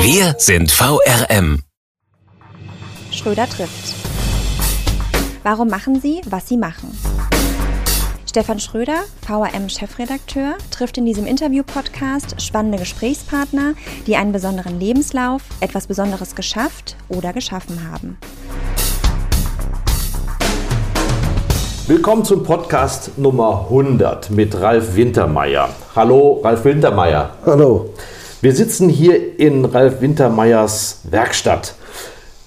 Wir 0.00 0.36
sind 0.38 0.70
VRM. 0.70 1.62
Schröder 3.10 3.48
trifft. 3.48 3.94
Warum 5.42 5.68
machen 5.68 6.00
Sie, 6.00 6.20
was 6.30 6.46
Sie 6.48 6.56
machen? 6.56 6.96
Stefan 8.24 8.60
Schröder, 8.60 9.00
VRM-Chefredakteur, 9.26 10.54
trifft 10.70 10.98
in 10.98 11.04
diesem 11.04 11.26
Interview-Podcast 11.26 12.40
spannende 12.40 12.78
Gesprächspartner, 12.78 13.74
die 14.06 14.14
einen 14.14 14.30
besonderen 14.30 14.78
Lebenslauf, 14.78 15.42
etwas 15.60 15.88
Besonderes 15.88 16.36
geschafft 16.36 16.96
oder 17.08 17.32
geschaffen 17.32 17.90
haben. 17.90 18.18
Willkommen 21.88 22.24
zum 22.24 22.44
Podcast 22.44 23.18
Nummer 23.18 23.64
100 23.64 24.30
mit 24.30 24.54
Ralf 24.60 24.94
Wintermeyer. 24.94 25.70
Hallo, 25.96 26.40
Ralf 26.44 26.64
Wintermeyer. 26.64 27.34
Hallo. 27.44 27.94
Wir 28.40 28.54
sitzen 28.54 28.88
hier 28.88 29.40
in 29.40 29.64
Ralf 29.64 30.00
Wintermeyers 30.00 31.00
Werkstatt. 31.10 31.74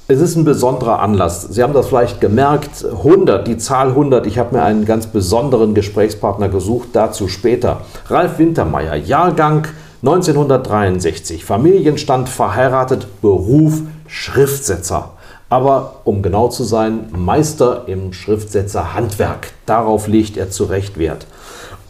Es 0.08 0.22
ist 0.22 0.38
ein 0.38 0.46
besonderer 0.46 1.02
Anlass. 1.02 1.42
Sie 1.42 1.62
haben 1.62 1.74
das 1.74 1.88
vielleicht 1.88 2.22
gemerkt. 2.22 2.86
100, 2.86 3.46
die 3.46 3.58
Zahl 3.58 3.90
100. 3.90 4.26
Ich 4.26 4.40
habe 4.40 4.56
mir 4.56 4.64
einen 4.64 4.86
ganz 4.86 5.08
besonderen 5.08 5.74
Gesprächspartner 5.74 6.48
gesucht. 6.48 6.90
Dazu 6.94 7.28
später. 7.28 7.82
Ralf 8.08 8.40
Wintermeyer, 8.40 8.96
Jahrgang 8.96 9.68
1963. 10.02 11.44
Familienstand 11.44 12.30
verheiratet, 12.30 13.08
Beruf 13.22 13.82
Schriftsetzer. 14.08 15.12
Aber 15.50 15.96
um 16.06 16.22
genau 16.22 16.48
zu 16.48 16.64
sein, 16.64 17.10
Meister 17.12 17.84
im 17.88 18.14
Schriftsetzerhandwerk. 18.14 19.52
Darauf 19.66 20.08
legt 20.08 20.38
er 20.38 20.52
zu 20.52 20.64
Recht 20.64 20.98
Wert. 20.98 21.28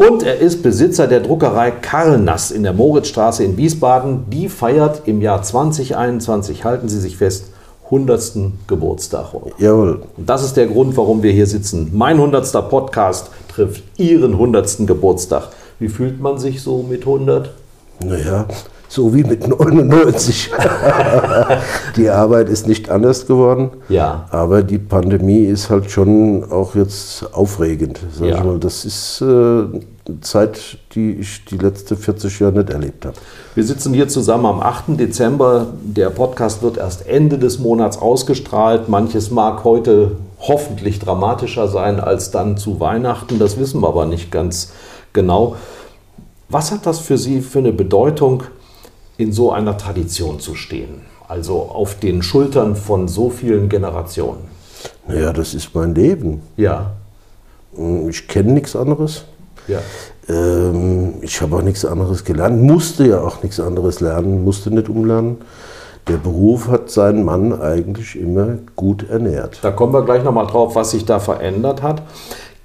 Und 0.10 0.24
er 0.24 0.40
ist 0.40 0.64
Besitzer 0.64 1.06
der 1.06 1.20
Druckerei 1.20 1.70
Karlnass 1.70 2.50
in 2.50 2.64
der 2.64 2.74
Moritzstraße 2.74 3.44
in 3.44 3.56
Wiesbaden. 3.56 4.26
Die 4.32 4.50
feiert 4.50 5.04
im 5.06 5.22
Jahr 5.22 5.44
2021, 5.44 6.66
halten 6.66 6.90
Sie 6.90 7.00
sich 7.00 7.18
fest, 7.18 7.52
100. 7.86 8.34
Geburtstag. 8.66 9.28
Jawohl. 9.60 10.02
Und 10.18 10.28
das 10.28 10.44
ist 10.44 10.58
der 10.58 10.66
Grund, 10.66 10.98
warum 10.98 11.22
wir 11.22 11.32
hier 11.32 11.46
sitzen. 11.46 11.92
Mein 11.94 12.16
100. 12.16 12.52
Podcast 12.68 13.30
trifft 13.48 13.84
Ihren 13.98 14.32
100. 14.32 14.88
Geburtstag. 14.88 15.50
Wie 15.78 15.90
fühlt 15.90 16.20
man 16.20 16.40
sich 16.40 16.64
so 16.64 16.82
mit 16.82 17.02
100? 17.02 17.52
Naja, 18.04 18.48
so 18.92 19.14
wie 19.14 19.24
mit 19.24 19.48
99. 19.48 20.52
die 21.96 22.10
Arbeit 22.10 22.50
ist 22.50 22.68
nicht 22.68 22.90
anders 22.90 23.26
geworden. 23.26 23.70
Ja. 23.88 24.26
Aber 24.32 24.64
die 24.64 24.80
Pandemie 24.80 25.46
ist 25.46 25.70
halt 25.70 25.90
schon 25.90 26.44
auch 26.52 26.76
jetzt 26.76 27.34
aufregend. 27.34 28.02
Sag 28.14 28.28
Ja. 28.28 28.38
ich 28.38 28.44
mal. 28.44 28.60
Das 28.60 28.84
ist 28.84 29.22
äh, 29.22 29.24
eine 29.26 30.20
Zeit, 30.20 30.78
die 30.94 31.12
ich 31.14 31.46
die 31.46 31.58
letzten 31.58 31.96
40 31.96 32.38
Jahre 32.42 32.52
nicht 32.60 32.70
erlebt 32.70 33.06
habe. 33.06 33.16
Wir 33.56 33.64
sitzen 33.64 33.94
hier 33.94 34.10
zusammen 34.10 34.46
am 34.46 34.60
8. 34.60 35.00
Dezember. 35.00 35.68
Der 35.84 36.10
Podcast 36.10 36.62
wird 36.62 36.76
erst 36.78 37.08
Ende 37.08 37.38
des 37.38 37.60
Monats 37.60 37.98
ausgestrahlt. 37.98 38.90
Manches 38.90 39.32
mag 39.32 39.64
heute 39.64 40.18
hoffentlich 40.40 41.00
dramatischer 41.00 41.70
sein 41.70 42.02
als 42.02 42.32
dann 42.32 42.58
zu 42.58 42.82
Weihnachten. 42.82 43.40
Das 43.40 43.58
wissen 43.58 43.80
wir 43.82 43.88
aber 43.88 44.06
nicht 44.06 44.34
ganz 44.34 44.74
genau. 45.14 45.56
Was 46.50 46.74
hat 46.74 46.86
das 46.86 47.00
für 47.00 47.18
Sie 47.18 47.40
für 47.40 47.60
eine 47.60 47.72
Bedeutung, 47.72 48.44
in 49.22 49.32
so 49.32 49.52
einer 49.52 49.78
Tradition 49.78 50.40
zu 50.40 50.56
stehen? 50.56 51.02
Also 51.28 51.62
auf 51.62 51.96
den 52.00 52.24
Schultern 52.24 52.76
von 52.76 53.08
so 53.08 53.30
vielen 53.30 53.70
Generationen. 53.70 54.42
Naja, 55.08 55.32
das 55.32 55.54
ist 55.54 55.74
mein 55.74 55.96
Leben. 55.96 56.42
Ja, 56.58 56.92
Ich 58.10 58.28
kenne 58.28 58.52
nichts 58.54 58.76
anderes. 58.76 59.24
ja. 59.68 59.80
Ähm, 60.30 61.16
ich 61.22 61.42
habe 61.42 61.56
auch 61.56 61.62
nichts 61.62 61.84
anderes 61.84 62.24
gelernt, 62.24 62.62
musste 62.62 63.08
ja 63.08 63.22
auch 63.22 63.42
nichts 63.44 63.60
anderes 63.60 64.02
lernen, 64.02 64.44
musste 64.44 64.70
nicht 64.72 64.88
umlernen. 64.90 65.38
Der 66.08 66.18
Beruf 66.18 66.68
hat 66.68 66.90
seinen 66.90 67.24
Mann 67.24 67.60
eigentlich 67.60 68.20
immer 68.20 68.58
gut 68.76 69.08
ernährt. 69.10 69.60
Da 69.62 69.72
kommen 69.72 69.94
wir 69.94 70.04
gleich 70.04 70.24
nochmal 70.24 70.48
drauf, 70.48 70.76
was 70.76 70.92
sich 70.92 71.06
da 71.06 71.20
verändert 71.20 71.82
hat. 71.82 72.02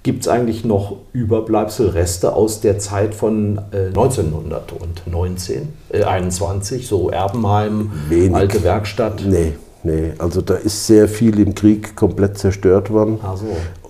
Gibt 0.07 0.23
es 0.23 0.29
eigentlich 0.29 0.65
noch 0.65 0.99
Überbleibsel, 1.13 1.89
Reste 1.89 2.33
aus 2.33 2.61
der 2.61 2.79
Zeit 2.79 3.13
von 3.13 3.59
äh, 3.73 3.89
1919, 3.89 5.69
äh, 5.91 6.05
21, 6.05 6.87
so 6.87 7.11
Erbenheim, 7.11 7.91
Wenig. 8.09 8.37
alte 8.37 8.63
Werkstatt? 8.63 9.25
Nee, 9.27 9.55
nee, 9.83 10.13
also 10.19 10.43
da 10.43 10.55
ist 10.55 10.87
sehr 10.87 11.09
viel 11.09 11.41
im 11.41 11.57
Krieg 11.57 11.97
komplett 11.97 12.39
zerstört 12.39 12.93
worden. 12.93 13.19
Ach 13.21 13.37
so. 13.37 13.47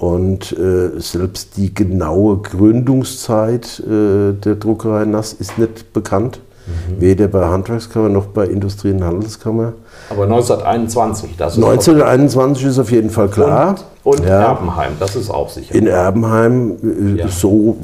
Und 0.06 0.53
äh, 0.59 0.99
selbst 0.99 1.59
die 1.59 1.75
genaue 1.75 2.38
Gründungszeit 2.38 3.78
äh, 3.81 4.33
der 4.33 4.54
Druckerei 4.54 5.04
Nass 5.04 5.34
ist 5.34 5.59
nicht 5.59 5.93
bekannt. 5.93 6.41
Mhm. 6.66 7.00
Weder 7.00 7.28
bei 7.28 7.47
Handwerkskammer 7.47 8.09
noch 8.09 8.27
bei 8.27 8.44
Industrie- 8.47 8.91
und 8.91 9.04
Handelskammer. 9.04 9.72
Aber 10.10 10.25
1921, 10.25 11.37
das 11.37 11.56
ist 11.56 11.65
1921 11.65 12.66
ist 12.66 12.78
auf 12.78 12.91
jeden 12.91 13.10
Fall 13.10 13.28
klar. 13.28 13.77
Und, 14.03 14.21
und 14.21 14.27
Ja. 14.27 14.43
Erbenheim, 14.49 14.93
das 14.99 15.16
ist 15.16 15.31
auch 15.31 15.49
sicher. 15.50 15.75
In 15.75 15.87
Erbenheim, 15.87 16.77
äh, 17.16 17.19
Ja. 17.21 17.28
so 17.28 17.77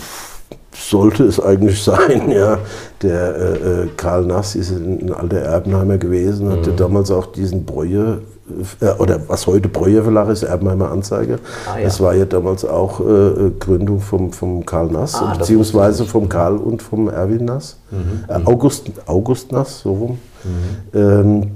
sollte 0.74 1.24
es 1.24 1.38
eigentlich 1.40 1.82
sein. 1.82 2.30
Ja. 2.30 2.58
Der 3.02 3.36
äh, 3.36 3.52
äh, 3.82 3.88
Karl 3.96 4.24
Nass 4.26 4.54
ist 4.54 4.70
ein, 4.70 5.12
alter 5.12 5.38
Erbenheimer 5.38 5.98
gewesen, 5.98 6.50
hatte 6.50 6.70
Mhm. 6.70 6.76
damals 6.76 7.10
auch 7.10 7.26
diesen 7.26 7.64
Breuer, 7.64 8.18
äh, 8.80 8.90
oder 8.98 9.20
was 9.28 9.46
heute 9.46 9.68
Breuer 9.68 10.02
Verlag 10.04 10.28
ist, 10.28 10.44
Erbenheimer 10.44 10.90
Anzeige. 10.90 11.38
Ah, 11.66 11.78
ja. 11.78 11.84
Das 11.84 12.00
war 12.00 12.14
ja 12.14 12.24
damals 12.24 12.64
auch 12.64 13.00
äh, 13.00 13.04
äh, 13.04 13.50
Gründung 13.58 14.00
vom, 14.00 14.32
vom 14.32 14.64
Karl 14.64 14.86
Nass, 14.88 15.14
Ah, 15.16 15.34
beziehungsweise 15.36 16.04
vom 16.04 16.28
Karl 16.28 16.56
und 16.56 16.80
vom 16.82 17.08
Erwin 17.08 17.44
Nass. 17.44 17.76
Mhm. 17.90 18.24
Äh, 18.28 18.40
August, 18.44 18.90
August 19.06 19.52
Nass, 19.52 19.80
so 19.80 19.92
rum. 19.92 20.18
Ähm, 20.94 21.50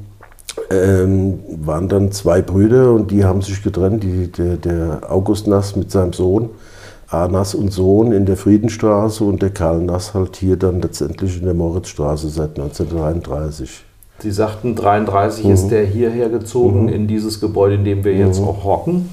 ähm, 0.70 1.38
waren 1.64 1.88
dann 1.88 2.12
zwei 2.12 2.40
Brüder 2.42 2.92
und 2.92 3.10
die 3.10 3.24
haben 3.24 3.42
sich 3.42 3.62
getrennt. 3.62 4.02
Die, 4.02 4.30
der, 4.32 4.56
der 4.56 5.00
August 5.08 5.46
Nass 5.46 5.76
mit 5.76 5.90
seinem 5.90 6.12
Sohn, 6.12 6.48
A. 7.08 7.28
Nass 7.28 7.54
und 7.54 7.72
Sohn 7.72 8.10
in 8.12 8.26
der 8.26 8.36
Friedenstraße 8.36 9.22
und 9.22 9.40
der 9.42 9.50
Karl 9.50 9.80
Nass 9.82 10.12
halt 10.14 10.36
hier 10.36 10.56
dann 10.56 10.80
letztendlich 10.82 11.38
in 11.38 11.44
der 11.44 11.54
Moritzstraße 11.54 12.28
seit 12.28 12.58
1933. 12.58 13.84
Sie 14.18 14.30
sagten, 14.30 14.74
33 14.74 15.44
Mhm. 15.44 15.50
ist 15.52 15.68
der 15.68 15.84
hierher 15.84 16.28
gezogen 16.28 16.88
in 16.88 17.06
dieses 17.06 17.40
Gebäude, 17.40 17.74
in 17.76 17.84
dem 17.84 18.02
wir 18.04 18.14
jetzt 18.14 18.40
auch 18.40 18.64
hocken. 18.64 19.10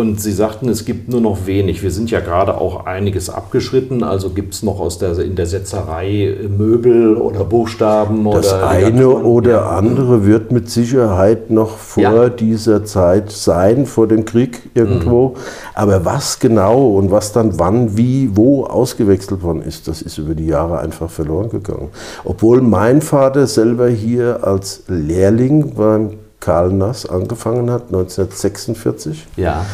Und 0.00 0.18
Sie 0.18 0.32
sagten, 0.32 0.70
es 0.70 0.86
gibt 0.86 1.10
nur 1.10 1.20
noch 1.20 1.44
wenig. 1.44 1.82
Wir 1.82 1.90
sind 1.90 2.10
ja 2.10 2.20
gerade 2.20 2.58
auch 2.58 2.86
einiges 2.86 3.28
abgeschritten. 3.28 4.02
Also 4.02 4.30
gibt 4.30 4.54
es 4.54 4.62
noch 4.62 4.80
aus 4.80 4.98
der, 4.98 5.18
in 5.18 5.36
der 5.36 5.44
Setzerei 5.44 6.34
Möbel 6.56 7.16
oder 7.16 7.44
Buchstaben 7.44 8.24
Das 8.24 8.50
oder 8.54 8.66
eine 8.66 9.08
oder 9.10 9.70
andere 9.70 10.24
wird 10.24 10.52
mit 10.52 10.70
Sicherheit 10.70 11.50
noch 11.50 11.76
vor 11.76 12.02
Ja. 12.02 12.28
dieser 12.30 12.86
Zeit 12.86 13.30
sein, 13.30 13.84
vor 13.84 14.08
dem 14.08 14.24
Krieg 14.24 14.70
irgendwo. 14.72 15.34
Aber 15.74 16.06
was 16.06 16.38
genau 16.38 16.88
und 16.96 17.10
was 17.10 17.32
dann 17.32 17.58
wann, 17.58 17.98
wie, 17.98 18.30
wo 18.34 18.64
ausgewechselt 18.64 19.42
worden 19.42 19.60
ist, 19.60 19.86
das 19.86 20.00
ist 20.00 20.16
über 20.16 20.34
die 20.34 20.46
Jahre 20.46 20.78
einfach 20.78 21.10
verloren 21.10 21.50
gegangen. 21.50 21.90
Obwohl 22.24 22.62
mein 22.62 23.02
Vater 23.02 23.46
selber 23.46 23.88
hier 23.88 24.44
als 24.44 24.82
Lehrling 24.88 25.74
beim 25.74 26.12
Karl 26.40 26.72
Nass 26.72 27.04
angefangen 27.04 27.70
hat, 27.70 27.88
1946. 27.88 29.26
Ja. 29.36 29.66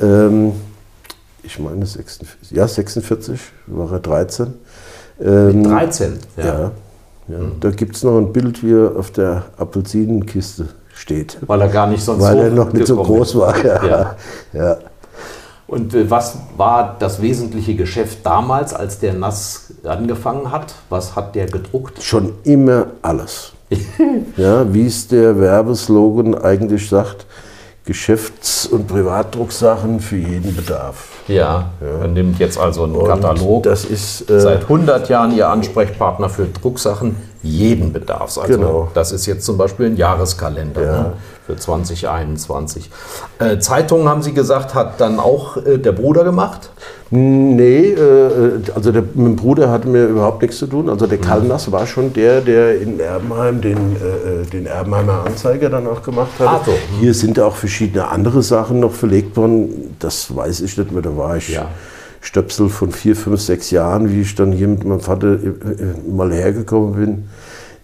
Ähm, 0.00 0.52
ich 1.42 1.58
meine 1.58 1.86
46, 1.86 2.50
ja 2.50 2.68
46, 2.68 3.40
war 3.66 3.92
er 3.92 4.00
13. 4.00 4.54
Ähm, 5.20 5.64
13. 5.64 6.18
ja. 6.36 6.44
ja, 6.44 6.70
Da 7.60 7.70
gibt 7.70 7.96
es 7.96 8.04
noch 8.04 8.18
ein 8.18 8.32
Bild, 8.32 8.62
wie 8.62 8.72
er 8.72 8.96
auf 8.96 9.10
der 9.10 9.44
Apfelsinenkiste 9.56 10.68
steht. 10.94 11.38
Weil 11.46 11.60
er 11.62 11.68
gar 11.68 11.86
nicht 11.86 12.02
sonst 12.02 12.22
Weil 12.22 12.38
er 12.38 12.50
noch 12.50 12.72
nicht 12.72 12.86
so 12.86 12.96
groß 12.96 13.30
ist. 13.30 13.38
war. 13.38 13.64
Ja. 13.64 13.84
Ja. 13.86 14.16
Ja. 14.52 14.76
Und 15.66 15.94
äh, 15.94 16.10
was 16.10 16.38
war 16.56 16.96
das 16.98 17.20
wesentliche 17.20 17.74
Geschäft 17.76 18.24
damals, 18.24 18.72
als 18.72 18.98
der 18.98 19.12
Nass 19.12 19.74
angefangen 19.84 20.50
hat? 20.50 20.74
Was 20.88 21.14
hat 21.14 21.34
der 21.34 21.46
gedruckt? 21.46 22.02
Schon 22.02 22.32
immer 22.44 22.86
alles. 23.02 23.52
ja, 24.36 24.72
wie 24.72 24.86
es 24.86 25.08
der 25.08 25.38
Werbeslogan 25.38 26.34
eigentlich 26.34 26.88
sagt, 26.88 27.26
Geschäfts- 27.88 28.66
und 28.66 28.86
Privatdrucksachen 28.86 30.00
für 30.00 30.18
jeden 30.18 30.54
Bedarf. 30.54 31.08
Ja, 31.26 31.70
er 31.80 32.06
nimmt 32.06 32.38
jetzt 32.38 32.58
also 32.58 32.84
einen 32.84 32.94
Und 32.94 33.08
Katalog. 33.08 33.62
Das 33.62 33.86
ist 33.86 34.28
äh, 34.30 34.40
Seit 34.40 34.64
100 34.64 35.08
Jahren 35.08 35.34
Ihr 35.34 35.48
Ansprechpartner 35.48 36.28
für 36.28 36.44
Drucksachen 36.44 37.16
jeden 37.42 37.92
Bedarfs. 37.92 38.36
Also 38.38 38.52
Genau. 38.54 38.88
das 38.94 39.12
ist 39.12 39.26
jetzt 39.26 39.44
zum 39.44 39.56
Beispiel 39.58 39.86
ein 39.86 39.96
Jahreskalender 39.96 40.82
Ja. 40.82 40.92
ne, 41.02 41.12
für 41.46 41.56
2021. 41.56 42.90
Äh, 43.38 43.58
Zeitungen, 43.58 44.08
haben 44.08 44.22
Sie 44.22 44.34
gesagt, 44.34 44.74
hat 44.74 45.00
dann 45.00 45.18
auch 45.20 45.56
äh, 45.56 45.78
der 45.78 45.92
Bruder 45.92 46.24
gemacht? 46.24 46.70
Nee, 47.10 47.92
äh, 47.92 48.60
also 48.74 48.92
der, 48.92 49.02
mit 49.02 49.14
dem 49.14 49.36
Bruder 49.36 49.70
hatte 49.70 49.88
mir 49.88 50.06
überhaupt 50.06 50.42
nichts 50.42 50.58
zu 50.58 50.66
tun. 50.66 50.90
Also 50.90 51.06
der 51.06 51.18
Karl 51.18 51.42
Nass 51.44 51.70
war 51.72 51.86
schon 51.86 52.12
der, 52.12 52.40
der 52.42 52.80
in 52.80 53.00
Erbenheim 53.00 53.60
den, 53.62 53.96
äh, 53.96 54.44
den 54.52 54.66
Erbenheimer 54.66 55.24
Anzeiger 55.24 55.70
dann 55.70 55.86
auch 55.86 56.02
gemacht 56.02 56.32
hat. 56.38 56.46
Ah, 56.48 56.60
so. 56.66 56.72
Hier 57.00 57.14
sind 57.14 57.40
auch 57.40 57.54
verschiedene 57.56 58.08
andere 58.08 58.42
Sachen 58.42 58.80
noch 58.80 58.92
verlegt 58.92 59.36
worden. 59.36 59.96
Das 60.00 60.34
weiß 60.34 60.60
ich 60.60 60.76
nicht 60.76 60.92
mehr, 60.92 61.02
da 61.02 61.16
war 61.16 61.36
ich 61.36 61.48
Ja. 61.48 61.66
Stöpsel 62.20 62.68
von 62.68 62.90
vier, 62.92 63.16
fünf, 63.16 63.40
sechs 63.40 63.70
Jahren, 63.70 64.12
wie 64.12 64.22
ich 64.22 64.34
dann 64.34 64.52
hier 64.52 64.68
mit 64.68 64.84
meinem 64.84 65.00
Vater 65.00 65.34
äh, 65.34 65.46
äh, 65.46 66.10
mal 66.10 66.32
hergekommen 66.32 66.94
bin. 66.94 67.24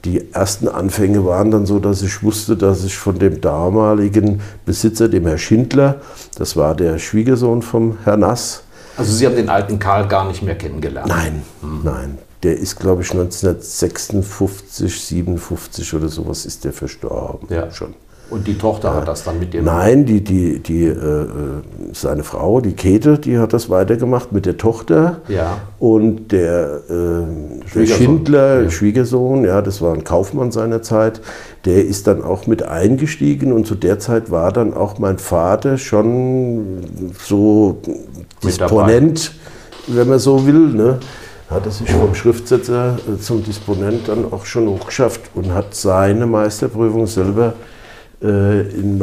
Die 0.04 0.32
ersten 0.34 0.68
Anfänge 0.68 1.24
waren 1.24 1.50
dann 1.50 1.64
so, 1.64 1.78
dass 1.78 2.02
ich 2.02 2.22
wusste, 2.22 2.56
dass 2.56 2.84
ich 2.84 2.96
von 2.96 3.18
dem 3.18 3.40
damaligen 3.40 4.40
Besitzer, 4.66 5.08
dem 5.08 5.26
Herr 5.26 5.38
Schindler, 5.38 6.02
das 6.36 6.56
war 6.56 6.74
der 6.74 6.98
Schwiegersohn 6.98 7.62
vom 7.62 7.96
Herrn 8.04 8.20
Nass, 8.20 8.64
Also 8.98 9.12
Sie 9.12 9.24
haben 9.24 9.36
den 9.36 9.48
alten 9.48 9.78
Karl 9.78 10.06
gar 10.06 10.26
nicht 10.28 10.42
mehr 10.42 10.56
kennengelernt. 10.56 11.08
Nein, 11.08 11.42
nein. 11.82 12.18
Der 12.42 12.58
ist, 12.58 12.78
glaube 12.78 13.00
ich, 13.00 13.10
1956, 13.10 15.00
57 15.06 15.94
oder 15.94 16.08
sowas 16.08 16.44
ist 16.44 16.64
der 16.64 16.74
verstorben. 16.74 17.48
Ja. 17.48 17.70
Schon. 17.70 17.94
Und 18.30 18.46
die 18.46 18.56
Tochter 18.56 18.94
hat 18.94 19.06
das 19.06 19.22
dann 19.22 19.38
mit 19.38 19.52
dem. 19.52 19.64
Nein, 19.64 20.06
die, 20.06 20.24
die, 20.24 20.58
die, 20.58 20.84
äh, 20.86 20.90
äh, 20.92 21.26
seine 21.92 22.24
Frau, 22.24 22.60
die 22.60 22.72
Käthe, 22.72 23.18
die 23.18 23.38
hat 23.38 23.52
das 23.52 23.68
weitergemacht 23.68 24.32
mit 24.32 24.46
der 24.46 24.56
Tochter. 24.56 25.20
Ja. 25.28 25.58
Und 25.78 26.32
der, 26.32 26.80
äh, 26.88 26.90
der 26.90 27.68
Schwiegersohn. 27.68 27.96
Schindler, 27.96 28.62
Ja. 28.62 28.70
Schwiegersohn, 28.70 29.44
ja, 29.44 29.60
das 29.60 29.82
war 29.82 29.92
ein 29.92 30.04
Kaufmann 30.04 30.52
seiner 30.52 30.80
Zeit, 30.82 31.20
der 31.66 31.84
ist 31.84 32.06
dann 32.06 32.22
auch 32.22 32.46
mit 32.46 32.62
eingestiegen 32.62 33.52
und 33.52 33.66
zu 33.66 33.74
der 33.74 33.98
Zeit 33.98 34.30
war 34.30 34.52
dann 34.52 34.72
auch 34.74 34.98
mein 34.98 35.18
Vater 35.18 35.76
schon 35.76 36.80
so. 37.22 37.78
Disponent, 38.42 39.32
wenn 39.86 40.08
man 40.08 40.18
so 40.18 40.46
will. 40.46 40.68
Ne? 40.68 40.98
Hat 41.50 41.66
er 41.66 41.72
sich 41.72 41.90
vom 41.90 42.14
Schriftsetzer 42.14 42.96
äh, 43.06 43.20
zum 43.20 43.44
Disponent 43.44 44.08
dann 44.08 44.32
auch 44.32 44.46
schon 44.46 44.66
hochgeschafft 44.68 45.20
und 45.34 45.52
hat 45.52 45.74
seine 45.74 46.26
Meisterprüfung 46.26 47.06
selber 47.06 47.52
äh, 48.24 48.62
in 48.62 48.94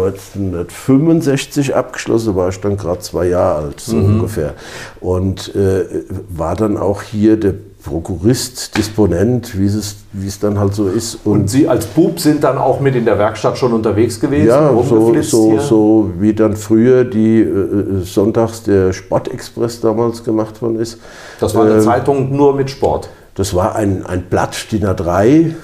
1965 0.72 1.76
abgeschlossen, 1.76 2.30
da 2.30 2.36
war 2.36 2.50
ich 2.50 2.60
dann 2.60 2.78
gerade 2.78 3.00
zwei 3.00 3.28
Jahre 3.28 3.66
alt, 3.66 3.80
so 3.80 3.96
Mhm. 3.96 4.16
ungefähr. 4.16 4.54
Und 5.00 5.54
äh, 5.56 5.86
war 6.30 6.56
dann 6.56 6.78
auch 6.78 7.02
hier 7.04 7.38
der 7.38 7.54
Prokurist, 7.84 8.78
Disponent, 8.78 9.58
wie 9.58 9.66
es, 9.66 9.96
wie 10.14 10.28
es 10.28 10.40
dann 10.40 10.60
halt 10.60 10.76
so 10.76 10.88
ist. 10.88 11.18
Und 11.26 11.50
Sie 11.50 11.68
als 11.68 11.88
Bub 11.88 12.20
sind 12.20 12.44
dann 12.44 12.60
auch 12.60 12.80
mit 12.80 12.96
in 12.96 13.06
der 13.06 13.18
Werkstatt 13.18 13.58
schon 13.58 13.74
unterwegs 13.74 14.20
gewesen? 14.20 14.48
ja, 14.50 14.72
so, 14.84 15.20
so, 15.22 15.58
so 15.60 16.10
wie 16.20 16.34
dann 16.34 16.56
früher 16.56 17.04
die 17.06 17.40
äh, 17.42 17.44
äh, 17.46 18.04
sonntags 18.04 18.62
der 18.64 18.94
Sportexpress 18.94 19.82
damals 19.82 20.24
gemacht 20.24 20.62
worden 20.62 20.80
ist. 20.80 21.00
Das 21.40 21.56
war 21.56 21.66
eine 21.66 21.76
Ähm, 21.76 21.82
Zeitung 21.82 22.36
nur 22.36 22.54
mit 22.56 22.70
Sport. 22.70 23.10
Das 23.42 23.56
war 23.56 23.76
ein, 23.76 24.06
ein 24.06 24.22
Blatt 24.30 24.72
DIN 24.72 24.86
A3, 24.86 25.56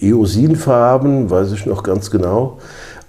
äh, 0.00 0.06
Eosinfarben, 0.08 1.28
weiß 1.28 1.50
ich 1.50 1.66
noch 1.66 1.82
ganz 1.82 2.12
genau. 2.12 2.58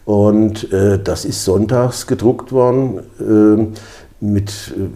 Und 0.03 0.74
äh, 0.74 0.97
das 0.97 1.25
ist 1.25 1.45
sonntags 1.45 2.07
gedruckt 2.07 2.51
worden 2.51 3.01
äh, 3.19 3.68
mit, 4.22 4.74
äh, 4.76 4.88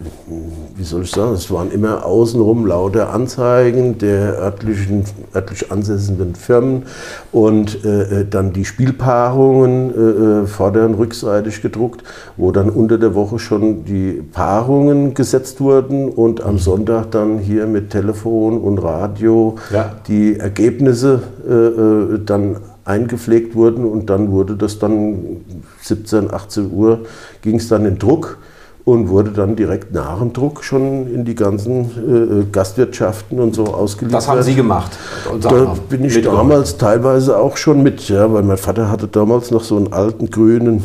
wie 0.76 0.82
soll 0.84 1.02
ich 1.02 1.10
sagen, 1.10 1.34
es 1.34 1.50
waren 1.50 1.70
immer 1.70 2.06
außenrum 2.06 2.64
lauter 2.66 3.12
Anzeigen 3.12 3.98
der 3.98 4.38
örtlichen, 4.38 5.04
örtlich 5.34 5.70
ansässigen 5.70 6.34
Firmen 6.34 6.84
und 7.30 7.84
äh, 7.84 8.20
äh, 8.20 8.26
dann 8.28 8.52
die 8.54 8.64
Spielpaarungen 8.64 9.90
äh, 9.90 10.42
äh, 10.44 10.46
vorder- 10.46 10.86
und 10.86 10.94
rückseitig 10.94 11.60
gedruckt, 11.60 12.02
wo 12.38 12.50
dann 12.50 12.70
unter 12.70 12.96
der 12.96 13.14
Woche 13.14 13.38
schon 13.38 13.84
die 13.84 14.22
Paarungen 14.32 15.12
gesetzt 15.12 15.60
wurden 15.60 16.08
und 16.08 16.42
am 16.42 16.58
Sonntag 16.58 17.10
dann 17.10 17.38
hier 17.38 17.66
mit 17.66 17.90
Telefon 17.90 18.58
und 18.58 18.78
Radio 18.78 19.56
Ja. 19.70 19.96
die 20.08 20.38
Ergebnisse 20.38 21.22
äh, 21.46 22.18
dann 22.24 22.56
eingepflegt 22.86 23.54
wurden 23.54 23.84
und 23.84 24.08
dann 24.08 24.32
wurde 24.32 24.56
das 24.56 24.78
dann 24.78 25.42
17, 25.82 26.32
18 26.32 26.72
Uhr 26.72 27.00
ging 27.42 27.56
es 27.56 27.68
dann 27.68 27.84
in 27.84 27.98
Druck 27.98 28.38
und 28.84 29.08
wurde 29.08 29.30
dann 29.30 29.56
direkt 29.56 29.92
nach 29.92 30.18
dem 30.18 30.32
Druck 30.32 30.64
schon 30.64 31.12
in 31.12 31.24
die 31.24 31.34
ganzen 31.34 32.42
äh, 32.42 32.44
Gastwirtschaften 32.50 33.38
und 33.38 33.54
so 33.54 33.64
ausgeliefert. 33.64 34.22
Das 34.22 34.28
haben 34.28 34.42
Sie 34.42 34.54
gemacht. 34.54 34.92
Da 35.40 35.76
bin 35.88 36.04
ich 36.04 36.20
damals 36.22 36.76
teilweise 36.78 37.38
auch 37.38 37.56
schon 37.56 37.82
mit, 37.82 38.08
ja, 38.08 38.32
weil 38.32 38.42
mein 38.42 38.56
Vater 38.56 38.90
hatte 38.90 39.06
damals 39.08 39.50
noch 39.50 39.62
so 39.62 39.76
einen 39.76 39.92
alten 39.92 40.30
grünen, 40.30 40.82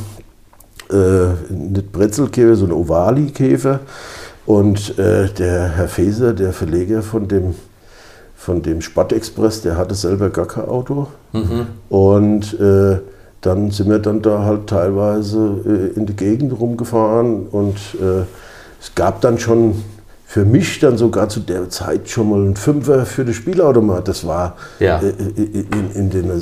äh, 0.91 1.53
nicht 1.53 1.91
Brezelkäfer, 1.91 2.55
so 2.55 2.65
einen 2.65 2.73
Ovali-Käfer. 2.73 3.79
Und 4.45 4.99
äh, 4.99 5.29
der 5.29 5.69
Herr 5.69 5.87
Feser, 5.87 6.33
der 6.33 6.53
Verleger 6.53 7.01
von 7.01 7.27
dem, 7.27 7.55
von 8.35 8.61
dem 8.61 8.81
Sportexpress, 8.81 9.61
der 9.61 9.77
hatte 9.77 9.95
selber 9.95 10.29
gar 10.29 10.45
kein 10.45 10.65
Auto. 10.65 11.07
Und 11.89 12.59
äh, 12.59 12.99
dann 13.45 13.71
sind 13.71 13.89
wir 13.89 13.99
dann 13.99 14.21
da 14.21 14.43
halt 14.43 14.67
teilweise 14.67 15.91
äh, 15.95 15.97
in 15.99 16.05
die 16.05 16.15
Gegend 16.15 16.59
rumgefahren 16.59 17.47
und 17.47 17.75
äh, 18.01 18.23
es 18.81 18.93
gab 18.95 19.21
dann 19.21 19.37
schon 19.39 19.75
für 20.25 20.43
mich 20.45 20.79
dann 20.79 20.97
sogar 20.97 21.29
zu 21.29 21.39
der 21.39 21.69
Zeit 21.69 22.09
schon 22.09 22.29
mal 22.29 22.43
ein 22.43 22.55
Fünfer 22.55 23.05
für 23.05 23.23
das 23.23 23.35
Spielautomat. 23.35 24.07
Das 24.07 24.25
war 24.25 24.55
Ja. 24.79 24.99
äh, 24.99 25.09
in, 25.09 25.91
in 25.93 26.09
den 26.09 26.29
äh, 26.29 26.33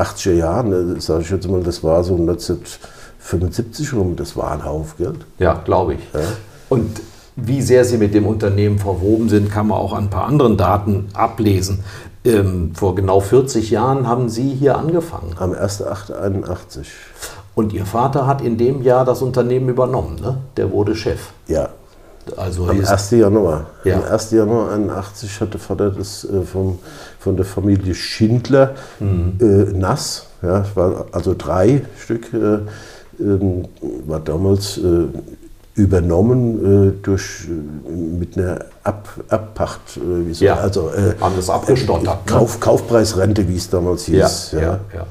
80er 0.00 0.32
Jahren, 0.32 1.00
sage 1.00 1.22
ich 1.22 1.30
jetzt 1.30 1.48
mal, 1.48 1.62
das 1.62 1.82
war 1.82 2.04
so 2.04 2.14
1975 2.14 3.92
rum, 3.94 4.16
das 4.16 4.36
war 4.36 4.52
ein 4.52 4.64
Haufen 4.64 5.04
Geld. 5.04 5.18
Ja, 5.38 5.60
glaube 5.64 5.94
ich. 5.94 6.00
Und 6.68 7.00
wie 7.36 7.62
sehr 7.62 7.84
Sie 7.84 7.98
mit 7.98 8.14
dem 8.14 8.26
Unternehmen 8.26 8.78
verwoben 8.78 9.28
sind, 9.28 9.50
kann 9.50 9.68
man 9.68 9.78
auch 9.78 9.92
an 9.92 10.04
ein 10.04 10.10
paar 10.10 10.26
anderen 10.26 10.56
Daten 10.56 11.08
ablesen. 11.14 11.80
Ähm, 12.24 12.72
vor 12.74 12.94
genau 12.94 13.20
40 13.20 13.70
Jahren 13.70 14.06
haben 14.06 14.28
Sie 14.28 14.48
hier 14.50 14.76
angefangen. 14.76 15.34
Am 15.38 15.52
1.8.81. 15.52 16.86
Und 17.54 17.72
Ihr 17.72 17.86
Vater 17.86 18.26
hat 18.26 18.40
in 18.42 18.56
dem 18.58 18.82
Jahr 18.82 19.04
das 19.04 19.22
Unternehmen 19.22 19.68
übernommen. 19.68 20.16
Ne? 20.20 20.36
Der 20.56 20.70
wurde 20.72 20.94
Chef. 20.94 21.30
Ja, 21.46 21.70
Also 22.36 22.66
Am 22.68 22.80
ist- 22.80 22.88
1. 22.88 23.10
Januar. 23.12 23.66
Ja. 23.84 23.96
Am 23.96 24.04
1. 24.04 24.30
Januar 24.32 24.70
81 24.72 25.40
hat 25.40 25.54
der 25.54 25.60
Vater 25.60 25.90
das 25.90 26.24
äh, 26.24 26.42
vom, 26.42 26.78
von 27.18 27.36
der 27.36 27.46
Familie 27.46 27.94
Schindler 27.94 28.74
Mhm. 29.00 29.38
äh, 29.40 29.44
nass, 29.78 30.26
ja, 30.42 30.60
es 30.60 30.76
war 30.76 31.06
also 31.12 31.34
drei 31.36 31.82
Stück, 31.98 32.32
äh, 32.34 32.58
ähm, 33.20 33.64
war 34.06 34.20
damals 34.20 34.78
äh, 34.78 35.06
übernommen 35.78 36.88
äh, 36.88 36.92
durch, 37.02 37.46
äh, 37.48 37.90
mit 37.90 38.36
einer 38.36 38.58
Ab, 38.84 39.08
Abpacht, 39.28 39.80
äh, 39.96 40.26
wie 40.26 40.34
so, 40.34 40.44
Ja. 40.44 40.56
also 40.56 40.88
äh, 40.88 41.14
Haben 41.20 41.34
das 41.36 41.50
abgestottert, 41.50 42.04
ne? 42.26 42.32
Kauf, 42.32 42.58
Kaufpreisrente, 42.58 43.46
wie 43.48 43.56
es 43.56 43.68
damals 43.70 44.06
hieß. 44.06 44.52
Ja, 44.52 44.60
ja. 44.60 45.06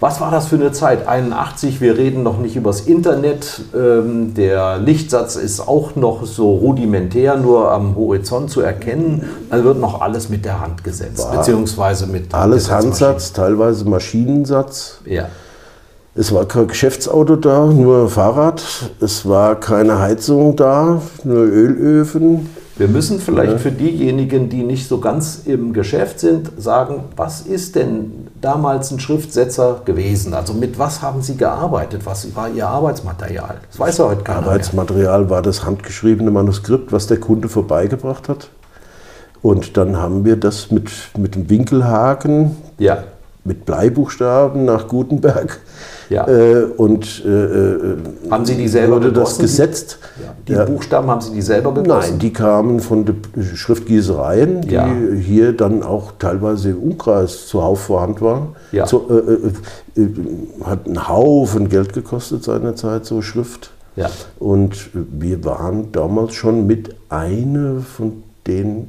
Was 0.00 0.20
war 0.20 0.30
das 0.30 0.48
für 0.48 0.56
eine 0.56 0.72
Zeit? 0.72 1.06
81, 1.08 1.80
wir 1.80 1.96
reden 1.96 2.22
noch 2.22 2.38
nicht 2.38 2.56
übers 2.56 2.80
Internet. 2.82 3.62
Ähm, 3.74 4.34
der 4.34 4.78
Lichtsatz 4.78 5.36
ist 5.36 5.60
auch 5.60 5.96
noch 5.96 6.26
so 6.26 6.50
rudimentär, 6.56 7.36
nur 7.36 7.70
am 7.70 7.96
Horizont 7.96 8.50
zu 8.50 8.60
erkennen. 8.60 9.24
Also 9.50 9.64
wird 9.64 9.78
noch 9.80 10.00
alles 10.02 10.28
mit 10.28 10.44
der 10.44 10.60
Hand 10.60 10.84
gesetzt, 10.84 11.26
beziehungsweise 11.32 12.06
mit 12.06 12.34
Alles. 12.34 12.70
Handsatz, 12.70 13.32
teilweise 13.32 13.84
Maschinensatz. 13.88 14.98
Ja. 15.06 15.28
Es 16.18 16.32
war 16.32 16.46
kein 16.46 16.66
Geschäftsauto 16.66 17.36
da, 17.36 17.66
nur 17.66 18.08
Fahrrad. 18.08 18.62
Es 19.02 19.28
war 19.28 19.60
keine 19.60 19.98
Heizung 19.98 20.56
da, 20.56 21.02
nur 21.24 21.42
Ölöfen. 21.42 22.48
Wir 22.78 22.88
müssen 22.88 23.20
vielleicht 23.20 23.60
für 23.60 23.70
diejenigen, 23.70 24.48
die 24.48 24.62
nicht 24.62 24.88
so 24.88 24.98
ganz 24.98 25.42
im 25.44 25.74
Geschäft 25.74 26.20
sind, 26.20 26.50
sagen, 26.56 27.04
was 27.16 27.42
ist 27.42 27.76
denn 27.76 28.28
damals 28.40 28.90
ein 28.92 28.98
Schriftsetzer 28.98 29.82
gewesen? 29.84 30.32
Also 30.32 30.54
mit 30.54 30.78
was 30.78 31.02
haben 31.02 31.20
Sie 31.20 31.36
gearbeitet? 31.36 32.06
Was 32.06 32.34
war 32.34 32.48
Ihr 32.48 32.66
Arbeitsmaterial? 32.66 33.56
Das 33.70 33.78
weiß 33.78 33.98
ja 33.98 34.08
heute 34.08 34.22
keiner 34.22 34.40
mehr. 34.40 34.50
Arbeitsmaterial 34.50 35.28
war 35.28 35.42
das 35.42 35.66
handgeschriebene 35.66 36.30
Manuskript, 36.30 36.92
was 36.92 37.06
der 37.06 37.20
Kunde 37.20 37.50
vorbeigebracht 37.50 38.30
hat. 38.30 38.48
Und 39.42 39.76
dann 39.76 39.98
haben 39.98 40.24
wir 40.24 40.36
das 40.36 40.70
mit, 40.70 40.90
mit 41.18 41.34
dem 41.34 41.50
Winkelhaken, 41.50 42.56
Ja, 42.78 43.04
mit 43.44 43.66
Bleibuchstaben 43.66 44.64
nach 44.64 44.88
Gutenberg. 44.88 45.60
Ja. 46.08 46.26
Äh, 46.28 46.64
und 46.76 47.24
äh, 47.24 47.28
äh, 47.28 47.96
Haben 48.30 48.44
Sie 48.46 48.54
die 48.54 48.68
selber 48.68 48.96
wurde 48.96 49.12
das 49.12 49.38
gesetzt. 49.38 49.98
Ja. 50.48 50.64
Die 50.66 50.70
Buchstaben 50.72 51.10
haben 51.10 51.20
Sie 51.20 51.32
die 51.32 51.42
selber 51.42 51.74
gegossen? 51.74 52.10
Nein, 52.10 52.18
die 52.18 52.32
kamen 52.32 52.80
von 52.80 53.04
den 53.04 53.22
Schriftgießereien, 53.54 54.62
die 54.62 54.74
Ja. 54.74 54.88
hier 55.20 55.52
dann 55.52 55.82
auch 55.82 56.12
teilweise 56.18 56.70
im 56.70 56.78
Umkreis 56.78 57.46
zuhauf 57.46 57.80
vorhanden 57.80 58.20
waren. 58.20 58.48
Ja. 58.72 58.86
So, 58.86 59.08
äh, 59.10 59.98
äh, 59.98 60.02
äh, 60.02 60.08
hat 60.64 60.86
einen 60.86 61.08
Haufen 61.08 61.68
Geld 61.68 61.92
gekostet 61.92 62.44
seinerzeit, 62.44 63.04
so 63.04 63.22
Schrift. 63.22 63.70
Ja. 63.96 64.10
Und 64.38 64.90
wir 64.92 65.44
waren 65.44 65.90
damals 65.92 66.34
schon 66.34 66.66
mit 66.66 66.94
einer 67.08 67.80
von 67.80 68.22
den 68.46 68.88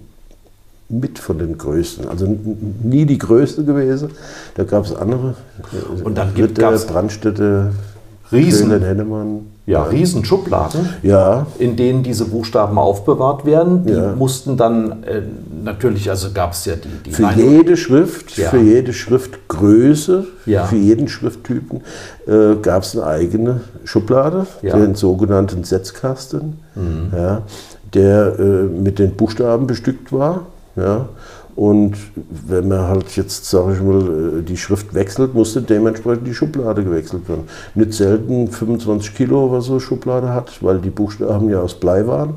mit 0.90 1.20
von 1.20 1.38
den 1.38 1.58
größten. 1.58 2.08
Also 2.08 2.38
nie 2.84 3.06
die 3.06 3.18
größte 3.18 3.64
gewesen. 3.64 4.10
Da 4.56 4.64
gab 4.64 4.86
es 4.86 4.96
andere. 4.96 5.36
Und 6.04 6.18
dann 6.18 6.34
gibt 6.34 6.58
es 6.60 6.86
Brandstätte, 6.86 7.72
Riesen. 8.32 8.72
Hennemann. 8.82 9.42
Ja, 9.66 9.84
Riesenschubladen, 9.84 10.88
ja. 11.04 11.46
in 11.60 11.76
denen 11.76 12.02
diese 12.02 12.24
Buchstaben 12.24 12.78
aufbewahrt 12.78 13.46
werden. 13.46 13.86
Die 13.86 13.92
Ja. 13.92 14.16
mussten 14.16 14.56
dann 14.56 15.04
äh, 15.04 15.22
natürlich, 15.62 16.10
also 16.10 16.32
gab 16.34 16.54
es 16.54 16.64
ja 16.64 16.76
die, 16.78 16.88
die 17.06 17.12
Für 17.12 17.24
Leine- 17.24 17.42
jede 17.44 17.76
Schrift, 17.76 18.38
Ja. 18.38 18.50
für 18.50 18.60
jede 18.60 18.94
Schriftgröße, 18.94 20.26
für 20.46 20.76
jeden 20.78 21.10
Schrifttypen 21.10 21.82
äh, 22.28 22.56
gab 22.62 22.84
es 22.84 22.96
eine 22.96 23.06
eigene 23.08 23.60
Schublade. 23.84 24.48
Mhm. 24.62 24.70
den 24.70 24.96
sogenannten 24.96 25.66
Setzkasten, 25.66 26.60
ja, 27.14 27.42
der 27.94 28.40
äh, 28.40 28.44
mit 28.64 29.00
den 29.00 29.16
Buchstaben 29.18 29.68
bestückt 29.68 30.14
war. 30.14 30.46
Ja. 30.78 31.10
Und 31.58 31.96
wenn 32.48 32.68
man 32.68 32.82
halt 32.82 33.16
jetzt, 33.16 33.46
sage 33.50 33.74
ich 33.74 33.82
mal, 33.82 34.40
äh, 34.40 34.44
die 34.44 34.58
Schrift 34.58 34.94
wechselt, 34.94 35.34
musste 35.34 35.60
dementsprechend 35.64 36.28
die 36.28 36.36
Schublade 36.36 36.84
gewechselt 36.84 37.28
werden. 37.28 37.50
Nicht 37.74 37.94
selten 37.94 38.48
25 38.48 39.16
Kilo 39.16 39.48
oder 39.48 39.62
so 39.62 39.80
Schublade 39.80 40.30
hat, 40.30 40.64
weil 40.64 40.78
die 40.78 40.92
Buchstaben 40.92 41.50
ja 41.50 41.60
aus 41.60 41.74
Blei 41.74 42.06
waren. 42.06 42.36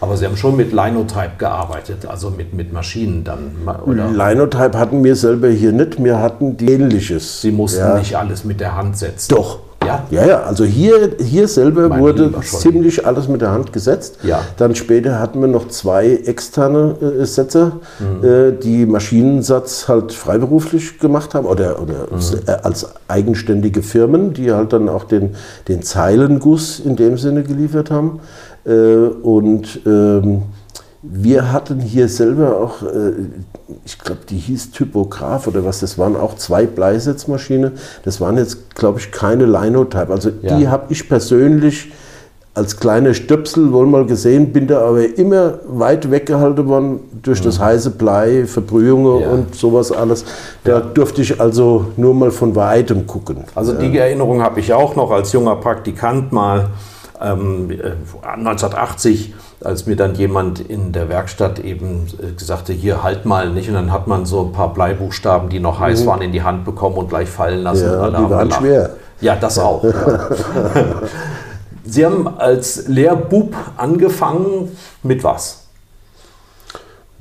Aber 0.00 0.14
Sie 0.18 0.26
haben 0.26 0.36
schon 0.36 0.56
mit 0.56 0.72
Linotype 0.72 1.38
gearbeitet, 1.38 2.04
also 2.04 2.28
mit, 2.28 2.52
mit 2.52 2.70
Maschinen 2.70 3.24
dann, 3.24 3.52
oder? 3.86 4.10
Linotype 4.10 4.78
hatten 4.78 5.02
wir 5.02 5.16
selber 5.16 5.48
hier 5.48 5.72
nicht, 5.72 6.02
wir 6.02 6.18
hatten 6.18 6.58
die 6.58 6.70
ähnliches. 6.70 7.40
Sie 7.40 7.52
mussten 7.52 7.80
ja. 7.80 7.98
nicht 7.98 8.14
alles 8.16 8.44
mit 8.44 8.60
der 8.60 8.76
Hand 8.76 8.98
setzen. 8.98 9.34
Doch. 9.34 9.60
Ja? 9.90 10.04
Ja, 10.22 10.26
ja, 10.26 10.42
also 10.42 10.64
hier, 10.64 11.10
hier 11.20 11.48
selber 11.48 11.88
Mein 11.88 12.00
wurde 12.00 12.32
ziemlich 12.42 13.06
alles 13.06 13.28
mit 13.28 13.40
der 13.40 13.50
Hand 13.50 13.72
gesetzt. 13.72 14.18
Ja. 14.22 14.40
Dann 14.56 14.74
später 14.74 15.18
hatten 15.20 15.40
wir 15.40 15.48
noch 15.48 15.68
zwei 15.68 16.10
externe 16.24 16.94
äh, 17.00 17.24
Setzer, 17.24 17.72
Mhm. 17.98 18.24
äh, 18.24 18.52
die 18.52 18.86
Maschinensatz 18.86 19.88
halt 19.88 20.12
freiberuflich 20.12 20.98
gemacht 20.98 21.34
haben 21.34 21.46
oder, 21.46 21.80
oder 21.82 22.06
Mhm. 22.10 22.20
äh, 22.46 22.50
als 22.62 22.86
eigenständige 23.08 23.82
Firmen, 23.82 24.32
die 24.32 24.52
halt 24.52 24.72
dann 24.72 24.88
auch 24.88 25.04
den, 25.04 25.30
den 25.68 25.82
Zeilenguss 25.82 26.80
in 26.80 26.96
dem 26.96 27.18
Sinne 27.18 27.42
geliefert 27.42 27.90
haben. 27.90 28.20
Äh, 28.64 28.70
und 28.72 29.80
ähm, 29.86 30.42
wir 31.02 31.50
hatten 31.52 31.80
hier 31.80 32.08
selber 32.08 32.58
auch, 32.58 32.82
äh, 32.82 33.12
ich 33.86 33.98
glaube, 33.98 34.20
die 34.28 34.36
hieß 34.36 34.70
Typograph 34.72 35.46
oder 35.46 35.64
was, 35.64 35.80
das 35.80 35.96
waren 35.98 36.14
auch 36.16 36.36
zwei 36.36 36.66
Bleisetzmaschinen. 36.66 37.72
Das 38.04 38.20
waren 38.20 38.36
jetzt, 38.36 38.74
glaube 38.74 38.98
ich, 38.98 39.10
keine 39.10 39.46
Linotype. 39.46 40.10
Also 40.12 40.30
Ja. 40.42 40.58
die 40.58 40.68
habe 40.68 40.84
ich 40.92 41.08
persönlich 41.08 41.90
als 42.52 42.76
kleiner 42.76 43.14
Stöpsel 43.14 43.72
wohl 43.72 43.86
mal 43.86 44.04
gesehen, 44.04 44.52
bin 44.52 44.66
da 44.66 44.80
aber 44.82 45.16
immer 45.16 45.60
weit 45.68 46.10
weggehalten 46.10 46.66
worden 46.68 46.98
durch 47.22 47.40
das 47.40 47.60
heiße 47.60 47.90
Blei, 47.92 48.44
Verbrühungen 48.44 49.14
Mhm. 49.16 49.20
Ja. 49.22 49.30
und 49.30 49.54
sowas 49.54 49.92
alles. 49.92 50.24
Da 50.64 50.80
durfte 50.80 51.22
ich 51.22 51.40
also 51.40 51.86
nur 51.96 52.12
mal 52.12 52.32
von 52.32 52.54
weitem 52.56 53.06
gucken. 53.06 53.44
Also 53.54 53.72
die 53.72 53.96
Erinnerung 53.96 54.42
habe 54.42 54.58
ich 54.60 54.72
auch 54.74 54.96
noch 54.96 55.12
als 55.12 55.32
junger 55.32 55.56
Praktikant 55.56 56.32
mal 56.32 56.66
ähm, 57.22 57.70
äh, 57.70 57.92
1980, 58.26 59.34
als 59.62 59.86
mir 59.86 59.96
dann 59.96 60.14
jemand 60.14 60.60
in 60.60 60.92
der 60.92 61.08
Werkstatt 61.08 61.58
eben 61.58 62.06
äh, 62.18 62.52
hat, 62.52 62.68
hier 62.68 63.02
halt 63.02 63.26
mal 63.26 63.50
nicht. 63.50 63.68
Und 63.68 63.74
dann 63.74 63.92
hat 63.92 64.06
man 64.06 64.24
so 64.24 64.42
ein 64.46 64.52
paar 64.52 64.72
Bleibuchstaben, 64.72 65.48
die 65.48 65.60
noch 65.60 65.80
heiß 65.80 66.06
waren, 66.06 66.22
in 66.22 66.32
die 66.32 66.42
Hand 66.42 66.64
bekommen 66.64 66.96
und 66.96 67.08
gleich 67.08 67.28
fallen 67.28 67.62
lassen. 67.62 67.86
Mhm. 67.86 67.92
Ja, 67.92 68.06
Und 68.06 68.18
die 68.18 68.30
waren 68.30 68.50
schwer. 68.50 68.90
Ja, 69.20 69.36
das 69.36 69.58
auch. 69.58 69.84
Ja. 69.84 70.30
Sie 71.84 72.06
haben 72.06 72.28
als 72.38 72.86
Lehrbub 72.88 73.54
angefangen 73.76 74.76
mit 75.02 75.24
was? 75.24 75.64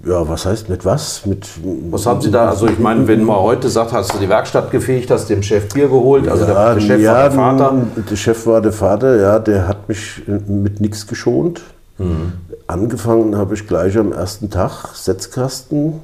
Ja, 0.05 0.27
was 0.29 0.46
heißt 0.46 0.69
mit 0.69 0.86
was? 0.86 1.25
Mit, 1.25 1.46
Was 1.91 2.05
haben 2.05 2.22
Sie 2.22 2.31
da? 2.31 2.50
Also 2.50 2.67
ich 2.67 2.79
meine, 2.79 3.05
wenn 3.08 3.24
man 3.24 3.38
heute 3.38 3.67
sagt, 3.67 3.91
hast 3.91 4.13
du 4.13 4.17
die 4.17 4.29
Werkstatt 4.29 4.72
gefegt, 4.72 5.12
hast 5.12 5.29
dem 5.29 5.43
Chef 5.43 5.74
Bier 5.74 5.88
geholt, 5.89 6.27
also 6.29 6.46
der, 6.46 6.75
der 6.75 6.81
Chef 6.81 7.05
war 7.05 7.24
der 7.24 7.31
Vater. 7.31 7.74
Der 8.10 8.15
Chef 8.15 8.48
war 8.48 8.62
der 8.62 8.72
Vater, 8.72 9.17
ja, 9.17 9.39
der 9.39 9.67
hat 9.67 9.89
mich 9.89 10.22
äh, 10.27 10.39
mit 10.50 10.79
nichts 10.79 11.05
geschont. 11.05 11.62
Mhm. 12.00 12.34
Angefangen 12.68 13.36
habe 13.38 13.53
ich 13.56 13.68
gleich 13.68 13.98
am 13.98 14.12
ersten 14.12 14.50
Tag 14.50 14.96
Setzkasten, 14.96 15.96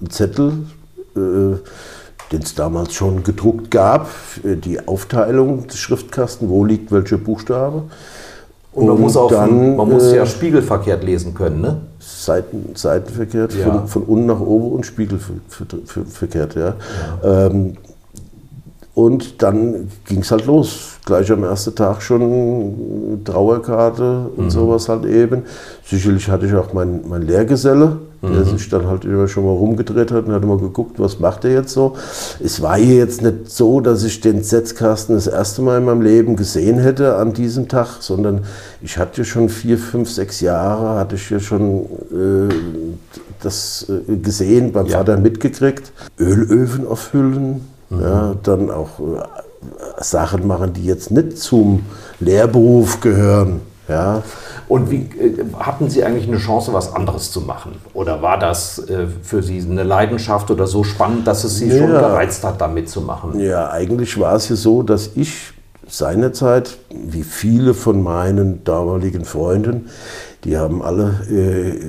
einen 0.00 0.10
Zettel, 0.10 0.52
äh, 1.16 1.56
den 2.32 2.42
es 2.42 2.54
damals 2.54 2.94
schon 2.94 3.22
gedruckt 3.24 3.70
gab, 3.70 4.08
äh, 4.44 4.56
die 4.56 4.86
Aufteilung 4.86 5.66
des 5.66 5.78
Schriftkasten, 5.78 6.48
wo 6.48 6.64
liegt 6.64 6.90
welcher 6.92 7.18
Buchstabe. 7.18 7.82
Und 8.72 8.86
man 8.86 9.00
muss, 9.00 9.16
auch, 9.16 9.30
dann, 9.30 9.76
man 9.76 9.88
muss 9.88 10.04
äh, 10.04 10.16
ja 10.16 10.26
spiegelverkehrt 10.26 11.02
lesen 11.02 11.34
können, 11.34 11.60
ne? 11.60 11.80
Seiten, 11.98 12.70
seitenverkehrt, 12.74 13.52
Ja. 13.54 13.64
von, 13.64 13.88
von 13.88 14.02
unten 14.04 14.26
nach 14.26 14.38
oben 14.40 14.70
und 14.72 14.86
spiegelverkehrt. 14.86 16.54
Ja. 16.54 16.74
Ähm, 17.24 17.76
und 19.04 19.42
dann 19.42 19.88
ging 20.06 20.20
es 20.20 20.30
halt 20.30 20.46
los. 20.46 20.98
Gleich 21.06 21.30
am 21.32 21.44
ersten 21.44 21.74
Tag 21.74 22.02
schon 22.02 23.20
Trauerkarte 23.24 24.30
und 24.36 24.46
Mhm. 24.46 24.50
sowas 24.50 24.88
halt 24.88 25.04
eben. 25.06 25.42
Sicherlich 25.84 26.28
hatte 26.28 26.46
ich 26.46 26.54
auch 26.54 26.72
meinen 26.72 27.08
mein 27.08 27.22
Lehrgeselle, 27.22 27.96
Mhm. 28.22 28.32
der 28.34 28.44
sich 28.44 28.68
dann 28.68 28.86
halt 28.86 29.04
immer 29.06 29.26
schon 29.26 29.44
mal 29.44 29.52
rumgedreht 29.52 30.12
hat 30.12 30.26
und 30.26 30.32
hat 30.32 30.44
mal 30.44 30.58
geguckt, 30.58 30.98
was 31.00 31.18
macht 31.18 31.44
er 31.46 31.52
jetzt 31.52 31.72
so. 31.72 31.94
Es 32.44 32.60
war 32.60 32.76
hier 32.76 32.96
jetzt 32.96 33.22
nicht 33.22 33.50
so, 33.50 33.80
dass 33.80 34.04
ich 34.04 34.20
den 34.20 34.42
Setzkasten 34.42 35.14
das 35.14 35.26
erste 35.26 35.62
Mal 35.62 35.78
in 35.78 35.86
meinem 35.86 36.02
Leben 36.02 36.36
gesehen 36.36 36.78
hätte 36.78 37.16
an 37.16 37.32
diesem 37.32 37.66
Tag, 37.68 37.96
sondern 38.00 38.42
ich 38.82 38.98
hatte 38.98 39.24
schon 39.24 39.48
vier, 39.48 39.78
fünf, 39.78 40.10
sechs 40.10 40.40
Jahre, 40.42 40.98
hatte 40.98 41.14
ich 41.16 41.26
hier 41.28 41.40
schon 41.40 41.86
äh, 42.12 42.52
das 43.42 43.86
äh, 43.88 44.16
gesehen, 44.16 44.72
beim 44.72 44.86
Ja. 44.86 44.98
Vater 44.98 45.16
mitgekriegt. 45.16 45.90
Ölöfen 46.18 46.86
auffüllen, 46.86 47.62
Mhm. 47.90 48.00
ja, 48.02 48.34
dann 48.42 48.70
auch 48.70 48.98
äh, 49.00 50.02
Sachen 50.02 50.46
machen, 50.46 50.72
die 50.72 50.84
jetzt 50.86 51.10
nicht 51.10 51.38
zum 51.38 51.84
Lehrberuf 52.20 53.00
gehören. 53.00 53.60
Ja. 53.88 54.22
Und 54.68 54.90
wie 54.90 54.98
äh, 55.18 55.44
hatten 55.58 55.90
Sie 55.90 56.04
eigentlich 56.04 56.28
eine 56.28 56.38
Chance, 56.38 56.72
was 56.72 56.94
anderes 56.94 57.32
zu 57.32 57.40
machen? 57.40 57.72
Oder 57.92 58.22
war 58.22 58.38
das 58.38 58.78
äh, 58.78 59.06
für 59.22 59.42
Sie 59.42 59.60
eine 59.60 59.82
Leidenschaft 59.82 60.50
oder 60.52 60.66
so 60.68 60.84
spannend, 60.84 61.26
dass 61.26 61.42
es 61.44 61.56
Sie 61.58 61.70
schon 61.70 61.92
Ja. 61.92 62.00
gereizt 62.00 62.44
hat, 62.44 62.60
da 62.60 62.68
mitzumachen? 62.68 63.38
Ja, 63.40 63.70
eigentlich 63.70 64.18
war 64.20 64.36
es 64.36 64.48
ja 64.48 64.54
so, 64.56 64.82
dass 64.84 65.10
ich 65.16 65.52
seinerzeit, 65.88 66.78
wie 66.90 67.24
viele 67.24 67.74
von 67.74 68.00
meinen 68.00 68.62
damaligen 68.62 69.24
Freunden, 69.24 69.88
die 70.44 70.56
haben 70.56 70.82
alle, 70.82 71.20
äh, 71.28 71.80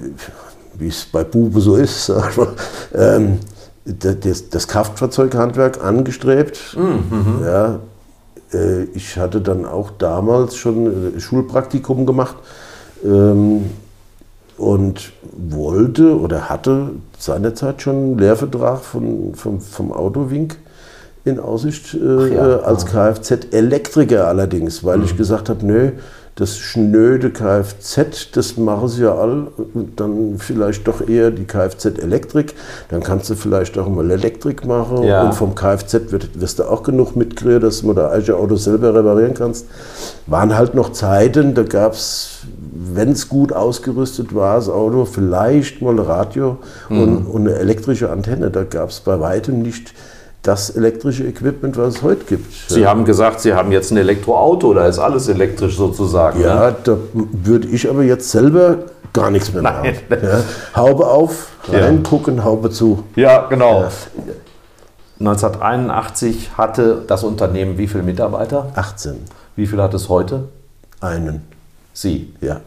wie 0.73 0.87
es 0.87 1.05
bei 1.05 1.23
Bube 1.23 1.61
so 1.61 1.75
ist, 1.75 2.07
sag 2.07 2.31
ich 2.31 2.37
mal, 2.37 2.47
ähm, 2.95 3.37
das, 3.85 4.49
das 4.49 4.67
Kraftfahrzeughandwerk 4.67 5.83
angestrebt. 5.83 6.77
Ja, 7.43 7.79
äh, 8.53 8.83
ich 8.93 9.17
hatte 9.17 9.41
dann 9.41 9.65
auch 9.65 9.91
damals 9.91 10.55
schon 10.55 11.15
äh, 11.15 11.19
Schulpraktikum 11.19 12.05
gemacht 12.05 12.35
ähm, 13.03 13.65
und 14.57 15.11
wollte 15.33 16.19
oder 16.19 16.49
hatte 16.49 16.91
seinerzeit 17.17 17.81
schon 17.81 17.95
einen 17.95 18.19
Lehrvertrag 18.19 18.81
von, 18.81 19.33
vom, 19.35 19.59
vom 19.59 19.91
Autowink 19.91 20.57
in 21.23 21.39
Aussicht 21.39 21.93
äh, 21.93 22.35
ja. 22.35 22.59
als 22.61 22.85
Kfz-Elektriker 22.85 24.27
allerdings, 24.27 24.83
weil 24.83 25.03
ich 25.03 25.17
gesagt 25.17 25.49
habe, 25.49 25.65
nö, 25.65 25.91
das 26.35 26.57
schnöde 26.57 27.29
Kfz, 27.29 28.31
das 28.33 28.57
machen 28.57 28.87
sie 28.87 29.03
ja 29.03 29.13
all, 29.15 29.47
dann 29.95 30.35
vielleicht 30.37 30.87
doch 30.87 31.07
eher 31.07 31.29
die 31.29 31.43
Kfz-Elektrik, 31.43 32.55
dann 32.89 33.03
kannst 33.03 33.29
du 33.29 33.35
vielleicht 33.35 33.77
auch 33.77 33.89
mal 33.89 34.09
Elektrik 34.09 34.65
machen 34.65 35.03
Ja. 35.03 35.23
und 35.23 35.33
vom 35.35 35.55
Kfz 35.55 36.11
wird, 36.11 36.39
wirst 36.39 36.59
du 36.59 36.63
auch 36.63 36.83
genug 36.83 37.15
mitkriegen, 37.15 37.59
dass 37.59 37.81
du 37.81 37.93
das 37.93 38.11
eigene 38.11 38.37
Auto 38.37 38.55
selber 38.55 38.93
reparieren 38.95 39.33
kannst. 39.33 39.67
Waren 40.27 40.57
halt 40.57 40.73
noch 40.73 40.91
Zeiten, 40.93 41.53
da 41.53 41.63
gab 41.63 41.93
es, 41.93 42.39
wenn 42.73 43.09
es 43.09 43.27
gut 43.27 43.51
ausgerüstet 43.53 44.33
war, 44.33 44.55
das 44.55 44.69
Auto, 44.69 45.05
vielleicht 45.05 45.81
mal 45.81 45.99
Radio 45.99 46.57
und, 46.89 47.25
und 47.25 47.47
eine 47.47 47.57
elektrische 47.57 48.09
Antenne. 48.09 48.49
Da 48.49 48.63
gab 48.63 48.89
es 48.89 49.01
bei 49.01 49.19
weitem 49.19 49.61
nicht 49.61 49.93
das 50.43 50.71
elektrische 50.71 51.23
Equipment, 51.23 51.77
was 51.77 51.95
es 51.95 52.01
heute 52.01 52.25
gibt. 52.25 52.51
Sie 52.69 52.87
haben 52.87 53.05
gesagt, 53.05 53.41
Sie 53.41 53.53
haben 53.53 53.71
jetzt 53.71 53.91
ein 53.91 53.97
Elektroauto, 53.97 54.73
da 54.73 54.87
ist 54.87 54.97
alles 54.97 55.27
elektrisch 55.27 55.77
sozusagen. 55.77 56.39
Ne? 56.39 56.45
Ja, 56.45 56.71
da 56.71 56.97
würde 57.13 57.67
ich 57.67 57.87
aber 57.89 58.01
jetzt 58.03 58.31
selber 58.31 58.77
gar 59.13 59.29
nichts 59.29 59.53
mehr 59.53 59.61
machen. 59.61 59.93
Ja, 60.09 60.41
Haube 60.75 61.05
auf, 61.05 61.47
Ja. 61.71 61.79
reingucken, 61.79 62.43
Haube 62.43 62.69
zu. 62.71 63.03
ja 63.15 63.45
genau. 63.49 63.85
1981 65.19 66.51
hatte 66.57 67.03
das 67.05 67.23
Unternehmen 67.23 67.77
wie 67.77 67.87
viele 67.87 68.03
Mitarbeiter? 68.03 68.71
18. 68.75 69.13
Wie 69.55 69.67
viel 69.67 69.79
hat 69.81 69.93
es 69.93 70.09
heute? 70.09 70.45
Einen. 70.99 71.41
Sie. 71.93 72.33
Ja. 72.41 72.61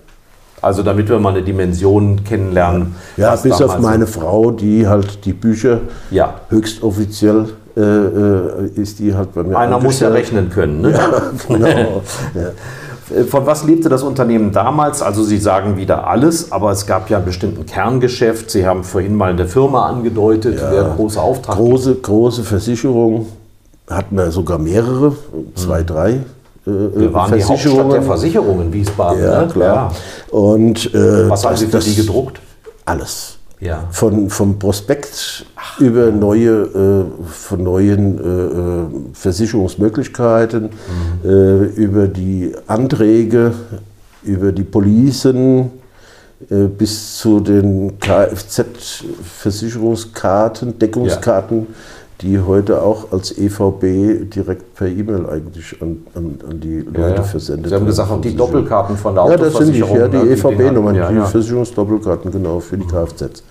Also 0.62 0.82
damit 0.82 1.08
wir 1.08 1.18
mal 1.18 1.30
eine 1.30 1.42
Dimension 1.42 2.22
kennenlernen. 2.24 2.94
Ja, 3.16 3.34
bis 3.36 3.60
auf 3.60 3.78
meine 3.80 4.06
Frau, 4.06 4.50
die 4.52 4.86
halt 4.86 5.24
die 5.24 5.32
Bücher 5.32 5.80
Ja. 6.10 6.34
höchst 6.48 6.82
offiziell 6.82 7.48
äh, 7.76 7.80
äh, 7.80 8.68
ist 8.76 8.98
die 8.98 9.14
halt 9.14 9.34
bei 9.34 9.42
mir 9.42 9.56
Einer 9.58 9.78
muss 9.80 10.00
ja 10.00 10.08
rechnen 10.08 10.50
können. 10.50 10.80
Ne? 10.82 10.90
Ja, 11.48 11.56
genau. 11.56 11.68
ja. 12.34 13.16
Äh, 13.16 13.24
Von 13.24 13.44
was 13.46 13.64
lebte 13.64 13.88
das 13.88 14.02
Unternehmen 14.02 14.52
damals? 14.52 15.02
Also 15.02 15.22
Sie 15.24 15.38
sagen 15.38 15.76
wieder 15.76 16.06
alles, 16.06 16.50
aber 16.52 16.70
es 16.70 16.86
gab 16.86 17.10
ja 17.10 17.18
einen 17.18 17.26
bestimmten 17.26 17.66
Kerngeschäft. 17.66 18.50
Sie 18.50 18.66
haben 18.66 18.82
vorhin 18.84 19.14
mal 19.14 19.30
eine 19.30 19.46
Firma 19.46 19.86
angedeutet, 19.88 20.58
Ja. 20.60 20.70
der 20.70 20.84
große 20.96 21.20
Auftrag. 21.20 21.56
Große, 21.56 21.96
große 21.96 22.44
Versicherung, 22.44 23.26
hatten 23.90 24.16
wir 24.16 24.30
sogar 24.30 24.58
mehrere, 24.58 25.12
zwei, 25.54 25.82
drei 25.82 26.10
äh, 26.12 26.20
Wir 26.66 27.12
waren 27.12 27.36
die 27.36 27.44
Hauptstadt 27.44 27.92
der 27.92 28.02
Versicherungen 28.02 28.72
Wiesbaden. 28.72 29.22
Ja, 29.22 29.42
ne? 29.42 29.48
klar. 29.48 29.92
Und, 30.30 30.94
äh, 30.94 31.28
Was 31.28 31.44
haben 31.44 31.56
Sie 31.56 31.66
für 31.66 31.72
das- 31.72 31.84
die 31.84 31.94
gedruckt? 31.96 32.40
Alles. 32.86 33.36
Ja. 33.60 33.86
Von, 33.92 34.28
vom 34.30 34.58
Prospekt 34.58 35.46
über 35.78 36.10
neue, 36.10 36.50
äh, 36.50 37.04
von 37.24 37.62
neuen 37.62 38.18
äh, 38.18 38.22
äh, 38.22 38.86
Versicherungsmöglichkeiten, 39.14 40.64
Mhm. 40.64 40.70
äh, 41.28 41.64
über 41.76 42.08
die 42.08 42.52
Anträge, 42.66 43.52
über 44.24 44.50
die 44.52 44.64
Policen 44.64 45.70
äh, 46.50 46.64
bis 46.66 47.16
zu 47.18 47.38
den 47.40 47.98
Kfz-Versicherungskarten, 48.00 50.78
Deckungskarten, 50.78 51.66
die 52.20 52.40
heute 52.40 52.80
auch 52.82 53.10
als 53.12 53.36
EVB 53.36 54.30
direkt 54.32 54.74
per 54.74 54.86
E-Mail 54.86 55.26
eigentlich 55.28 55.80
an, 55.82 56.06
an, 56.14 56.38
an 56.48 56.60
die 56.60 56.80
Leute 56.80 57.00
Ja, 57.00 57.14
ja. 57.16 57.22
versendet 57.22 57.68
Sie 57.70 57.74
haben 57.74 57.86
gesagt, 57.86 58.10
auch 58.10 58.20
die. 58.20 58.36
Doppelkarten 58.36 58.96
von 58.96 59.14
der 59.14 59.26
Ja, 59.26 59.36
das 59.36 59.54
sind 59.54 59.72
die, 59.74 59.80
ja, 59.80 60.08
die 60.08 60.16
ne, 60.16 60.22
EVB-Nummern, 60.32 60.96
hatten- 61.00 61.12
die 61.12 61.18
ja, 61.18 61.22
ja. 61.22 61.24
Versicherungsdoppelkarten, 61.26 62.30
genau, 62.30 62.60
für 62.60 62.78
die 62.78 62.86
Kfz. 62.86 63.42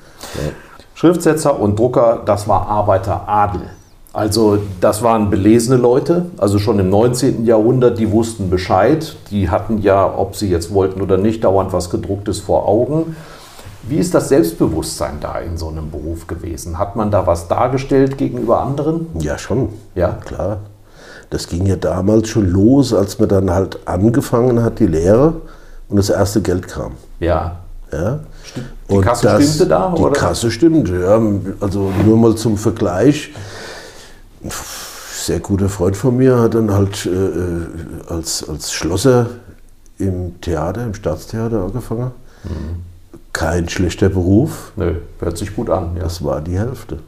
Schriftsetzer 0.96 1.60
und 1.60 1.78
Drucker, 1.78 2.22
das 2.26 2.48
war 2.48 2.68
Arbeiteradel. 2.68 3.62
Also 4.14 4.60
das 4.80 5.02
waren 5.02 5.32
belesene 5.32 5.76
Leute, 5.76 6.28
also 6.38 6.60
schon 6.60 6.78
im 6.80 6.90
19. 6.92 7.46
Jahrhundert, 7.46 7.98
die 7.98 8.12
wussten 8.12 8.50
Bescheid. 8.52 9.16
Die 9.32 9.50
hatten 9.50 9.80
ja, 9.80 10.14
ob 10.16 10.36
sie 10.36 10.50
jetzt 10.50 10.72
wollten 10.72 11.02
oder 11.02 11.18
nicht, 11.18 11.44
dauernd 11.44 11.74
was 11.74 11.90
gedrucktes 11.90 12.40
vor 12.40 12.68
Augen. 12.70 13.16
Wie 13.86 13.98
ist 13.98 14.14
das 14.14 14.30
Selbstbewusstsein 14.30 15.18
da 15.20 15.40
in 15.40 15.58
so 15.58 15.68
einem 15.68 15.92
Beruf 15.92 16.26
gewesen? 16.28 16.80
Hat 16.80 16.96
man 16.96 17.12
da 17.12 17.28
was 17.28 17.50
dargestellt 17.50 18.18
gegenüber 18.18 18.62
anderen? 18.62 19.08
Ja, 19.20 19.38
schon. 19.38 19.70
Ja. 19.94 20.14
Klar. 20.26 20.60
Das 21.30 21.48
ging 21.48 21.66
ja 21.66 21.76
damals 21.76 22.30
schon 22.30 22.48
los, 22.50 22.94
als 22.94 23.20
man 23.20 23.28
dann 23.28 23.52
halt 23.52 23.80
angefangen 23.86 24.64
hat, 24.64 24.80
die 24.80 24.88
Lehre 24.88 25.42
und 25.90 25.98
das 25.98 26.10
erste 26.10 26.42
Geld 26.42 26.68
kam. 26.68 26.94
Ja. 27.20 27.58
Ja. 27.92 28.20
Die 28.90 29.02
Kasse 29.02 29.30
stimmte 29.42 29.68
da, 29.68 29.94
Die 29.96 30.02
oder? 30.02 30.14
Kasse 30.14 30.50
stimmte, 30.50 31.00
ja. 31.02 31.22
Also 31.60 31.92
nur 32.06 32.18
mal 32.18 32.36
zum 32.36 32.58
Vergleich. 32.58 33.32
Ein 34.44 34.52
sehr 35.12 35.40
guter 35.40 35.70
Freund 35.70 35.98
von 35.98 36.16
mir 36.18 36.40
hat 36.40 36.54
dann 36.56 36.74
halt 36.74 37.06
äh, 37.06 37.10
äh, 37.10 37.68
als, 38.10 38.48
als 38.48 38.72
Schlosser 38.72 39.28
im 39.98 40.40
Theater, 40.42 40.84
im 40.84 40.94
Staatstheater 40.94 41.64
angefangen. 41.64 42.12
Mhm. 42.44 42.93
Kein 43.34 43.68
schlechter 43.68 44.10
Beruf, 44.10 44.72
Nö, 44.76 44.96
hört 45.20 45.38
sich 45.38 45.56
gut 45.56 45.70
an. 45.70 45.96
Ja. 45.96 46.04
das 46.04 46.24
war 46.24 46.40
die 46.40 46.58
Hälfte. 46.58 47.00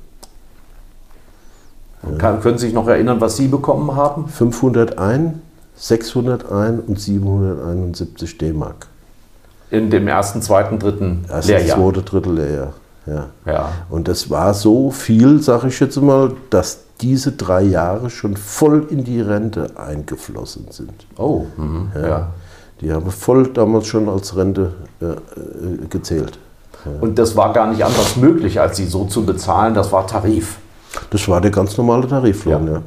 Kann, 2.17 2.39
können 2.41 2.57
Sie 2.57 2.67
sich 2.67 2.73
noch 2.73 2.87
erinnern, 2.87 3.19
was 3.19 3.37
Sie 3.37 3.47
bekommen 3.47 3.95
haben? 3.95 4.27
501, 4.27 5.33
601 5.75 6.83
und 6.87 6.99
771 6.99 8.37
D-Mark. 8.37 8.87
In 9.71 9.89
dem 9.89 10.07
ersten, 10.07 10.41
zweiten, 10.41 10.77
dritten 10.77 11.25
Erstes, 11.27 11.47
Lehrjahr. 11.47 11.77
zweite, 11.77 12.03
dritte 12.03 12.31
Lehrjahr. 12.31 12.73
Ja. 13.07 13.27
Ja. 13.45 13.69
Und 13.89 14.07
das 14.07 14.29
war 14.29 14.53
so 14.53 14.91
viel, 14.91 15.41
sage 15.41 15.67
ich 15.67 15.79
jetzt 15.79 15.99
mal, 16.01 16.33
dass 16.49 16.79
diese 17.01 17.33
drei 17.33 17.61
Jahre 17.61 18.09
schon 18.09 18.37
voll 18.37 18.87
in 18.89 19.03
die 19.03 19.21
Rente 19.21 19.71
eingeflossen 19.75 20.67
sind. 20.69 21.05
Oh, 21.17 21.45
mhm. 21.57 21.89
ja. 21.95 22.29
Die 22.81 22.91
haben 22.91 23.09
voll 23.09 23.47
damals 23.47 23.87
schon 23.87 24.09
als 24.09 24.35
Rente 24.35 24.73
äh, 25.01 25.05
äh, 25.05 25.17
gezählt. 25.89 26.37
Und 27.01 27.17
das 27.17 27.35
war 27.35 27.51
gar 27.53 27.67
nicht 27.71 27.83
anders 27.83 28.15
möglich, 28.15 28.59
als 28.59 28.77
sie 28.77 28.85
so 28.85 29.05
zu 29.05 29.25
bezahlen. 29.25 29.73
Das 29.73 29.91
war 29.91 30.05
Tarif. 30.05 30.57
Das 31.09 31.27
war 31.27 31.41
der 31.41 31.51
ganz 31.51 31.77
normale 31.77 32.07
Tariflohn, 32.07 32.67
Ja. 32.67 32.73
ja. 32.73 32.81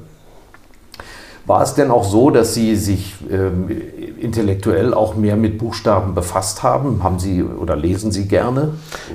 War 1.46 1.62
es 1.62 1.72
denn 1.74 1.90
auch 1.90 2.04
so, 2.04 2.28
dass 2.30 2.52
Sie 2.52 2.76
sich 2.76 3.14
ähm, 3.30 3.70
intellektuell 4.20 4.92
auch 4.92 5.16
mehr 5.16 5.34
mit 5.34 5.56
Buchstaben 5.58 6.14
befasst 6.14 6.62
haben? 6.62 7.02
Haben 7.02 7.18
Sie 7.18 7.42
oder 7.42 7.74
lesen 7.74 8.12
Sie 8.12 8.28
gerne? 8.28 8.72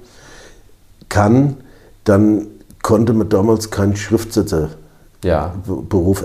kann, 1.09 1.57
dann 2.03 2.47
konnte 2.85 3.13
man 3.13 3.27
damals 3.29 3.71
keinen 3.71 3.95
Schriftsetzerberuf 3.95 4.75
Ja. 5.23 5.53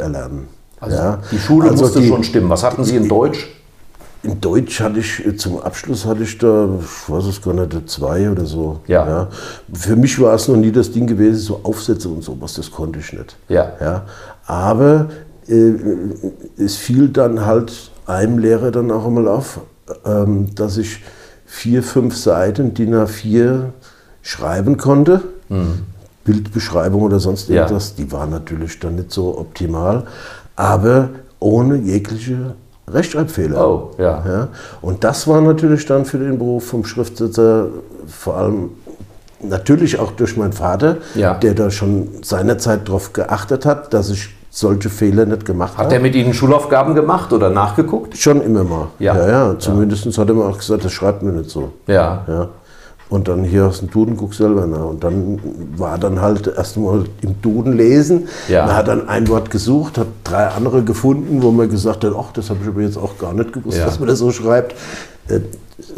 erlernen. 0.03 0.49
Also 0.79 0.97
ja. 0.97 1.19
die 1.33 1.39
Schule 1.39 1.71
Also 1.71 1.85
musste 1.85 2.01
die- 2.03 2.09
schon 2.09 2.23
stimmen. 2.23 2.51
Was 2.51 2.63
hatten 2.63 2.85
Sie 2.85 2.97
in 2.97 3.09
Deutsch? 3.09 3.49
In 4.23 4.39
Deutsch 4.43 4.79
hatte 4.83 4.99
ich, 4.99 5.23
zum 5.39 5.63
Abschluss 5.63 6.05
hatte 6.05 6.25
ich 6.25 6.37
da, 6.37 6.69
ich 6.79 7.11
weiß 7.11 7.25
es 7.25 7.41
gar 7.41 7.55
nicht, 7.55 7.89
zwei 7.89 8.31
oder 8.31 8.45
so. 8.45 8.81
Ja. 8.87 9.29
Für 9.73 9.97
mich 9.97 10.21
war 10.21 10.35
es 10.35 10.47
noch 10.49 10.57
nie 10.57 10.71
das 10.71 10.93
Ding 10.93 11.07
gewesen, 11.07 11.39
so 11.41 11.61
Aufsätze 11.63 12.11
und 12.11 12.23
sowas, 12.23 12.53
das 12.53 12.71
konnte 12.71 12.99
ich 12.99 13.11
nicht. 13.15 13.35
Ja. 13.49 13.73
Ja. 13.81 14.03
Aber 14.45 15.07
äh, 15.49 15.73
es 16.59 16.77
fiel 16.77 17.09
dann 17.09 17.47
halt 17.47 17.73
einem 18.05 18.37
Lehrer 18.39 18.71
dann 18.71 18.91
auch 18.91 19.07
einmal 19.07 19.29
auf, 19.29 19.61
ähm, 20.05 20.55
dass 20.55 20.77
ich 20.77 21.01
vier, 21.47 21.83
fünf 21.83 22.15
Seiten 22.17 22.75
DIN 22.75 22.95
A4 22.95 23.71
schreiben 24.21 24.77
konnte. 24.77 25.23
Bildbeschreibung 26.25 27.03
oder 27.03 27.19
sonst 27.21 27.49
Mhm. 27.49 27.55
Ja. 27.57 27.63
irgendwas, 27.63 27.95
die 27.95 28.11
war 28.13 28.27
natürlich 28.27 28.79
dann 28.81 28.97
nicht 28.97 29.11
so 29.13 29.39
optimal, 29.39 30.05
aber 30.57 31.09
ohne 31.39 31.77
jegliche 31.77 32.55
Rechtschreibfehler. 32.89 33.67
Oh, 33.69 33.91
ja. 33.99 34.23
Ja, 34.27 34.49
und 34.83 35.05
das 35.05 35.27
war 35.29 35.41
natürlich 35.41 35.87
dann 35.87 36.05
für 36.05 36.19
den 36.19 36.39
Beruf 36.39 36.67
vom 36.67 36.85
Schriftsetzer 36.85 37.67
vor 38.09 38.37
allem 38.37 38.71
natürlich 39.43 39.99
auch 39.99 40.11
durch 40.13 40.37
meinen 40.37 40.53
Vater, 40.53 40.97
Ja. 41.15 41.35
der 41.35 41.55
da 41.55 41.71
schon 41.71 42.09
seinerzeit 42.23 42.89
darauf 42.89 43.13
geachtet 43.13 43.65
hat, 43.65 43.95
dass 43.95 44.11
ich 44.11 44.29
solche 44.51 44.91
Fehler 44.91 45.25
nicht 45.27 45.45
gemacht 45.47 45.79
Hat 45.79 45.85
habe. 45.87 45.95
er 45.95 46.01
mit 46.01 46.15
Ihnen 46.17 46.35
Schulaufgaben 46.35 46.95
gemacht 46.95 47.33
oder 47.33 47.49
nachgeguckt? 47.51 48.17
Schon 48.19 48.43
immer 48.43 48.65
mal. 48.65 48.89
Ja. 48.99 49.17
ja, 49.17 49.29
ja 49.29 49.59
zumindest 49.59 50.07
hat 50.19 50.29
er 50.29 50.35
mir 50.35 50.45
auch 50.45 50.59
gesagt, 50.59 50.85
das 50.85 50.93
schreibt 50.93 51.23
mir 51.23 51.31
nicht 51.33 51.49
so. 51.49 51.73
Ja. 51.87 52.25
Ja. 52.27 52.49
Und 53.11 53.27
dann 53.29 53.43
hier 53.45 53.67
aus 53.67 53.81
dem 53.81 53.91
Duden 53.91 54.17
guck 54.17 54.35
selber 54.35 54.67
nach. 54.67 54.85
Und 54.87 55.03
dann 55.05 55.41
war 55.77 55.99
dann 55.99 56.21
halt 56.21 56.47
erstmal 56.47 57.05
im 57.23 57.43
Duden 57.43 57.77
lesen. 57.77 58.29
Ja. 58.49 58.67
Man 58.67 58.77
hat 58.77 58.87
dann 58.89 59.09
ein 59.09 59.27
Wort 59.29 59.51
gesucht, 59.51 59.99
hat 59.99 60.07
drei 60.25 60.47
andere 60.47 60.83
gefunden, 60.85 61.43
wo 61.43 61.51
man 61.51 61.69
gesagt 61.69 62.05
hat, 62.05 62.13
ach, 62.17 62.33
das 62.33 62.51
habe 62.51 62.61
ich 62.63 62.69
aber 62.69 62.83
jetzt 62.83 62.97
auch 62.97 63.19
gar 63.19 63.33
nicht 63.35 63.53
gewusst, 63.53 63.79
Ja. 63.79 63.85
dass 63.87 63.99
man 63.99 64.09
das 64.09 64.19
so 64.21 64.31
schreibt. 64.31 64.75
Äh, 65.29 65.41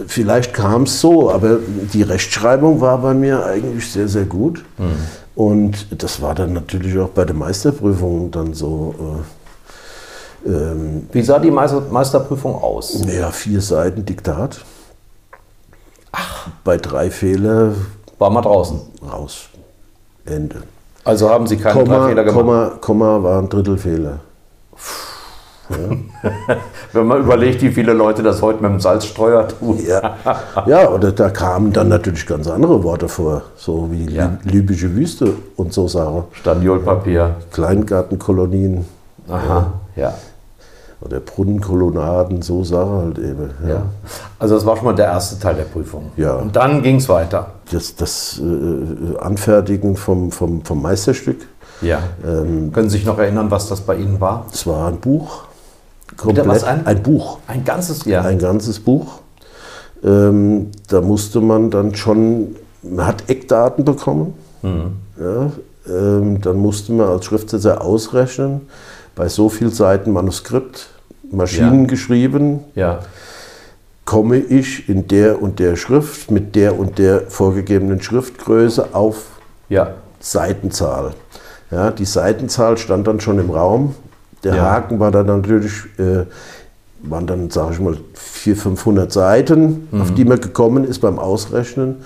Vielleicht 0.06 0.54
kam 0.54 0.84
es 0.84 1.00
so, 1.00 1.32
aber 1.32 1.58
die 1.92 2.02
Rechtschreibung 2.02 2.80
war 2.80 2.98
bei 2.98 3.14
mir 3.14 3.44
eigentlich 3.44 3.90
sehr, 3.90 4.06
sehr 4.06 4.24
gut. 4.24 4.64
Mhm. 4.78 4.84
Und 5.34 6.02
das 6.02 6.22
war 6.22 6.36
dann 6.36 6.52
natürlich 6.52 6.96
auch 6.98 7.08
bei 7.08 7.24
der 7.24 7.34
Meisterprüfung 7.34 8.30
dann 8.30 8.54
so. 8.54 8.94
Äh, 10.46 10.48
ähm, 10.48 11.06
Wie 11.12 11.22
sah 11.22 11.38
die 11.40 11.50
Meister 11.50 11.82
Meisterprüfung 11.90 12.54
aus? 12.54 13.02
ja, 13.06 13.30
vier 13.32 13.60
Seiten 13.60 14.04
Diktat. 14.04 14.64
Bei 16.64 16.76
drei 16.76 17.10
Fehler 17.10 17.72
War 18.18 18.30
mal 18.30 18.42
draußen. 18.42 18.80
raus. 19.10 19.48
Ende. 20.24 20.62
Also 21.04 21.28
haben 21.30 21.46
Sie 21.46 21.56
keine 21.56 21.74
drei 21.84 21.94
Komma, 21.94 22.06
Fehler 22.08 22.24
gemacht. 22.24 22.38
Komma, 22.38 22.70
Komma 22.80 23.22
war 23.22 23.38
ein 23.40 23.48
Drittelfehler. 23.48 24.20
Wenn 26.92 27.06
man 27.06 27.20
überlegt, 27.22 27.62
wie 27.62 27.70
viele 27.70 27.92
Leute 27.94 28.22
das 28.22 28.42
heute 28.42 28.62
mit 28.62 28.70
dem 28.72 28.80
Salzstreuer 28.80 29.48
tun. 29.48 29.78
Ja, 29.86 30.16
ja 30.66 30.88
oder 30.90 31.12
da 31.12 31.30
kamen 31.30 31.72
dann 31.72 31.88
natürlich 31.88 32.26
ganz 32.26 32.46
andere 32.48 32.82
Worte 32.84 33.08
vor, 33.08 33.42
so 33.56 33.88
wie 33.90 34.10
Ja. 34.12 34.36
Li- 34.44 34.50
libysche 34.58 34.94
Wüste 34.94 35.34
und 35.56 35.72
so 35.72 35.88
Sachen. 35.88 36.24
Staniolpapier. 36.32 37.36
Kleingartenkolonien 37.52 38.84
Aha. 39.28 39.72
Ja. 39.96 40.14
Oder 41.04 41.20
Brunnenkolonnaden, 41.20 42.42
so 42.42 42.64
Sachen 42.64 42.92
halt 42.92 43.18
eben. 43.18 43.50
Ja. 43.62 43.68
ja. 43.68 43.82
Also 44.38 44.54
das 44.54 44.66
war 44.66 44.76
schon 44.76 44.86
mal 44.86 44.94
der 44.94 45.06
erste 45.06 45.38
Teil 45.38 45.54
der 45.54 45.64
Prüfung. 45.64 46.12
Ja. 46.16 46.34
Und 46.34 46.56
dann 46.56 46.82
ging 46.82 46.96
es 46.96 47.08
weiter. 47.08 47.52
Das, 47.70 47.96
das 47.96 48.40
äh, 48.40 49.18
Anfertigen 49.18 49.96
vom, 49.96 50.30
vom, 50.30 50.64
vom 50.64 50.82
Meisterstück, 50.82 51.46
Ja. 51.80 52.00
Können 52.22 52.72
Sie 52.88 52.98
sich 52.98 53.04
noch 53.04 53.18
erinnern, 53.18 53.50
was 53.50 53.68
das 53.68 53.80
bei 53.80 53.96
Ihnen 53.96 54.20
war? 54.20 54.46
das 54.50 54.66
war 54.66 54.88
ein 54.88 54.98
Buch. 54.98 55.44
Bitte, 56.24 56.46
was, 56.46 56.64
ein? 56.64 56.86
ein 56.86 57.02
Buch. 57.02 57.38
Ein 57.46 57.64
ganzes 57.64 58.04
Jahr. 58.04 58.24
ein 58.24 58.38
ganzes 58.38 58.78
Buch. 58.80 59.20
Ähm, 60.04 60.70
da 60.88 61.00
musste 61.00 61.40
man 61.40 61.70
dann 61.70 61.94
schon, 61.94 62.56
man 62.82 63.06
hat 63.06 63.28
Eckdaten 63.30 63.84
bekommen. 63.84 64.34
Ja, 64.62 65.50
ähm, 65.88 66.40
dann 66.40 66.56
musste 66.56 66.92
man 66.92 67.08
als 67.08 67.24
Schriftsetzer 67.24 67.82
ausrechnen, 67.82 68.62
bei 69.14 69.28
so 69.28 69.48
viel 69.48 69.70
Seiten 69.70 70.12
Manuskript, 70.12 70.88
Maschinen 71.30 71.82
Ja. 71.82 71.86
geschrieben, 71.88 72.60
ja. 72.74 73.00
komme 74.04 74.36
ich 74.38 74.88
in 74.88 75.06
der 75.08 75.40
und 75.40 75.58
der 75.58 75.76
Schrift 75.76 76.30
mit 76.30 76.54
der 76.56 76.78
und 76.78 76.98
der 76.98 77.22
vorgegebenen 77.30 78.02
Schriftgröße 78.02 78.94
auf 78.94 79.24
Ja. 79.68 79.94
Seitenzahl. 80.20 81.12
Ja, 81.70 81.90
die 81.90 82.04
Seitenzahl 82.04 82.76
stand 82.78 83.06
dann 83.06 83.20
schon 83.20 83.38
im 83.38 83.50
Raum. 83.50 83.94
Der. 84.44 84.60
Haken 84.60 84.98
war 84.98 85.10
dann 85.12 85.26
natürlich, 85.26 85.72
äh, 85.98 86.26
waren 87.04 87.26
dann, 87.26 87.48
sage 87.50 87.74
ich 87.74 87.80
mal, 87.80 87.96
400, 88.14 88.62
500 88.62 89.12
Seiten, 89.12 89.88
Mhm. 89.90 90.02
auf 90.02 90.12
die 90.14 90.24
man 90.24 90.40
gekommen 90.40 90.84
ist 90.84 90.98
beim 90.98 91.18
Ausrechnen. 91.18 91.96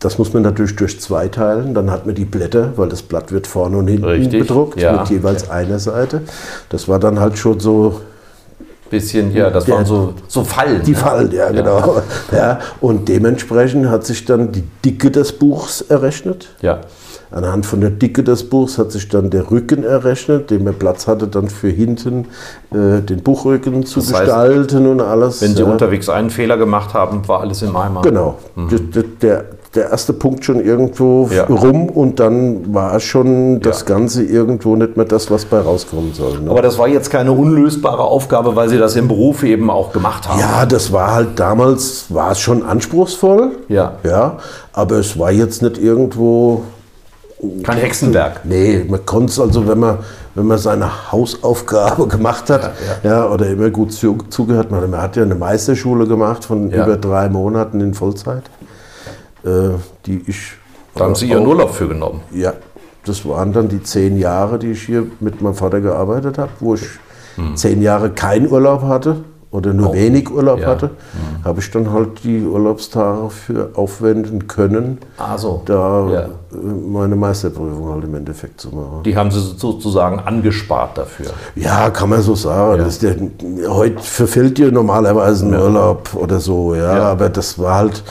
Das 0.00 0.18
muss 0.18 0.32
man 0.34 0.42
natürlich 0.42 0.76
durch 0.76 1.00
zwei 1.00 1.28
teilen. 1.28 1.72
Dann 1.74 1.90
hat 1.90 2.04
man 2.06 2.14
die 2.14 2.24
Blätter, 2.26 2.72
weil 2.76 2.88
das 2.88 3.02
Blatt 3.02 3.32
wird 3.32 3.46
vorne 3.46 3.78
und 3.78 3.88
hinten 3.88 4.04
Richtig, 4.04 4.40
bedruckt, 4.40 4.78
ja. 4.80 4.92
mit 5.00 5.08
jeweils 5.08 5.48
einer 5.48 5.78
Seite. 5.78 6.22
Das 6.68 6.88
war 6.88 6.98
dann 6.98 7.20
halt 7.20 7.38
schon 7.38 7.60
so 7.60 8.00
Bisschen, 8.90 9.32
ja, 9.34 9.48
das 9.50 9.64
Der- 9.64 9.76
waren 9.76 9.86
so, 9.86 10.12
so 10.28 10.44
Fallen. 10.44 10.82
die 10.84 10.90
ne? 10.90 10.96
Fallen, 10.96 11.32
ja, 11.32 11.50
genau. 11.50 12.02
Ja, 12.32 12.60
und 12.82 13.08
dementsprechend 13.08 13.88
hat 13.88 14.04
sich 14.04 14.24
dann 14.26 14.52
die 14.52 14.62
Dicke 14.84 15.10
des 15.10 15.32
Buchs 15.32 15.80
errechnet. 15.80 16.48
Ja. 16.60 16.80
Anhand 17.30 17.64
von 17.66 17.80
der 17.80 17.90
Dicke 17.90 18.22
des 18.22 18.48
Buchs 18.48 18.76
hat 18.78 18.92
sich 18.92 19.08
dann 19.08 19.30
der 19.30 19.50
Rücken 19.50 19.82
errechnet, 19.82 20.50
den 20.50 20.62
man 20.64 20.74
Platz 20.74 21.08
hatte, 21.08 21.26
dann 21.26 21.48
für 21.48 21.68
hinten 21.68 22.26
äh, 22.72 23.00
den 23.00 23.22
Buchrücken 23.22 23.86
zu 23.86 24.00
Das 24.00 24.12
heißt, 24.12 24.20
gestalten 24.26 24.86
und 24.86 25.00
alles. 25.00 25.40
Wenn 25.42 25.56
Sie 25.56 25.62
ja. 25.62 25.68
unterwegs 25.68 26.08
einen 26.10 26.30
Fehler 26.30 26.58
gemacht 26.58 26.92
haben, 26.94 27.26
war 27.26 27.40
alles 27.40 27.62
im 27.62 27.74
Eimer. 27.74 28.02
Genau. 28.02 28.38
D- 28.70 28.76
d- 28.78 29.04
Der, 29.22 29.44
der 29.74 29.90
erste 29.90 30.12
Punkt 30.12 30.44
schon 30.44 30.60
irgendwo 30.64 31.28
Ja. 31.32 31.44
rum 31.44 31.88
und 31.88 32.20
dann 32.20 32.72
war 32.74 32.98
schon 33.00 33.60
das 33.60 33.80
Ja. 33.80 33.86
Ganze 33.86 34.22
irgendwo 34.22 34.76
nicht 34.76 34.96
mehr 34.96 35.06
das, 35.06 35.30
was 35.30 35.44
bei 35.44 35.58
rauskommen 35.60 36.12
soll. 36.14 36.40
Ne? 36.40 36.50
Aber 36.50 36.62
das 36.62 36.78
war 36.78 36.88
jetzt 36.88 37.10
keine 37.10 37.32
unlösbare 37.32 38.02
Aufgabe, 38.04 38.54
weil 38.56 38.68
Sie 38.68 38.78
das 38.78 38.96
im 38.96 39.08
Beruf 39.08 39.42
eben 39.42 39.70
auch 39.70 39.92
gemacht 39.92 40.28
haben. 40.28 40.38
ja, 40.40 40.64
das 40.66 40.92
war 40.92 41.12
halt 41.14 41.38
damals, 41.40 42.06
war 42.08 42.30
es 42.32 42.40
schon 42.40 42.62
anspruchsvoll. 42.62 43.52
Ja. 43.68 43.92
Ja, 44.04 44.38
aber 44.72 44.96
es 44.96 45.18
war 45.18 45.30
jetzt 45.32 45.62
nicht 45.62 45.78
irgendwo 45.78 46.62
Kein 47.62 47.76
Hexenwerk. 47.78 48.40
Nee, 48.44 48.86
man 48.88 49.04
konnte 49.04 49.26
es 49.32 49.38
also, 49.38 49.66
wenn 49.68 49.78
man, 49.78 49.98
wenn 50.34 50.46
man 50.46 50.56
seine 50.56 51.12
Hausaufgabe 51.12 52.06
gemacht 52.08 52.48
hat, 52.48 52.70
ja, 53.02 53.28
oder 53.28 53.46
immer 53.48 53.68
gut 53.70 53.92
zu, 53.92 54.16
zugehört, 54.30 54.70
man, 54.70 54.88
man 54.90 55.02
hat 55.02 55.16
ja 55.16 55.24
eine 55.24 55.34
Meisterschule 55.34 56.06
gemacht 56.06 56.44
von 56.44 56.70
Ja. 56.70 56.84
über 56.84 56.96
drei 56.96 57.28
Monaten 57.28 57.80
in 57.82 57.92
Vollzeit, 57.92 58.44
die 60.06 60.22
ich. 60.26 60.52
Da 60.94 61.04
haben 61.04 61.14
Sie 61.14 61.28
Ihren 61.28 61.46
Urlaub 61.46 61.74
für 61.74 61.88
genommen. 61.88 62.20
Ja, 62.32 62.52
das 63.04 63.28
waren 63.28 63.52
dann 63.52 63.68
die 63.68 63.82
zehn 63.82 64.16
Jahre, 64.16 64.58
die 64.58 64.72
ich 64.72 64.82
hier 64.82 65.06
mit 65.20 65.42
meinem 65.42 65.54
Vater 65.54 65.80
gearbeitet 65.80 66.38
habe, 66.38 66.50
wo 66.60 66.74
ich 66.74 66.82
zehn 67.56 67.82
Jahre 67.82 68.10
keinen 68.10 68.48
Urlaub 68.50 68.82
hatte 68.82 69.16
oder 69.50 69.72
nur 69.72 69.92
wenig 69.92 70.30
Urlaub 70.30 70.58
Hm. 70.58 70.62
Oh. 70.64 70.66
Ja. 70.66 70.70
hatte, 70.70 70.90
habe 71.44 71.60
ich 71.60 71.70
dann 71.70 71.92
halt 71.92 72.22
die 72.24 72.42
Urlaubstage 72.44 73.28
für 73.30 73.70
aufwenden 73.74 74.46
können, 74.46 74.98
Ah, 75.18 75.36
so. 75.36 75.62
da 75.64 76.08
Ja. 76.10 76.20
äh, 76.22 76.28
meine 76.56 77.14
Meisterprüfung 77.16 77.88
halt 77.92 78.04
im 78.04 78.14
Endeffekt 78.14 78.60
zu 78.60 78.68
machen. 78.70 79.02
Die 79.04 79.16
haben 79.16 79.30
Sie 79.32 79.40
sozusagen 79.40 80.20
angespart 80.20 80.96
dafür. 80.98 81.26
Ja, 81.56 81.90
kann 81.90 82.08
man 82.08 82.22
so 82.22 82.34
sagen. 82.36 82.78
Das 82.78 83.00
ist 83.00 83.02
der, 83.02 83.16
heute 83.68 84.00
verfällt 84.02 84.58
dir 84.58 84.70
normalerweise 84.72 85.44
ein 85.46 85.54
Urlaub 85.54 86.14
oder 86.14 86.38
so, 86.40 86.74
ja, 86.76 86.96
Ja. 86.96 87.02
aber 87.12 87.28
das 87.28 87.58
war 87.58 87.74
halt, 87.76 88.02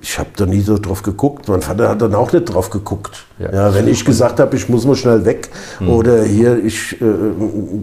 ich 0.00 0.18
habe 0.18 0.30
da 0.36 0.46
nie 0.46 0.60
so 0.60 0.78
drauf 0.78 1.02
geguckt. 1.02 1.48
Mein 1.48 1.62
Vater 1.62 1.88
hat 1.88 2.02
dann 2.02 2.14
auch 2.14 2.32
nicht 2.32 2.44
drauf 2.46 2.70
geguckt. 2.70 3.26
Ja. 3.38 3.52
Ja. 3.52 3.74
wenn 3.74 3.86
ich 3.88 4.04
gesagt 4.04 4.40
habe, 4.40 4.56
ich 4.56 4.68
muss 4.68 4.86
mal 4.86 4.96
schnell 4.96 5.24
weg 5.24 5.50
oder 5.86 6.22
hier, 6.22 6.62
ich 6.64 7.00
äh, 7.00 7.04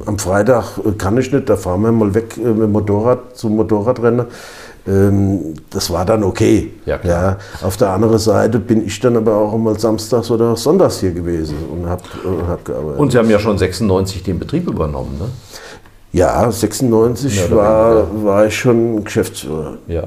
am 0.05 0.17
Freitag 0.17 0.77
äh, 0.79 0.91
kann 0.97 1.17
ich 1.17 1.31
nicht, 1.31 1.49
da 1.49 1.55
fahren 1.55 1.81
wir 1.81 1.91
mal 1.91 2.13
weg 2.13 2.37
äh, 2.37 2.41
mit 2.47 2.63
dem 2.63 2.71
Motorrad 2.71 3.37
zum 3.37 3.55
Motorradrennen. 3.55 4.25
Ähm, 4.85 5.53
das 5.69 5.91
war 5.91 6.05
dann 6.05 6.23
okay. 6.23 6.71
Ja. 6.85 6.99
Ja, 7.03 7.37
auf 7.61 7.77
der 7.77 7.91
anderen 7.91 8.17
Seite 8.17 8.59
bin 8.59 8.85
ich 8.85 8.99
dann 8.99 9.15
aber 9.15 9.35
auch 9.35 9.57
mal 9.57 9.79
samstags 9.79 10.29
oder 10.29 10.57
sonntags 10.57 10.99
hier 10.99 11.11
gewesen 11.11 11.55
und 11.71 11.87
habe 11.87 12.03
äh, 12.25 12.47
hab 12.49 12.65
gearbeitet. 12.65 12.99
Und 12.99 13.11
Sie 13.11 13.17
haben 13.17 13.29
ja 13.29 13.39
schon 13.39 13.57
96 13.57 14.23
den 14.23 14.39
Betrieb 14.39 14.67
übernommen, 14.67 15.17
ne? 15.19 15.29
Ja, 16.11 16.51
96 16.51 17.35
Mehr 17.35 17.45
oder 17.47 17.55
war, 17.55 18.23
war 18.23 18.45
ich 18.45 18.55
schon 18.55 19.03
Geschäftsführer. 19.03 19.77
Ja. 19.87 20.03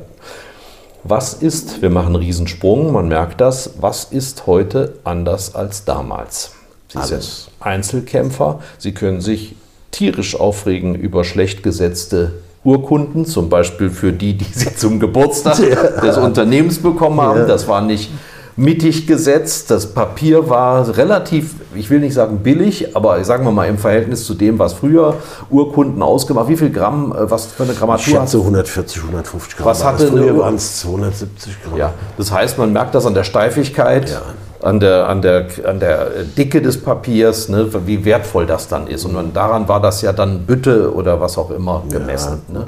Was 1.08 1.34
ist, 1.34 1.82
wir 1.82 1.90
machen 1.90 2.16
einen 2.16 2.16
Riesensprung, 2.16 2.92
man 2.92 3.06
merkt 3.06 3.40
das, 3.40 3.74
was 3.80 4.04
ist 4.04 4.48
heute 4.48 4.94
anders 5.04 5.54
als 5.54 5.84
damals? 5.84 6.50
Sie 6.88 6.98
Alles. 6.98 7.44
sind 7.44 7.52
Einzelkämpfer, 7.60 8.58
Sie 8.78 8.92
können 8.92 9.20
sich 9.20 9.54
tierisch 9.92 10.34
aufregen 10.34 10.96
über 10.96 11.22
schlecht 11.22 11.62
gesetzte 11.62 12.32
Urkunden, 12.64 13.24
zum 13.24 13.48
Beispiel 13.48 13.90
für 13.90 14.12
die, 14.12 14.34
die 14.34 14.52
Sie 14.52 14.74
zum 14.74 14.98
Geburtstag 14.98 15.56
des 16.02 16.16
Unternehmens 16.16 16.82
bekommen 16.82 17.20
haben. 17.20 17.40
Ja. 17.40 17.46
Das 17.46 17.68
war 17.68 17.82
nicht 17.82 18.10
mittig 18.56 19.06
gesetzt, 19.06 19.70
das 19.70 19.92
Papier 19.92 20.48
war 20.48 20.96
relativ, 20.96 21.54
ich 21.74 21.90
will 21.90 22.00
nicht 22.00 22.14
sagen 22.14 22.38
billig, 22.38 22.96
aber 22.96 23.22
sagen 23.24 23.44
wir 23.44 23.52
mal 23.52 23.68
im 23.68 23.76
Verhältnis 23.78 24.24
zu 24.24 24.34
dem, 24.34 24.58
was 24.58 24.72
früher 24.72 25.14
Urkunden 25.50 26.02
ausgemacht, 26.02 26.48
wie 26.48 26.56
viel 26.56 26.70
Gramm, 26.70 27.12
äh, 27.12 27.30
was 27.30 27.46
für 27.46 27.64
eine 27.64 27.72
Ich 27.72 27.78
Grammatur 27.78 28.14
hat 28.20 28.22
schätze 28.30 28.38
140, 28.38 29.02
150 29.02 29.56
Gramm. 29.56 29.66
Was 29.66 29.84
hatte 29.84 30.04
das. 30.04 30.10
Früher 30.10 30.38
waren 30.38 30.54
es 30.54 30.80
270 30.80 31.62
Gramm. 31.64 31.76
Ja, 31.78 31.92
das 32.16 32.32
heißt, 32.32 32.56
man 32.58 32.72
merkt 32.72 32.94
das 32.94 33.04
an 33.04 33.14
der 33.14 33.24
Steifigkeit, 33.24 34.08
Ja. 34.10 34.22
an, 34.66 34.80
der, 34.80 35.06
an, 35.08 35.20
der, 35.20 35.46
an 35.66 35.78
der 35.78 36.06
Dicke 36.36 36.62
des 36.62 36.80
Papiers, 36.80 37.48
ne, 37.50 37.68
wie 37.86 38.04
wertvoll 38.06 38.46
das 38.46 38.68
dann 38.68 38.86
ist. 38.86 39.04
Und 39.04 39.34
daran 39.36 39.68
war 39.68 39.80
das 39.82 40.00
ja 40.02 40.12
dann 40.14 40.46
Bütte 40.46 40.94
oder 40.94 41.20
was 41.20 41.36
auch 41.36 41.50
immer 41.50 41.82
gemessen. 41.90 42.40
ne? 42.48 42.64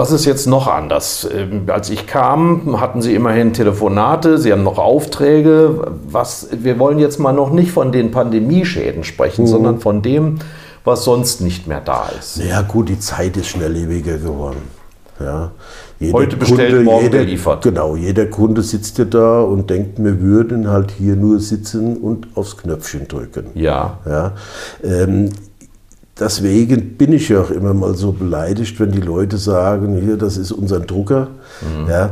Was 0.00 0.12
ist 0.12 0.24
jetzt 0.24 0.46
noch 0.46 0.66
anders? 0.66 1.28
Ähm, 1.30 1.64
Als 1.66 1.90
ich 1.90 2.06
kam, 2.06 2.80
hatten 2.80 3.02
Sie 3.02 3.14
immerhin 3.14 3.52
Telefonate, 3.52 4.38
Sie 4.38 4.50
haben 4.50 4.62
noch 4.62 4.78
Aufträge. 4.78 5.92
Was, 6.08 6.48
wir 6.52 6.78
wollen 6.78 6.98
jetzt 6.98 7.18
mal 7.18 7.34
noch 7.34 7.50
nicht 7.50 7.70
von 7.70 7.92
den 7.92 8.10
Pandemieschäden 8.10 9.04
sprechen, 9.04 9.46
sondern 9.46 9.78
von 9.78 10.00
dem, 10.00 10.38
was 10.84 11.04
sonst 11.04 11.42
nicht 11.42 11.66
mehr 11.66 11.82
da 11.82 12.08
ist. 12.18 12.38
Ja 12.38 12.62
gut, 12.62 12.88
die 12.88 12.98
Zeit 12.98 13.36
ist 13.36 13.48
schnelllebiger 13.48 14.16
geworden. 14.16 14.62
Ja. 15.20 15.50
Jeder 15.98 16.14
Heute 16.14 16.36
bestellt, 16.38 16.82
morgen 16.82 17.04
jeder, 17.04 17.18
geliefert. 17.18 17.62
Genau, 17.62 17.94
jeder 17.94 18.24
Kunde 18.24 18.62
sitzt 18.62 18.96
ja 18.96 19.04
da 19.04 19.42
und 19.42 19.68
denkt, 19.68 20.02
wir 20.02 20.18
würden 20.22 20.68
halt 20.68 20.92
hier 20.92 21.14
nur 21.14 21.40
sitzen 21.40 21.98
und 21.98 22.26
aufs 22.36 22.56
Knöpfchen 22.56 23.06
drücken. 23.06 23.48
Ja, 23.52 23.98
Ja, 24.06 24.32
ähm, 24.82 25.28
deswegen 26.20 26.96
bin 26.96 27.12
ich 27.12 27.28
ja 27.30 27.40
auch 27.40 27.50
immer 27.50 27.74
mal 27.74 27.94
so 27.96 28.12
beleidigt, 28.12 28.78
wenn 28.78 28.92
die 28.92 29.00
Leute 29.00 29.38
sagen, 29.38 29.96
hier, 29.96 30.16
das 30.16 30.36
ist 30.36 30.52
unser 30.52 30.80
Drucker. 30.80 31.28
Ja, 31.88 32.10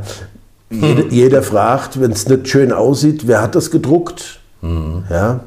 jeder, 0.70 1.06
jeder 1.08 1.42
fragt, 1.42 2.00
wenn 2.00 2.12
es 2.12 2.28
nicht 2.28 2.48
schön 2.48 2.72
aussieht, 2.72 3.26
wer 3.26 3.42
hat 3.42 3.54
das 3.54 3.70
gedruckt? 3.70 4.40
Ja, 4.62 5.40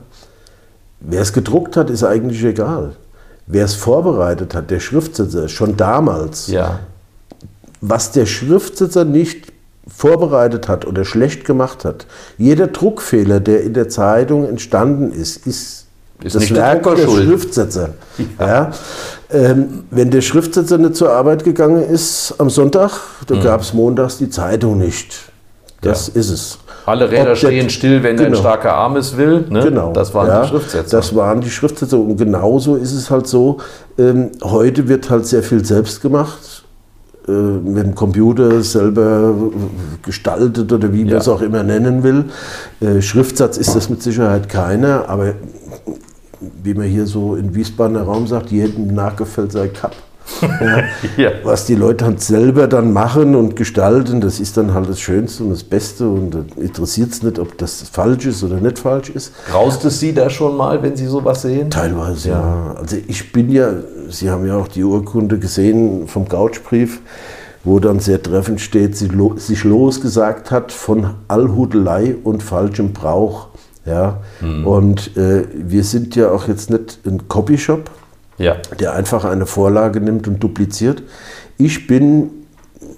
wer 1.00 1.22
es 1.22 1.34
gedruckt 1.34 1.76
hat, 1.76 1.90
ist 1.90 2.04
eigentlich 2.04 2.44
egal. 2.44 2.96
Wer 3.48 3.66
es 3.66 3.74
vorbereitet 3.76 4.56
hat, 4.56 4.72
der 4.72 4.80
Schriftsetzer, 4.80 5.50
schon 5.50 5.76
damals, 5.76 6.48
ja. 6.48 6.80
was 7.82 8.12
der 8.12 8.26
Schriftsetzer 8.26 9.04
nicht 9.04 9.52
vorbereitet 9.88 10.70
hat 10.70 10.86
oder 10.86 11.04
schlecht 11.04 11.44
gemacht 11.44 11.84
hat, 11.84 12.06
jeder 12.38 12.68
Druckfehler, 12.68 13.40
der 13.40 13.64
in 13.64 13.74
der 13.74 13.90
Zeitung 13.90 14.48
entstanden 14.48 15.12
ist, 15.12 15.46
ist, 15.46 15.88
Ist 16.24 16.36
das 16.36 16.48
der 16.48 16.58
Werk 16.58 16.84
der 16.84 16.98
schuld. 16.98 17.26
Schriftsetzer. 17.26 17.90
Ja. 18.40 18.72
Ähm, 19.32 19.84
wenn 19.92 20.12
der 20.12 20.22
Schriftsetzer 20.22 20.78
nicht 20.78 20.96
zur 20.96 21.12
Arbeit 21.12 21.44
gegangen 21.44 21.84
ist 21.84 22.36
am 22.38 22.50
Sonntag, 22.50 22.92
Mhm. 22.92 23.26
dann 23.28 23.44
gab 23.44 23.62
es 23.62 23.74
montags 23.74 24.18
die 24.18 24.30
Zeitung 24.30 24.78
nicht. 24.78 25.16
Das 25.82 26.08
Ja. 26.14 26.20
ist 26.20 26.30
es. 26.30 26.58
Alle 26.86 27.10
Räder 27.10 27.22
Ob 27.22 27.28
der- 27.28 27.36
stehen 27.36 27.70
still, 27.70 28.04
wenn 28.04 28.18
ein 28.20 28.26
Genau. 28.26 28.38
starker 28.40 28.74
Arm 28.74 28.98
es 28.98 29.16
will. 29.18 29.46
Ne? 29.50 29.62
Genau. 29.64 29.94
Das 29.94 30.14
waren 30.14 30.28
ja, 30.28 30.42
die 30.44 30.48
Schriftsätze. 30.50 30.96
Das 30.96 31.16
waren 31.16 31.42
die 31.42 31.50
Schriftsätze. 31.50 31.96
Und 31.98 32.18
genauso 32.18 32.76
ist 32.76 32.94
es 32.94 33.10
halt 33.10 33.28
so, 33.28 33.58
ähm, 33.98 34.32
heute 34.44 34.88
wird 34.88 35.10
halt 35.10 35.26
sehr 35.28 35.44
viel 35.44 35.64
selbst 35.64 36.02
gemacht. 36.02 36.64
Äh, 37.28 37.32
mit 37.32 37.84
dem 37.86 37.94
Computer 37.94 38.64
selber 38.64 39.32
gestaltet 40.04 40.72
oder 40.74 40.92
wie 40.92 41.04
man 41.04 41.14
Ja. 41.14 41.18
es 41.20 41.28
auch 41.28 41.42
immer 41.42 41.62
nennen 41.62 42.02
will. 42.02 42.26
Äh, 42.82 43.00
Schriftsatz 43.02 43.58
ist 43.58 43.76
das 43.76 43.90
mit 43.92 44.02
Sicherheit 44.02 44.50
keiner, 44.50 45.08
aber 45.08 45.34
wie 46.64 46.74
man 46.74 46.88
hier 46.88 47.06
so 47.06 47.36
in 47.36 47.54
Wiesbadener 47.56 48.04
Raum 48.04 48.28
sagt, 48.28 48.52
jedem 48.52 48.94
nachgefällt 48.94 49.52
sei 49.52 49.68
Kapp. 49.68 49.96
Ja. 50.62 50.84
Ja. 51.18 51.32
Was 51.44 51.66
die 51.66 51.76
Leute 51.76 52.06
halt 52.06 52.22
selber 52.22 52.68
dann 52.68 52.94
machen 52.94 53.36
und 53.36 53.56
gestalten, 53.56 54.22
das 54.22 54.40
ist 54.40 54.58
dann 54.58 54.74
halt 54.74 54.88
das 54.88 55.00
Schönste 55.00 55.44
und 55.44 55.50
das 55.50 55.64
Beste 55.64 56.08
und 56.08 56.36
interessiert 56.58 57.12
es 57.12 57.24
nicht, 57.24 57.40
ob 57.40 57.58
das 57.58 57.82
falsch 57.92 58.26
ist 58.26 58.44
oder 58.44 58.56
nicht 58.56 58.80
falsch 58.80 59.10
ist. 59.10 59.34
Graust 59.48 59.84
es 59.86 60.00
Sie 60.00 60.14
da 60.14 60.30
schon 60.30 60.56
mal, 60.56 60.82
wenn 60.84 60.96
Sie 60.96 61.08
sowas 61.08 61.42
sehen? 61.42 61.70
Teilweise, 61.70 62.30
ja. 62.30 62.76
Also 62.78 62.98
ich 63.08 63.32
bin 63.32 63.52
ja, 63.52 63.74
Sie 64.10 64.30
haben 64.30 64.46
ja 64.46 64.58
auch 64.58 64.68
die 64.68 64.84
Urkunde 64.84 65.38
gesehen 65.38 66.08
vom 66.08 66.28
Couchbrief, 66.28 67.02
wo 67.64 67.80
dann 67.80 68.00
sehr 68.00 68.22
treffend 68.22 68.62
steht, 68.62 68.96
sich 68.96 69.64
losgesagt 69.64 70.52
hat 70.52 70.72
von 70.72 71.12
Allhudelei 71.28 72.16
und 72.24 72.42
falschem 72.42 72.94
Brauch. 72.94 73.48
Ja. 73.86 74.20
Und 74.42 75.18
äh, 75.18 75.46
wir 75.54 75.84
sind 75.84 76.16
ja 76.16 76.30
auch 76.30 76.48
jetzt 76.48 76.70
nicht 76.70 77.00
ein 77.06 77.28
Copyshop, 77.28 77.90
Ja. 78.38 78.56
der 78.80 78.94
einfach 78.94 79.26
eine 79.26 79.46
Vorlage 79.46 80.00
nimmt 80.02 80.28
und 80.28 80.40
dupliziert. 80.42 81.02
Ich 81.58 81.88
bin 81.88 82.30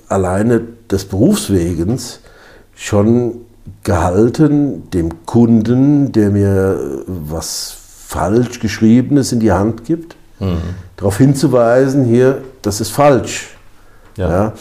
alleine 0.09 0.61
des 0.91 1.05
Berufswegens 1.05 2.19
schon 2.75 3.35
gehalten, 3.83 4.89
dem 4.91 5.25
Kunden, 5.25 6.11
der 6.11 6.29
mir 6.31 7.03
was 7.07 7.75
falsch 8.07 8.59
geschriebenes 8.59 9.31
in 9.31 9.39
die 9.39 9.51
Hand 9.51 9.85
gibt, 9.85 10.15
darauf 10.97 11.17
hinzuweisen, 11.17 12.03
hier, 12.03 12.39
das 12.61 12.81
ist 12.81 12.89
falsch. 12.89 13.55
Ja. 14.17 14.29
Ja. 14.29 14.53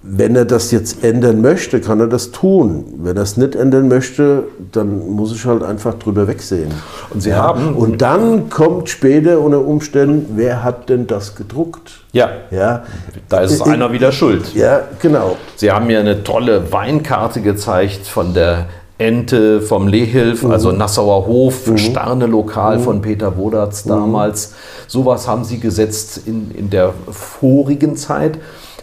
Wenn 0.00 0.36
er 0.36 0.44
das 0.44 0.70
jetzt 0.70 1.02
ändern 1.02 1.40
möchte, 1.40 1.80
kann 1.80 1.98
er 1.98 2.06
das 2.06 2.30
tun. 2.30 2.84
Wenn 2.98 3.16
er 3.16 3.24
es 3.24 3.36
nicht 3.36 3.56
ändern 3.56 3.88
möchte, 3.88 4.44
dann 4.70 5.10
muss 5.10 5.34
ich 5.34 5.44
halt 5.44 5.64
einfach 5.64 5.94
drüber 5.94 6.28
wegsehen. 6.28 6.70
Und 7.10 7.20
Sie 7.20 7.34
haben- 7.34 7.74
Und 7.74 8.00
dann 8.00 8.48
kommt 8.48 8.88
später 8.88 9.40
unter 9.40 9.60
Umständen, 9.64 10.34
wer 10.36 10.62
hat 10.62 10.88
denn 10.88 11.08
das 11.08 11.34
gedruckt? 11.34 12.00
Ja. 12.12 12.28
Ja, 12.52 12.84
Da 13.28 13.40
ist 13.40 13.60
In- 13.66 13.72
einer 13.72 13.90
wieder 13.92 14.12
schuld. 14.12 14.54
ja 14.54 14.82
genau. 15.02 15.36
Sie 15.56 15.72
haben 15.72 15.88
mir 15.88 15.98
eine 15.98 16.22
tolle 16.22 16.70
Weinkarte 16.72 17.40
gezeigt 17.40 18.06
von 18.06 18.34
der 18.34 18.66
Ente 18.98 19.60
vom 19.60 19.88
Lehilf, 19.88 20.44
also 20.44 20.70
Nassauer 20.72 21.26
Hof, 21.26 21.70
Starne 21.76 22.26
Lokal 22.26 22.78
von 22.78 23.00
Peter 23.02 23.36
Wodatz 23.36 23.82
damals. 23.84 24.54
Sowas 24.86 25.26
haben 25.28 25.44
Sie 25.44 25.58
gesetzt 25.60 26.20
in, 26.26 26.50
in 26.52 26.70
der 26.70 26.92
vorigen 27.10 27.96
Zeit. 27.96 28.38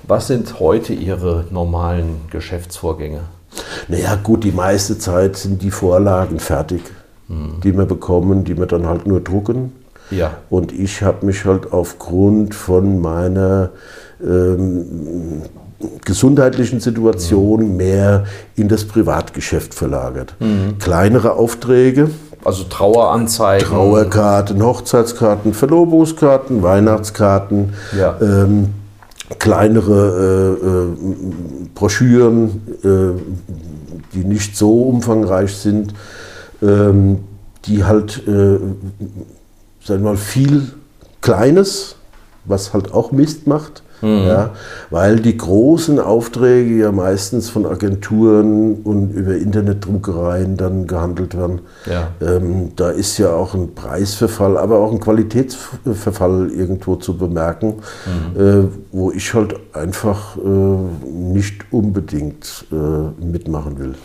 Was 0.08 0.28
sind 0.28 0.60
heute 0.60 0.94
Ihre 0.94 1.46
normalen 1.50 2.22
Geschäftsvorgänge? 2.32 3.22
Naja, 3.88 4.16
gut, 4.22 4.44
die 4.44 4.52
meiste 4.52 4.98
Zeit 5.00 5.38
sind 5.38 5.62
die 5.62 5.72
Vorlagen 5.72 6.40
fertig, 6.40 6.82
die 7.28 7.76
wir 7.76 7.86
bekommen, 7.86 8.44
die 8.44 8.58
wir 8.58 8.66
dann 8.68 8.86
halt 8.86 9.08
nur 9.08 9.22
drucken. 9.22 9.72
Ja. 10.12 10.32
Und 10.50 10.72
ich 10.72 11.02
habe 11.02 11.26
mich 11.26 11.46
halt 11.46 11.74
aufgrund 11.74 12.54
von 12.54 13.00
meiner 13.02 13.70
ähm, 14.24 15.42
gesundheitlichen 16.04 16.80
Situation 16.80 17.76
mehr 17.76 18.26
in 18.56 18.68
das 18.68 18.86
Privatgeschäft 18.86 19.74
verlagert. 19.74 20.36
Kleinere 20.80 21.34
Aufträge, 21.34 22.10
Also 22.44 22.64
Traueranzeigen. 22.66 23.68
Trauerkarten, 23.68 24.62
Hochzeitskarten, 24.64 25.54
Verlobungskarten, 25.56 26.62
Weihnachtskarten, 26.62 27.74
Ja. 27.98 28.16
ähm, 28.22 28.70
kleinere 29.40 30.58
äh, 30.62 30.68
äh, 30.68 31.70
Broschüren, 31.74 32.62
äh, 32.84 33.20
die 34.14 34.24
nicht 34.24 34.56
so 34.56 34.84
umfangreich 34.84 35.56
sind, 35.56 35.94
ähm, 36.62 37.20
die 37.66 37.84
halt, 37.84 38.28
äh, 38.28 38.60
sagen 39.84 40.04
wir 40.04 40.12
mal, 40.12 40.18
viel 40.18 40.72
Kleines, 41.22 41.96
was 42.46 42.74
halt 42.74 42.94
auch 42.94 43.12
Mist 43.12 43.48
macht. 43.48 43.82
Ja, 44.02 44.52
weil 44.90 45.20
die 45.20 45.38
großen 45.38 46.00
Aufträge 46.00 46.76
ja 46.76 46.92
meistens 46.92 47.50
von 47.50 47.66
Agenturen 47.66 48.76
und 48.84 49.12
über 49.12 49.36
Internetdruckereien 49.36 50.58
dann 50.58 50.86
gehandelt 50.86 51.36
werden. 51.36 51.62
Ja. 51.86 52.10
Ähm, 52.22 52.72
da 52.76 52.90
ist 52.90 53.18
ja 53.18 53.34
auch 53.34 53.54
ein 53.54 53.74
Preisverfall, 53.74 54.58
aber 54.58 54.80
auch 54.80 54.92
ein 54.92 55.00
Qualitätsverfall 55.00 56.52
irgendwo 56.52 56.98
zu 56.98 57.18
bemerken, 57.18 57.76
äh, 58.38 58.64
wo 58.92 59.12
ich 59.12 59.34
halt 59.34 59.56
einfach 59.74 60.38
äh, 60.38 61.10
nicht 61.10 61.72
unbedingt 61.72 62.66
äh, 62.72 63.24
mitmachen 63.24 63.80
will. 63.80 63.96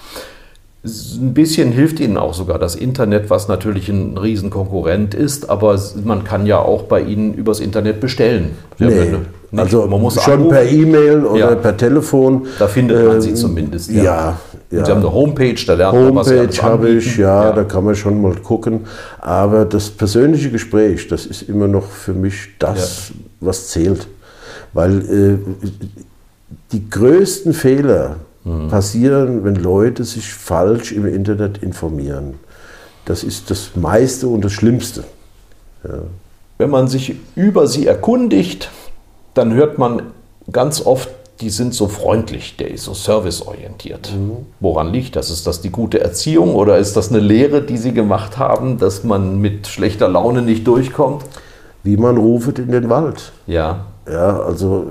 Ein 0.82 1.34
bisschen 1.34 1.72
hilft 1.72 2.00
Ihnen 2.00 2.16
auch 2.16 2.32
sogar 2.32 2.58
das 2.58 2.74
Internet, 2.74 3.28
was 3.28 3.48
natürlich 3.48 3.90
ein 3.90 4.16
Riesenkonkurrent 4.16 5.12
ist, 5.14 5.50
aber 5.50 5.78
man 6.04 6.24
kann 6.24 6.46
ja 6.46 6.58
auch 6.58 6.84
bei 6.84 7.02
Ihnen 7.02 7.34
übers 7.34 7.60
Internet 7.60 8.00
bestellen. 8.00 8.52
Ja 8.78 8.88
Nee, 8.88 8.94
nicht- 9.04 9.16
also 9.60 9.86
man 9.86 10.00
muss 10.00 10.14
schon 10.22 10.32
anrufen. 10.32 10.50
per 10.52 10.64
E-Mail 10.70 11.24
oder 11.26 11.38
Ja. 11.50 11.54
per 11.54 11.76
Telefon. 11.76 12.46
Da 12.58 12.66
findet 12.66 13.06
man 13.06 13.20
sie 13.20 13.30
Ähm, 13.30 13.36
zumindest. 13.36 13.90
Ja, 13.90 14.02
ja. 14.04 14.38
Und 14.78 14.86
Sie 14.86 14.90
haben 14.90 14.98
eine 15.00 15.12
Homepage, 15.12 15.56
da 15.66 15.74
lernt 15.74 15.98
man, 15.98 16.14
was 16.14 16.30
Homepage 16.30 16.62
habe 16.62 16.88
ich, 16.88 17.04
anbieten. 17.08 17.20
ja, 17.20 17.52
da 17.52 17.64
kann 17.64 17.84
man 17.84 17.94
schon 17.94 18.22
mal 18.22 18.34
gucken. 18.36 18.80
Aber 19.20 19.66
das 19.66 19.90
persönliche 19.90 20.50
Gespräch, 20.50 21.08
das 21.08 21.26
ist 21.26 21.42
immer 21.42 21.68
noch 21.68 21.84
für 21.90 22.14
mich 22.14 22.50
das, 22.58 23.10
was 23.40 23.68
zählt. 23.68 24.08
Weil 24.72 25.00
äh, 25.00 25.38
die 26.72 26.88
größten 26.88 27.52
Fehler 27.52 28.16
Mhm. 28.44 28.68
passieren, 28.68 29.44
wenn 29.44 29.56
Leute 29.56 30.04
sich 30.04 30.32
falsch 30.32 30.92
im 30.92 31.06
Internet 31.06 31.58
informieren. 31.58 32.34
Das 33.04 33.22
ist 33.22 33.50
das 33.50 33.72
meiste 33.76 34.28
und 34.28 34.44
das 34.44 34.52
Schlimmste. 34.52 35.04
Wenn 36.58 36.70
man 36.70 36.88
sich 36.88 37.16
über 37.34 37.66
sie 37.66 37.86
erkundigt, 37.86 38.70
dann 39.34 39.54
hört 39.54 39.78
man 39.78 40.02
ganz 40.52 40.84
oft, 40.84 41.08
die 41.40 41.48
sind 41.50 41.74
so 41.74 41.88
freundlich, 41.88 42.56
der 42.58 42.70
ist 42.70 42.84
so 42.84 42.92
serviceorientiert. 42.92 44.12
Woran 44.60 44.92
liegt 44.92 45.16
das? 45.16 45.30
Ist 45.30 45.46
das 45.46 45.62
die 45.62 45.70
gute 45.70 46.00
Erziehung 46.00 46.54
oder 46.54 46.76
ist 46.76 46.96
das 46.96 47.08
eine 47.08 47.20
Lehre, 47.20 47.62
die 47.62 47.78
Sie 47.78 47.92
gemacht 47.92 48.36
haben, 48.36 48.76
dass 48.78 49.04
man 49.04 49.40
mit 49.40 49.66
schlechter 49.66 50.08
Laune 50.08 50.42
nicht 50.42 50.66
durchkommt? 50.66 51.24
Wie 51.82 51.96
man 51.96 52.18
ruft 52.18 52.58
in 52.58 52.70
den 52.70 52.90
Wald. 52.90 53.32
Ja, 53.46 53.86
Ja, 54.06 54.40
also 54.40 54.86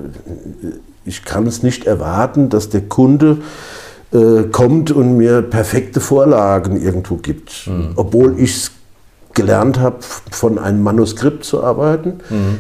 ich 1.10 1.26
kann 1.26 1.48
es 1.48 1.64
nicht 1.64 1.86
erwarten, 1.86 2.50
dass 2.50 2.70
der 2.70 2.82
Kunde 2.82 3.40
äh, 4.14 4.44
kommt 4.44 4.92
und 4.92 5.18
mir 5.18 5.42
perfekte 5.42 6.00
Vorlagen 6.00 6.80
irgendwo 6.80 7.16
gibt. 7.16 7.68
Obwohl 7.96 8.40
ich 8.40 8.56
es 8.56 8.72
gelernt 9.34 9.80
habe, 9.80 9.98
von 10.32 10.58
einem 10.58 10.82
Manuskript 10.84 11.44
zu 11.44 11.64
arbeiten, 11.64 12.20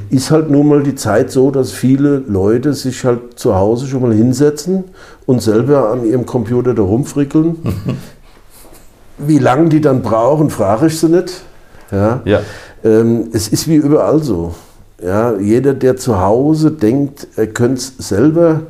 ist 0.10 0.32
halt 0.32 0.50
nun 0.50 0.68
mal 0.68 0.84
die 0.84 0.96
Zeit 0.96 1.32
so, 1.32 1.52
dass 1.52 1.72
viele 1.72 2.18
Leute 2.28 2.74
sich 2.74 3.06
halt 3.06 3.40
zu 3.40 3.56
Hause 3.56 3.88
schon 3.88 4.02
mal 4.02 4.14
hinsetzen 4.14 4.86
und 5.26 5.42
selber 5.42 5.92
an 5.92 6.06
ihrem 6.06 6.26
Computer 6.26 6.74
da 6.74 6.82
rumfrickeln. 6.82 7.58
Wie 9.18 9.40
lange 9.40 9.70
die 9.70 9.82
dann 9.82 10.02
brauchen, 10.02 10.50
frage 10.50 10.88
ich 10.88 11.00
sie 11.00 11.10
nicht. 11.10 11.42
Ja. 11.92 12.22
ja. 12.24 12.42
Ähm, 12.84 13.30
es 13.34 13.50
ist 13.50 13.68
wie 13.68 13.76
überall 13.76 14.24
so. 14.24 14.56
Ja, 15.04 15.38
jeder, 15.38 15.74
der 15.74 15.98
zu 15.98 16.20
Hause 16.20 16.72
denkt, 16.72 17.28
er 17.36 17.48
könnte 17.48 17.76
es 17.82 17.94
selber. 18.10 18.62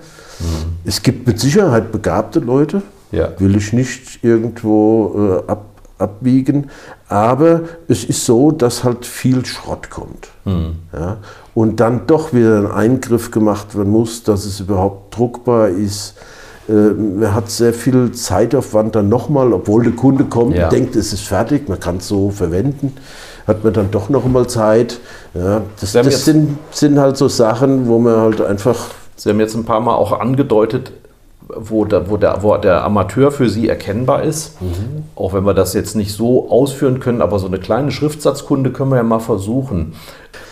Es 0.85 1.01
gibt 1.01 1.27
mit 1.27 1.39
Sicherheit 1.39 1.91
begabte 1.91 2.39
Leute, 2.39 2.81
Ja. 3.11 3.29
will 3.39 3.55
ich 3.57 3.73
nicht 3.73 4.23
irgendwo 4.23 5.41
äh, 5.47 5.51
ab, 5.51 5.65
abwiegen. 5.97 6.69
Aber 7.09 7.61
es 7.87 8.03
ist 8.05 8.25
so, 8.25 8.51
dass 8.51 8.83
halt 8.83 9.05
viel 9.05 9.45
Schrott 9.45 9.89
kommt. 9.89 10.29
Ja, 10.93 11.17
und 11.55 11.79
dann 11.79 12.07
doch 12.07 12.33
wieder 12.33 12.59
ein 12.59 12.67
Eingriff 12.71 13.31
gemacht 13.31 13.75
werden 13.75 13.91
muss, 13.91 14.23
dass 14.23 14.45
es 14.45 14.59
überhaupt 14.61 15.17
druckbar 15.17 15.69
ist. 15.69 16.13
Äh, 16.69 16.71
Man 16.73 17.33
hat 17.33 17.49
sehr 17.49 17.73
viel 17.73 18.11
Zeitaufwand 18.13 18.95
dann 18.95 19.09
nochmal, 19.09 19.51
obwohl 19.53 19.83
der 19.83 19.93
Kunde 19.93 20.23
kommt 20.25 20.55
Ja. 20.55 20.65
und 20.65 20.71
denkt, 20.73 20.95
es 20.95 21.11
ist 21.11 21.23
fertig, 21.27 21.67
man 21.67 21.79
kann 21.79 21.97
es 21.97 22.07
so 22.07 22.29
verwenden, 22.29 22.93
hat 23.49 23.63
man 23.65 23.73
dann 23.73 23.91
doch 23.91 24.07
noch 24.07 24.25
mal 24.25 24.47
Zeit. 24.47 24.99
Ja, 25.33 25.61
das 25.81 25.91
das 25.91 26.25
sind, 26.25 26.57
sind 26.71 26.97
halt 26.97 27.17
so 27.17 27.27
Sachen, 27.27 27.87
wo 27.87 27.99
man 27.99 28.15
halt 28.15 28.41
einfach 28.41 28.77
Sie 29.19 29.29
haben 29.29 29.39
jetzt 29.41 29.55
ein 29.55 29.65
paar 29.65 29.81
Mal 29.81 29.95
auch 29.95 30.17
angedeutet, 30.17 30.93
wo 31.49 31.83
der, 31.83 32.09
wo 32.09 32.15
der, 32.15 32.41
wo 32.41 32.55
der 32.55 32.85
Amateur 32.85 33.31
für 33.31 33.49
Sie 33.49 33.67
erkennbar 33.67 34.23
ist. 34.23 34.55
Auch 35.15 35.33
wenn 35.33 35.43
wir 35.45 35.53
das 35.53 35.73
jetzt 35.73 35.95
nicht 35.95 36.13
so 36.13 36.49
ausführen 36.49 37.01
können, 37.01 37.21
aber 37.21 37.37
so 37.37 37.47
eine 37.47 37.59
kleine 37.59 37.91
Schriftsatzkunde 37.91 38.71
können 38.71 38.91
wir 38.91 38.97
ja 38.97 39.03
mal 39.03 39.19
versuchen. 39.19 39.93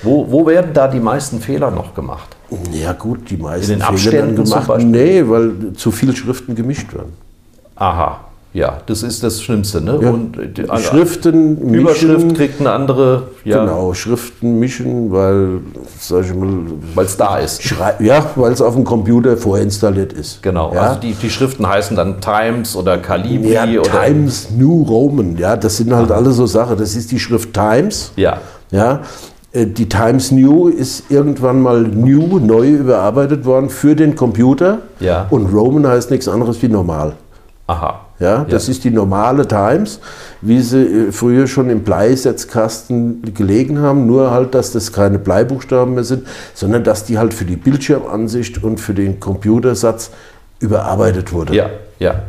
Wo, 0.03 0.29
wo 0.29 0.45
werden 0.45 0.71
da 0.73 0.89
die 0.89 0.99
meisten 0.99 1.39
Fehler 1.39 1.71
noch 1.71 1.93
gemacht? 1.95 2.35
Ja 2.73 2.91
gut, 2.91 3.29
die 3.29 3.37
meisten 3.37 3.73
In 3.73 3.79
den 3.79 3.85
Fehler 3.97 4.23
Abständen 4.25 4.43
gemacht. 4.43 4.69
Nee, 4.79 5.23
weil 5.27 5.73
zu 5.75 5.91
viele 5.91 6.13
Schriften 6.13 6.55
gemischt 6.55 6.93
werden. 6.93 7.13
Aha. 7.75 8.19
Ja, 8.57 8.79
das 8.87 9.03
ist 9.03 9.21
das 9.21 9.39
Schlimmste, 9.39 9.81
ne? 9.81 9.99
Ja. 10.01 10.09
Und 10.09 10.35
die, 10.57 10.67
also 10.67 10.83
Schriften 10.83 11.57
Überschrift 11.75 12.23
mischen, 12.23 12.33
kriegt 12.33 12.59
eine 12.59 12.71
andere, 12.71 13.27
ja, 13.43 13.63
Genau, 13.63 13.93
Schriften 13.93 14.57
mischen, 14.57 15.11
weil, 15.11 15.59
sag 15.99 16.25
ich 16.25 16.33
mal, 16.33 16.49
weil 16.95 17.05
es 17.05 17.15
da 17.15 17.37
ist. 17.37 17.61
schrei 17.61 17.93
ja, 17.99 18.25
weil 18.35 18.51
es 18.51 18.59
auf 18.59 18.73
dem 18.73 18.83
Computer 18.83 19.37
vorinstalliert 19.37 20.11
ist. 20.11 20.41
Genau. 20.41 20.73
Ja? 20.73 20.81
Also 20.81 21.01
die, 21.01 21.13
die 21.13 21.29
Schriften 21.29 21.67
heißen 21.67 21.95
dann 21.95 22.19
Times 22.19 22.75
oder 22.75 22.97
Calibri 22.97 23.53
ja, 23.53 23.65
oder 23.65 23.83
Times 23.83 24.49
New 24.49 24.81
Roman, 24.81 25.37
ja, 25.37 25.55
das 25.55 25.77
sind 25.77 25.93
halt 25.93 26.09
alle 26.09 26.31
so 26.31 26.47
Sachen. 26.47 26.79
Das 26.79 26.95
ist 26.95 27.11
die 27.11 27.19
Schrift 27.19 27.53
Times. 27.53 28.11
Ja. 28.15 28.41
Ja, 28.71 29.01
äh, 29.51 29.67
die 29.67 29.87
Times 29.87 30.31
New 30.31 30.67
ist 30.67 31.11
irgendwann 31.11 31.61
mal 31.61 31.83
new, 31.83 32.39
neu 32.39 32.69
überarbeitet 32.69 33.45
worden 33.45 33.69
für 33.69 33.95
den 33.95 34.15
Computer. 34.15 34.79
Ja. 34.99 35.27
Und 35.29 35.53
Roman 35.53 35.85
heißt 35.85 36.09
nichts 36.09 36.27
anderes 36.27 36.59
wie 36.63 36.69
normal. 36.69 37.13
Aha. 37.67 38.06
Ja, 38.19 38.45
das 38.45 38.67
ist 38.67 38.83
die 38.83 38.89
normale 38.89 39.47
Times, 39.47 39.99
wie 40.41 40.59
sie 40.61 40.81
äh, 40.81 41.11
früher 41.11 41.45
schon 41.45 41.69
im 41.69 41.83
Bleisetzkasten 41.83 43.33
gelegen 43.35 43.79
haben, 43.79 44.07
nur 44.07 44.31
halt, 44.31 44.55
dass 44.55 44.71
das 44.71 44.91
keine 44.91 45.19
Bleibuchstaben 45.19 45.93
mehr 45.93 46.03
sind, 46.03 46.25
sondern 46.55 46.83
dass 46.83 47.03
die 47.03 47.19
halt 47.19 47.35
für 47.35 47.45
die 47.45 47.57
Bildschirmansicht 47.57 48.63
und 48.63 48.79
für 48.79 48.95
den 48.95 49.19
Computersatz 49.19 50.09
überarbeitet 50.59 51.31
wurde. 51.31 51.55
Ja, 51.55 51.69
ja. 51.99 52.23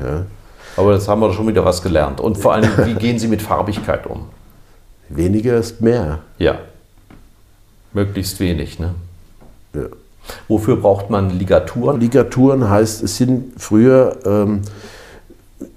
Aber 0.76 0.92
jetzt 0.92 1.08
haben 1.08 1.20
wir 1.20 1.32
schon 1.32 1.48
wieder 1.48 1.64
was 1.64 1.82
gelernt. 1.82 2.20
Und 2.20 2.36
vor 2.36 2.52
allem, 2.52 2.70
wie 2.84 2.94
gehen 2.94 3.18
Sie 3.18 3.26
mit 3.26 3.40
Farbigkeit 3.40 4.06
um? 4.06 4.26
Weniger 5.08 5.56
ist 5.56 5.80
mehr. 5.80 6.18
Ja. 6.38 6.58
Möglichst 7.94 8.38
wenig, 8.40 8.78
ne? 8.78 8.94
Ja. 9.74 9.86
Wofür 10.46 10.76
braucht 10.76 11.08
man 11.08 11.30
Ligaturen? 11.30 11.98
Ligaturen 11.98 12.68
heißt, 12.68 13.02
es 13.02 13.16
sind 13.16 13.54
früher 13.56 14.18
ähm, 14.26 14.60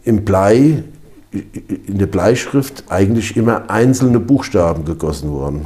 im 0.04 0.26
Blei, 0.26 0.84
in 1.32 1.98
der 1.98 2.08
Bleischrift 2.08 2.84
eigentlich 2.90 3.38
immer 3.38 3.70
einzelne 3.70 4.20
Buchstaben 4.20 4.86
gegossen 4.86 5.32
worden. 5.32 5.66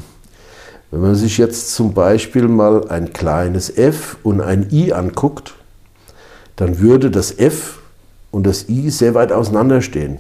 Wenn 0.91 1.01
man 1.01 1.15
sich 1.15 1.37
jetzt 1.37 1.73
zum 1.73 1.93
Beispiel 1.93 2.47
mal 2.47 2.87
ein 2.89 3.11
kleines 3.11 3.75
F 3.75 4.17
und 4.23 4.41
ein 4.41 4.67
I 4.71 4.93
anguckt, 4.93 5.55
dann 6.55 6.79
würde 6.79 7.11
das 7.11 7.37
F 7.37 7.79
und 8.31 8.45
das 8.45 8.69
I 8.69 8.89
sehr 8.89 9.13
weit 9.15 9.31
auseinanderstehen. 9.31 10.19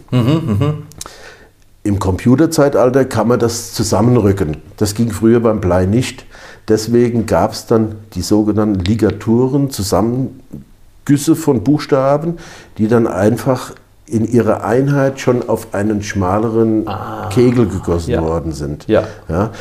Im 1.83 1.99
Computerzeitalter 1.99 3.05
kann 3.05 3.27
man 3.27 3.39
das 3.39 3.73
zusammenrücken. 3.73 4.57
Das 4.77 4.95
ging 4.95 5.11
früher 5.11 5.39
beim 5.39 5.61
Blei 5.61 5.85
nicht. 5.85 6.25
Deswegen 6.67 7.27
gab 7.27 7.51
es 7.51 7.67
dann 7.67 7.95
die 8.15 8.23
sogenannten 8.23 8.79
Ligaturen, 8.79 9.69
Zusammengüsse 9.69 11.35
von 11.35 11.63
Buchstaben, 11.63 12.37
die 12.79 12.87
dann 12.87 13.05
einfach 13.05 13.75
in 14.07 14.25
ihrer 14.25 14.63
Einheit 14.63 15.19
schon 15.19 15.47
auf 15.49 15.73
einen 15.73 16.03
schmaleren 16.03 16.85
Kegel 17.31 17.67
gegossen 17.67 18.11
ja. 18.11 18.21
worden 18.21 18.51
sind. 18.51 18.87
Ja. 18.87 19.03
Ja, 19.27 19.51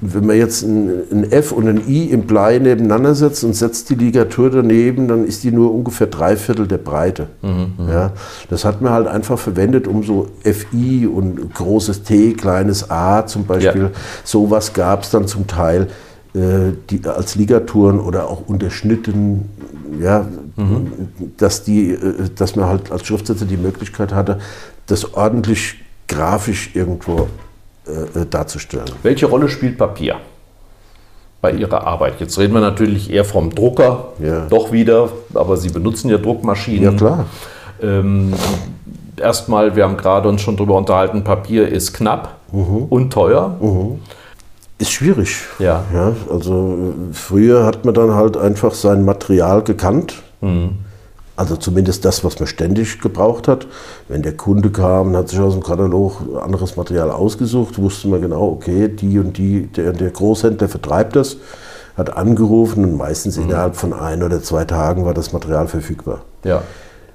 wenn 0.00 0.26
man 0.26 0.36
jetzt 0.36 0.62
ein, 0.62 0.90
ein 1.12 1.30
F 1.30 1.52
und 1.52 1.68
ein 1.68 1.86
I 1.86 2.06
im 2.10 2.22
Blei 2.22 2.58
nebeneinander 2.58 3.14
setzt 3.14 3.44
und 3.44 3.54
setzt 3.54 3.90
die 3.90 3.94
Ligatur 3.94 4.50
daneben, 4.50 5.08
dann 5.08 5.24
ist 5.24 5.44
die 5.44 5.52
nur 5.52 5.72
ungefähr 5.74 6.06
drei 6.06 6.36
Viertel 6.36 6.66
der 6.66 6.78
Breite. 6.78 7.28
Ja, 7.88 8.12
das 8.50 8.64
hat 8.64 8.80
man 8.80 8.92
halt 8.92 9.06
einfach 9.06 9.38
verwendet, 9.38 9.86
um 9.86 10.02
so 10.02 10.28
FI 10.42 11.06
und 11.06 11.54
großes 11.54 12.02
T, 12.02 12.32
kleines 12.32 12.90
A 12.90 13.26
zum 13.26 13.44
Beispiel, 13.44 13.82
Ja. 13.82 13.90
sowas 14.24 14.72
gab 14.72 15.02
es 15.02 15.10
dann 15.10 15.26
zum 15.26 15.46
Teil 15.46 15.88
die, 16.90 17.00
als 17.06 17.36
Ligaturen 17.36 18.00
oder 18.00 18.28
auch 18.28 18.42
unterschnitten, 18.48 19.48
ja, 20.00 20.26
dass, 21.36 21.62
die, 21.62 21.90
äh, 21.92 22.28
dass 22.34 22.56
man 22.56 22.66
halt 22.66 22.90
als 22.90 23.06
Schriftsetzer 23.06 23.44
die 23.46 23.56
Möglichkeit 23.56 24.12
hatte, 24.12 24.38
das 24.86 25.14
ordentlich 25.14 25.76
grafisch 26.08 26.70
irgendwo 26.74 27.28
äh, 27.86 28.20
äh, 28.22 28.26
darzustellen. 28.28 28.90
Welche 29.02 29.26
Rolle 29.26 29.48
spielt 29.48 29.78
Papier 29.78 30.16
bei 31.40 31.52
Ihrer 31.52 31.86
Arbeit? 31.86 32.14
Jetzt 32.18 32.36
reden 32.38 32.52
wir 32.54 32.60
natürlich 32.60 33.10
eher 33.12 33.24
vom 33.24 33.54
Drucker, 33.54 34.08
Ja. 34.18 34.46
doch 34.46 34.72
wieder, 34.72 35.10
aber 35.34 35.56
Sie 35.56 35.68
benutzen 35.70 36.10
ja 36.10 36.18
Druckmaschinen. 36.18 36.82
Ja, 36.82 36.92
klar. 36.92 37.26
Ähm, 37.80 38.32
erstmal, 39.16 39.76
wir 39.76 39.84
haben 39.84 39.96
gerade 39.96 40.28
uns 40.28 40.40
schon 40.40 40.56
darüber 40.56 40.76
unterhalten, 40.76 41.22
Papier 41.22 41.68
ist 41.68 41.92
knapp 41.94 42.38
Mhm. 42.52 42.86
und 42.90 43.12
teuer. 43.12 43.56
Ist 44.84 44.92
schwierig. 44.92 45.38
Ja. 45.58 45.82
ja. 45.94 46.12
Also 46.30 46.92
früher 47.12 47.64
hat 47.64 47.86
man 47.86 47.94
dann 47.94 48.14
halt 48.14 48.36
einfach 48.36 48.74
sein 48.74 49.02
Material 49.02 49.62
gekannt. 49.62 50.22
Also 51.36 51.56
zumindest 51.56 52.04
das, 52.04 52.22
was 52.22 52.38
man 52.38 52.46
ständig 52.46 53.00
gebraucht 53.00 53.48
hat. 53.48 53.66
Wenn 54.08 54.20
der 54.20 54.36
Kunde 54.36 54.68
kam 54.68 55.08
und 55.08 55.16
hat 55.16 55.30
sich 55.30 55.40
aus 55.40 55.54
dem 55.54 55.62
Katalog 55.62 56.20
anderes 56.38 56.76
Material 56.76 57.10
ausgesucht, 57.10 57.78
wusste 57.78 58.08
man 58.08 58.20
genau, 58.20 58.42
okay, 58.42 58.88
die 58.88 59.18
und 59.18 59.38
die, 59.38 59.68
der, 59.68 59.94
der 59.94 60.10
Großhändler 60.10 60.68
vertreibt 60.68 61.16
das, 61.16 61.38
hat 61.96 62.14
angerufen 62.14 62.84
und 62.84 62.98
meistens 62.98 63.38
innerhalb 63.38 63.76
von 63.76 63.94
ein 63.94 64.22
oder 64.22 64.42
zwei 64.42 64.66
Tagen 64.66 65.06
war 65.06 65.14
das 65.14 65.32
Material 65.32 65.66
verfügbar. 65.66 66.26
Ja. 66.44 66.62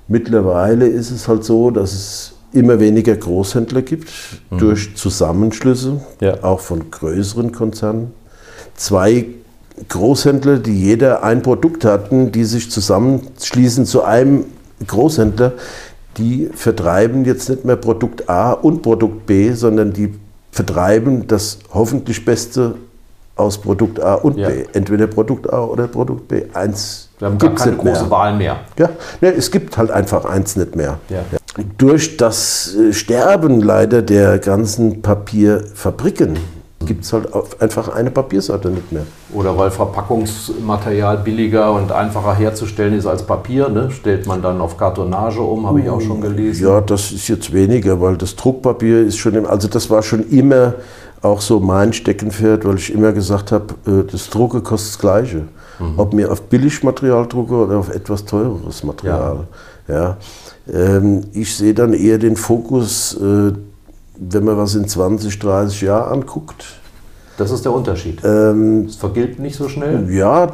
Mittlerweile 0.08 0.88
ist 0.88 1.12
es 1.12 1.28
halt 1.28 1.44
so, 1.44 1.70
dass 1.70 1.94
es 1.94 2.34
immer 2.54 2.80
weniger 2.80 3.16
Großhändler 3.16 3.82
gibt 3.84 4.10
durch 4.52 4.96
Zusammenschlüsse, 4.96 6.02
Ja. 6.20 6.44
auch 6.44 6.60
von 6.60 6.90
größeren 6.92 7.52
Konzernen. 7.52 8.12
Zwei 8.76 9.26
Großhändler, 9.88 10.58
die 10.58 10.78
jeder 10.84 11.24
ein 11.24 11.42
Produkt 11.42 11.86
hatten, 11.86 12.32
die 12.32 12.44
sich 12.44 12.70
zusammenschließen 12.72 13.86
zu 13.86 14.04
einem 14.04 14.46
Großhändler, 14.86 15.54
die 16.18 16.50
vertreiben 16.54 17.24
jetzt 17.26 17.50
nicht 17.50 17.64
mehr 17.66 17.76
Produkt 17.78 18.30
A 18.30 18.52
und 18.52 18.82
Produkt 18.82 19.26
B, 19.26 19.54
sondern 19.54 19.94
die 19.94 20.14
vertreiben 20.52 21.28
das 21.28 21.60
hoffentlich 21.74 22.26
Beste 22.26 22.76
aus 23.36 23.58
Produkt 23.58 24.02
A 24.02 24.16
und 24.16 24.38
Ja. 24.38 24.50
B. 24.50 24.66
Entweder 24.74 25.08
Produkt 25.08 25.52
A 25.54 25.64
oder 25.64 25.88
Produkt 25.88 26.28
B. 26.28 26.44
Eins 26.54 27.08
Wir 27.20 27.28
haben 27.28 27.38
gar 27.38 27.54
keine 27.56 27.72
nicht 27.72 27.84
mehr. 27.84 27.94
große 27.94 28.10
Wahl 28.12 28.36
mehr. 28.36 28.58
Ja, 28.78 28.90
ne, 29.22 29.34
es 29.34 29.50
gibt 29.50 29.78
halt 29.78 29.92
einfach 29.92 30.26
eins 30.26 30.56
nicht 30.58 30.76
mehr. 30.76 30.98
Ja. 31.10 31.20
Durch 31.78 32.18
das 32.18 32.76
äh, 32.76 32.94
Sterben 32.94 33.62
leider 33.62 34.02
der 34.02 34.40
ganzen 34.40 35.02
Papierfabriken 35.02 36.38
gibt 36.86 37.04
es 37.04 37.12
halt 37.12 37.28
einfach 37.60 37.90
eine 37.90 38.10
Papiersorte 38.10 38.70
nicht 38.70 38.92
mehr. 38.92 39.04
Oder 39.34 39.58
weil 39.58 39.70
Verpackungsmaterial 39.70 41.18
billiger 41.18 41.74
und 41.74 41.92
einfacher 41.92 42.34
herzustellen 42.34 42.94
ist 42.94 43.06
als 43.06 43.24
Papier, 43.24 43.68
ne? 43.70 43.92
stellt 43.92 44.26
man 44.26 44.42
dann 44.42 44.62
auf 44.62 44.78
Kartonage 44.78 45.42
um, 45.42 45.68
habe 45.68 45.82
ich 45.82 45.90
auch 45.90 46.00
schon 46.00 46.22
gelesen. 46.22 46.66
Ja, 46.66 46.80
das 46.80 47.12
ist 47.12 47.28
jetzt 47.28 47.52
weniger, 47.52 48.00
weil 48.00 48.16
das 48.16 48.36
Druckpapier 48.36 49.02
ist 49.02 49.18
schon, 49.18 49.36
im, 49.36 49.46
also 49.46 49.68
das 49.68 49.90
war 49.90 50.02
schon 50.02 50.30
immer 50.30 50.76
auch 51.22 51.42
so 51.42 51.60
mein 51.60 51.92
Steckenpferd, 51.92 52.64
weil 52.66 52.78
ich 52.78 52.94
immer 52.94 53.12
gesagt 53.12 53.52
habe, 53.52 53.74
äh, 53.86 54.10
das 54.10 54.30
Drucke 54.30 54.62
kostet 54.62 54.94
das 54.94 55.00
Gleiche. 55.00 55.44
Ob 55.96 56.14
mir 56.14 56.30
auf 56.30 56.42
Billigmaterial 56.42 57.26
drucke 57.26 57.54
oder 57.54 57.78
auf 57.78 57.90
etwas 57.90 58.26
teureres 58.26 58.84
Material. 58.84 59.48
Ja. 59.88 60.10
Ähm, 60.10 60.16
ich 61.34 61.56
sehe 61.56 61.74
dann 61.74 61.94
eher 61.94 62.18
den 62.18 62.36
Fokus, 62.36 63.16
äh, 63.20 63.54
wenn 64.20 64.44
man 64.44 64.58
was 64.58 64.76
in 64.76 64.88
20, 64.88 65.40
30 65.40 65.82
Jahren 65.82 66.22
anguckt. 66.22 66.66
Das 67.38 67.52
ist 67.52 67.64
der 67.64 67.72
Unterschied. 67.74 68.20
Ähm, 68.24 68.86
es 68.86 68.98
vergilbt 68.98 69.40
nicht 69.40 69.56
so 69.56 69.70
schnell. 69.70 70.12
Ja, 70.14 70.52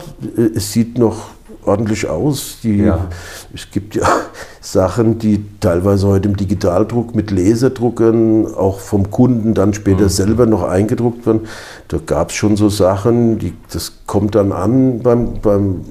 es 0.56 0.72
sieht 0.72 0.98
noch 1.00 1.30
ordentlich 1.66 2.08
aus. 2.08 2.58
Die, 2.62 2.78
Ja. 2.78 3.08
Es 3.54 3.72
gibt 3.72 3.96
ja 3.96 4.04
Sachen, 4.62 5.18
die 5.18 5.44
teilweise 5.60 6.08
heute 6.08 6.30
im 6.30 6.38
Digitaldruck 6.38 7.16
mit 7.16 7.32
Laserdruckern 7.32 8.46
auch 8.54 8.80
vom 8.80 9.10
Kunden 9.10 9.56
dann 9.56 9.74
später 9.74 10.04
Mhm. 10.04 10.10
selber 10.10 10.46
noch 10.46 10.62
eingedruckt 10.64 11.26
werden. 11.26 11.42
Da 11.88 11.98
gab 12.06 12.30
es 12.30 12.36
schon 12.36 12.56
so 12.56 12.70
Sachen, 12.70 13.40
die, 13.40 13.54
das 13.74 13.94
kommt 14.06 14.36
dann 14.36 14.52
an 14.52 15.00
beim, 15.00 15.40
beim 15.42 15.82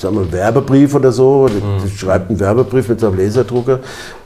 ich 0.00 0.02
sag 0.02 0.14
mal, 0.14 0.32
Werbebrief 0.32 0.94
oder 0.94 1.12
so. 1.12 1.46
Mhm. 1.46 1.86
Schreibt 1.94 2.30
einen 2.30 2.40
Werbebrief 2.40 2.88
mit 2.88 3.00
seinem 3.00 3.18
Laserdrucker 3.18 3.80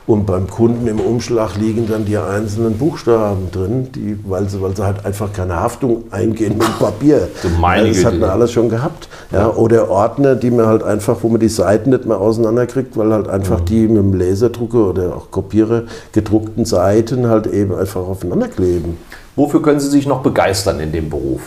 und 0.06 0.24
beim 0.24 0.48
Kunden 0.48 0.86
im 0.86 1.00
Umschlag 1.00 1.56
liegen 1.56 1.88
dann 1.88 2.04
die 2.04 2.16
einzelnen 2.16 2.78
Buchstaben 2.78 3.50
drin, 3.50 3.90
die, 3.92 4.16
weil, 4.24 4.48
sie, 4.48 4.62
weil 4.62 4.76
sie 4.76 4.84
halt 4.84 5.04
einfach 5.04 5.32
keine 5.32 5.56
Haftung 5.56 6.04
eingehen 6.12 6.58
mit 6.58 6.78
Papier. 6.78 7.26
Du 7.42 7.48
meine 7.60 7.88
das 7.88 8.04
hat 8.04 8.20
man 8.20 8.30
alles 8.30 8.52
schon 8.52 8.68
gehabt. 8.68 9.08
Ja, 9.32 9.50
oder 9.50 9.90
Ordner, 9.90 10.36
die 10.36 10.52
man 10.52 10.66
halt 10.66 10.84
einfach, 10.84 11.16
wo 11.22 11.28
man 11.28 11.40
die 11.40 11.48
Seiten 11.48 11.90
nicht 11.90 12.06
mehr 12.06 12.20
auseinanderkriegt, 12.20 12.96
weil 12.96 13.12
halt 13.12 13.26
einfach 13.28 13.58
Mhm. 13.58 13.64
die 13.64 13.88
mit 13.88 13.96
dem 13.96 14.14
Laserdrucker 14.14 14.90
oder 14.90 15.16
auch 15.16 15.32
Kopierer 15.32 15.82
gedruckten 16.12 16.64
Seiten 16.66 17.26
halt 17.26 17.48
eben 17.48 17.74
einfach 17.74 18.02
aufeinander 18.02 18.46
kleben. 18.46 18.96
Wofür 19.34 19.60
können 19.60 19.80
Sie 19.80 19.88
sich 19.88 20.06
noch 20.06 20.22
begeistern 20.22 20.78
in 20.78 20.92
dem 20.92 21.10
Beruf? 21.10 21.40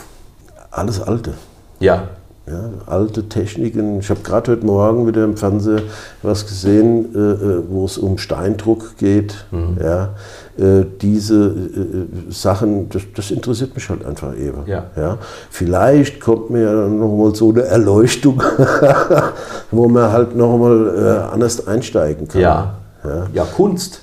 Alles 0.70 1.00
Alte. 1.00 1.32
Ja. 1.80 2.08
Ja, 2.50 2.70
alte 2.86 3.28
Techniken. 3.28 3.98
Ich 4.00 4.08
habe 4.08 4.20
gerade 4.22 4.52
heute 4.52 4.64
Morgen 4.64 5.06
wieder 5.06 5.22
im 5.24 5.36
Fernsehen 5.36 5.82
was 6.22 6.46
gesehen, 6.46 7.14
äh, 7.14 7.18
äh, 7.18 7.62
wo 7.68 7.84
es 7.84 7.98
um 7.98 8.16
Steindruck 8.16 8.96
geht. 8.96 9.44
Mhm. 9.50 9.76
Ja, 9.82 10.14
äh, 10.56 10.84
diese 11.02 11.34
äh, 11.48 12.32
Sachen, 12.32 12.88
das, 12.88 13.02
das 13.14 13.30
interessiert 13.30 13.74
mich 13.74 13.88
halt 13.90 14.04
einfach 14.04 14.34
eben. 14.34 14.62
Ja. 14.66 14.84
Ja, 14.96 15.18
vielleicht 15.50 16.20
kommt 16.20 16.48
mir 16.50 16.62
ja 16.62 16.72
dann 16.74 16.98
noch 16.98 17.14
mal 17.14 17.34
so 17.34 17.50
eine 17.50 17.62
Erleuchtung, 17.64 18.42
wo 19.70 19.86
man 19.88 20.10
halt 20.10 20.34
noch 20.34 20.56
mal 20.56 21.28
äh, 21.30 21.34
anders 21.34 21.66
einsteigen 21.66 22.28
kann. 22.28 22.40
Ja. 22.40 22.74
Ja, 23.04 23.26
Ja, 23.32 23.44
Kunst. 23.44 24.00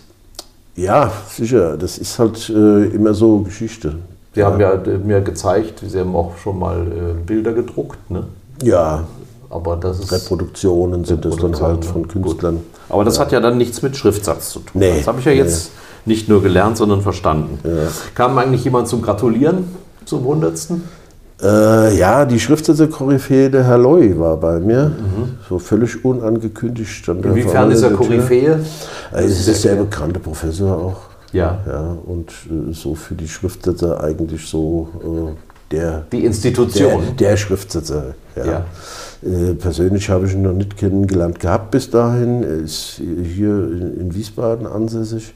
ja 0.76 1.12
sicher, 1.30 1.78
das 1.78 1.98
ist 1.98 2.20
halt 2.20 2.50
äh, 2.50 2.86
immer 2.88 3.14
so 3.14 3.40
Geschichte. 3.40 3.96
Sie 4.36 4.44
haben 4.44 4.60
ja 4.60 4.74
äh, 4.74 4.98
mir 4.98 5.22
gezeigt, 5.22 5.82
Sie 5.88 6.00
haben 6.00 6.16
auch 6.16 6.38
schon 6.38 6.60
mal 6.60 6.82
äh, 6.82 7.14
Bilder 7.26 7.54
gedruckt, 7.54 8.12
ne? 8.12 8.24
Ja, 8.62 9.06
Aber 9.50 9.78
das 9.78 10.00
ist. 10.00 10.12
Reproduktionen 10.12 11.06
sind 11.06 11.24
das 11.26 11.38
dann 11.38 11.60
halt 11.60 11.86
von 11.86 12.02
ne? 12.02 12.08
Künstlern. 12.08 12.60
Aber 12.90 13.04
das 13.04 13.18
hat 13.20 13.32
ja 13.32 13.40
dann 13.40 13.58
nichts 13.58 13.82
mit 13.82 13.96
Schriftsatz 13.96 14.50
zu 14.50 14.60
tun. 14.60 14.82
Nee, 14.82 14.98
das 14.98 15.08
habe 15.08 15.20
ich 15.20 15.26
ja 15.26 15.32
jetzt 15.32 15.72
nicht 16.06 16.30
nur 16.30 16.44
gelernt, 16.44 16.78
sondern 16.78 17.02
verstanden. 17.02 17.60
Kam 18.14 18.38
eigentlich 18.38 18.64
jemand 18.64 18.88
zum 18.88 19.02
Gratulieren 19.02 19.66
zum 20.06 20.20
100. 20.20 20.68
Äh, 21.42 21.98
ja, 21.98 22.26
die 22.26 22.40
Schriftsetzer-Koryphäe, 22.40 23.50
der 23.50 23.64
Herr 23.66 23.78
Loy 23.78 24.18
war 24.20 24.38
bei 24.38 24.60
mir. 24.60 24.92
So 25.50 25.60
völlig 25.60 26.06
unangekündigt 26.06 26.90
stand 26.92 27.26
er 27.26 27.32
Mhm. 27.32 27.38
Inwiefern 27.38 27.72
ist 27.72 27.82
er 27.82 27.90
der. 27.90 27.98
Koryphäe? 27.98 28.60
Er 29.12 29.22
ist 29.22 29.48
ein 29.48 29.54
sehr 29.56 29.76
bekannter 29.76 30.20
Professor 30.20 30.78
auch. 30.78 31.15
Ja. 31.36 31.60
Ja, 31.68 31.98
und 32.06 32.30
äh, 32.30 32.74
so 32.74 32.96
für 32.96 33.16
die 33.16 33.28
Schriftsetzer 33.28 34.04
eigentlich 34.04 34.48
so 34.48 34.88
äh, 35.04 35.76
der, 35.76 36.06
Die 36.12 36.18
der, 36.20 36.28
Institution. 36.28 37.04
der 37.20 37.38
Schriftsetzer. 37.38 38.16
Ja. 38.36 38.46
Ja. 38.46 38.66
Äh, 39.24 39.54
persönlich 39.56 40.10
habe 40.10 40.28
ich 40.28 40.34
ihn 40.34 40.44
noch 40.44 40.54
nicht 40.54 40.78
kennengelernt 40.78 41.40
gehabt 41.40 41.72
bis 41.72 41.90
dahin. 41.90 42.44
Er 42.44 42.58
ist 42.60 43.02
hier 43.02 43.50
in, 43.50 43.98
in 44.02 44.16
Wiesbaden 44.16 44.68
ansässig 44.68 45.34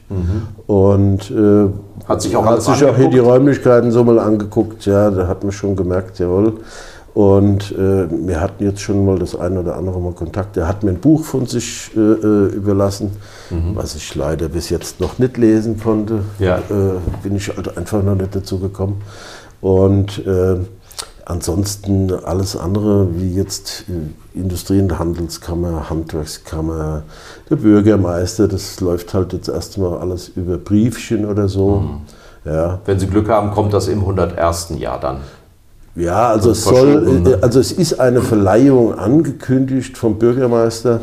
und 0.66 1.30
äh, 1.30 1.34
Mhm. 1.34 1.72
Hat 2.08 2.22
sich 2.22 2.34
auch 2.36 2.44
hat 2.46 2.62
sich 2.62 2.84
auch 2.84 2.96
hier 2.96 3.08
die? 3.10 3.18
Räumlichkeiten 3.18 3.90
so 3.92 4.02
mal 4.04 4.18
angeguckt. 4.18 4.86
Ja, 4.86 5.10
da 5.10 5.26
hat 5.28 5.42
man 5.44 5.52
schon 5.52 5.76
gemerkt, 5.76 6.18
jawohl. 6.18 6.54
Und 7.12 7.72
äh, 7.72 8.06
wir 8.08 8.40
hatten 8.40 8.62
jetzt 8.62 8.80
schon 8.80 9.04
mal 9.04 9.18
das 9.18 9.34
eine 9.34 9.60
oder 9.60 9.76
andere 9.76 10.00
Mal 10.00 10.12
Kontakt. 10.12 10.56
Er 10.56 10.68
hat 10.68 10.84
mir 10.84 10.90
ein 10.90 11.00
Buch 11.00 11.24
von 11.24 11.46
sich 11.46 11.90
äh, 11.96 12.00
äh, 12.00 12.46
überlassen, 12.54 13.10
Mhm. 13.50 13.74
was 13.74 13.96
ich 13.96 14.14
leider 14.14 14.48
bis 14.48 14.70
jetzt 14.70 15.00
noch 15.00 15.18
nicht 15.18 15.36
lesen 15.36 15.80
konnte. 15.80 16.22
Ja. 16.38 16.58
Äh, 16.58 16.98
bin 17.24 17.34
ich 17.34 17.48
halt 17.48 17.76
einfach 17.76 18.02
noch 18.04 18.14
nicht 18.14 18.34
dazu 18.36 18.60
gekommen. 18.60 19.02
Und 19.60 20.24
äh, 20.24 20.56
ansonsten 21.24 22.12
alles 22.24 22.56
andere, 22.56 23.08
wie 23.16 23.34
jetzt 23.34 23.84
äh, 23.88 24.38
Industrie- 24.38 24.80
und 24.80 24.96
Handelskammer, 24.98 25.90
Handwerkskammer, 25.90 27.02
der 27.50 27.56
Bürgermeister, 27.56 28.46
das 28.46 28.80
läuft 28.80 29.14
halt 29.14 29.32
jetzt 29.32 29.48
erstmal 29.48 29.98
alles 29.98 30.28
über 30.28 30.58
Briefchen 30.58 31.24
oder 31.26 31.48
so. 31.48 31.84
Ja. 32.44 32.78
Wenn 32.84 32.98
Sie 33.00 33.06
Glück 33.08 33.28
haben, 33.28 33.50
kommt 33.50 33.72
das 33.74 33.88
im 33.88 34.00
101. 34.00 34.70
Jahr 34.78 34.98
dann. 35.00 35.18
Ja, 35.96 36.30
also 36.30 36.52
es, 36.52 36.62
Verschoben, 36.62 37.04
soll, 37.04 37.20
ne? 37.20 37.30
äh, 37.30 37.38
also 37.42 37.60
es 37.60 37.72
ist 37.72 37.98
eine 38.00 38.22
Verleihung 38.22 38.94
angekündigt 38.94 39.98
vom 39.98 40.18
Bürgermeister. 40.18 41.00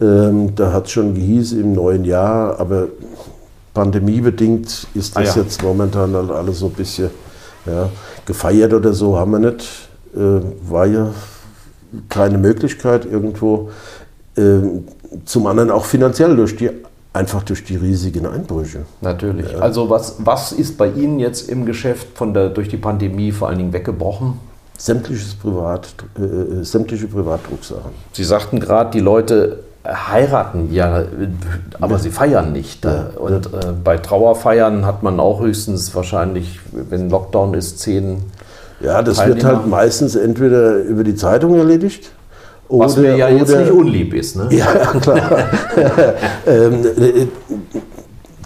Ähm, 0.00 0.54
da 0.56 0.72
hat 0.72 0.86
es 0.86 0.92
schon 0.92 1.14
gehießen 1.14 1.60
im 1.60 1.72
neuen 1.72 2.04
Jahr, 2.04 2.58
aber 2.58 2.88
pandemiebedingt 3.72 4.86
ist 4.94 5.16
Ah, 5.16 5.20
das 5.22 5.36
ja. 5.36 5.42
jetzt 5.42 5.62
momentan 5.62 6.14
halt 6.14 6.30
alles 6.30 6.58
so 6.58 6.66
ein 6.66 6.72
bisschen 6.72 7.10
ja, 7.66 7.88
gefeiert 8.26 8.72
oder 8.72 8.92
so 8.92 9.16
haben 9.16 9.30
wir 9.32 9.38
nicht. 9.38 9.88
Äh, 10.14 10.40
war 10.68 10.86
ja 10.86 11.10
keine 12.08 12.38
Möglichkeit 12.38 13.04
irgendwo. 13.04 13.70
Ähm, 14.36 14.84
zum 15.24 15.46
anderen 15.46 15.70
auch 15.70 15.84
finanziell 15.84 16.34
durch 16.34 16.56
die, 16.56 16.70
einfach 17.14 17.44
durch 17.44 17.64
die 17.64 17.76
riesigen 17.76 18.26
Einbrüche. 18.26 18.80
Natürlich. 19.00 19.60
Also 19.62 19.88
was, 19.88 20.16
was 20.18 20.52
ist 20.52 20.76
bei 20.76 20.88
Ihnen 20.88 21.20
jetzt 21.20 21.48
im 21.48 21.64
Geschäft 21.64 22.08
von 22.14 22.34
der, 22.34 22.50
durch 22.50 22.68
die 22.68 22.76
Pandemie 22.76 23.32
vor 23.32 23.48
allen 23.48 23.58
Dingen 23.58 23.72
weggebrochen? 23.72 24.38
Sämtliches 24.76 25.34
Privat, 25.34 25.94
äh, 26.18 26.22
äh, 26.22 26.64
sämtliche 26.64 27.06
Privatdrucksachen. 27.06 27.92
Sie 28.12 28.24
sagten 28.24 28.58
gerade, 28.58 28.90
die 28.90 29.00
Leute 29.00 29.60
heiraten 29.86 30.72
ja, 30.72 31.04
aber 31.78 31.98
sie 31.98 32.10
feiern 32.10 32.52
nicht. 32.52 32.86
Und 32.86 33.46
äh, 33.46 33.50
bei 33.84 33.98
Trauerfeiern 33.98 34.86
hat 34.86 35.02
man 35.02 35.20
auch 35.20 35.40
höchstens 35.40 35.94
wahrscheinlich, 35.94 36.58
wenn 36.72 37.10
Lockdown 37.10 37.54
ist, 37.54 37.78
zehn. 37.78 38.22
Ja, 38.80 39.02
das 39.02 39.18
wird 39.18 39.42
Teilnehmer. 39.42 39.58
halt 39.58 39.68
meistens 39.68 40.16
entweder 40.16 40.76
über 40.78 41.04
die 41.04 41.14
Zeitung 41.14 41.54
erledigt. 41.54 42.10
Was 42.68 42.96
mir 42.96 43.16
ja 43.16 43.28
jetzt 43.28 43.50
oder- 43.50 43.60
nicht 43.60 43.72
unlieb 43.72 44.14
ist. 44.14 44.36
Ne? 44.36 44.48
Ja, 44.50 44.66
klar. 45.00 45.48
ähm, 46.46 46.84
äh, 46.84 47.26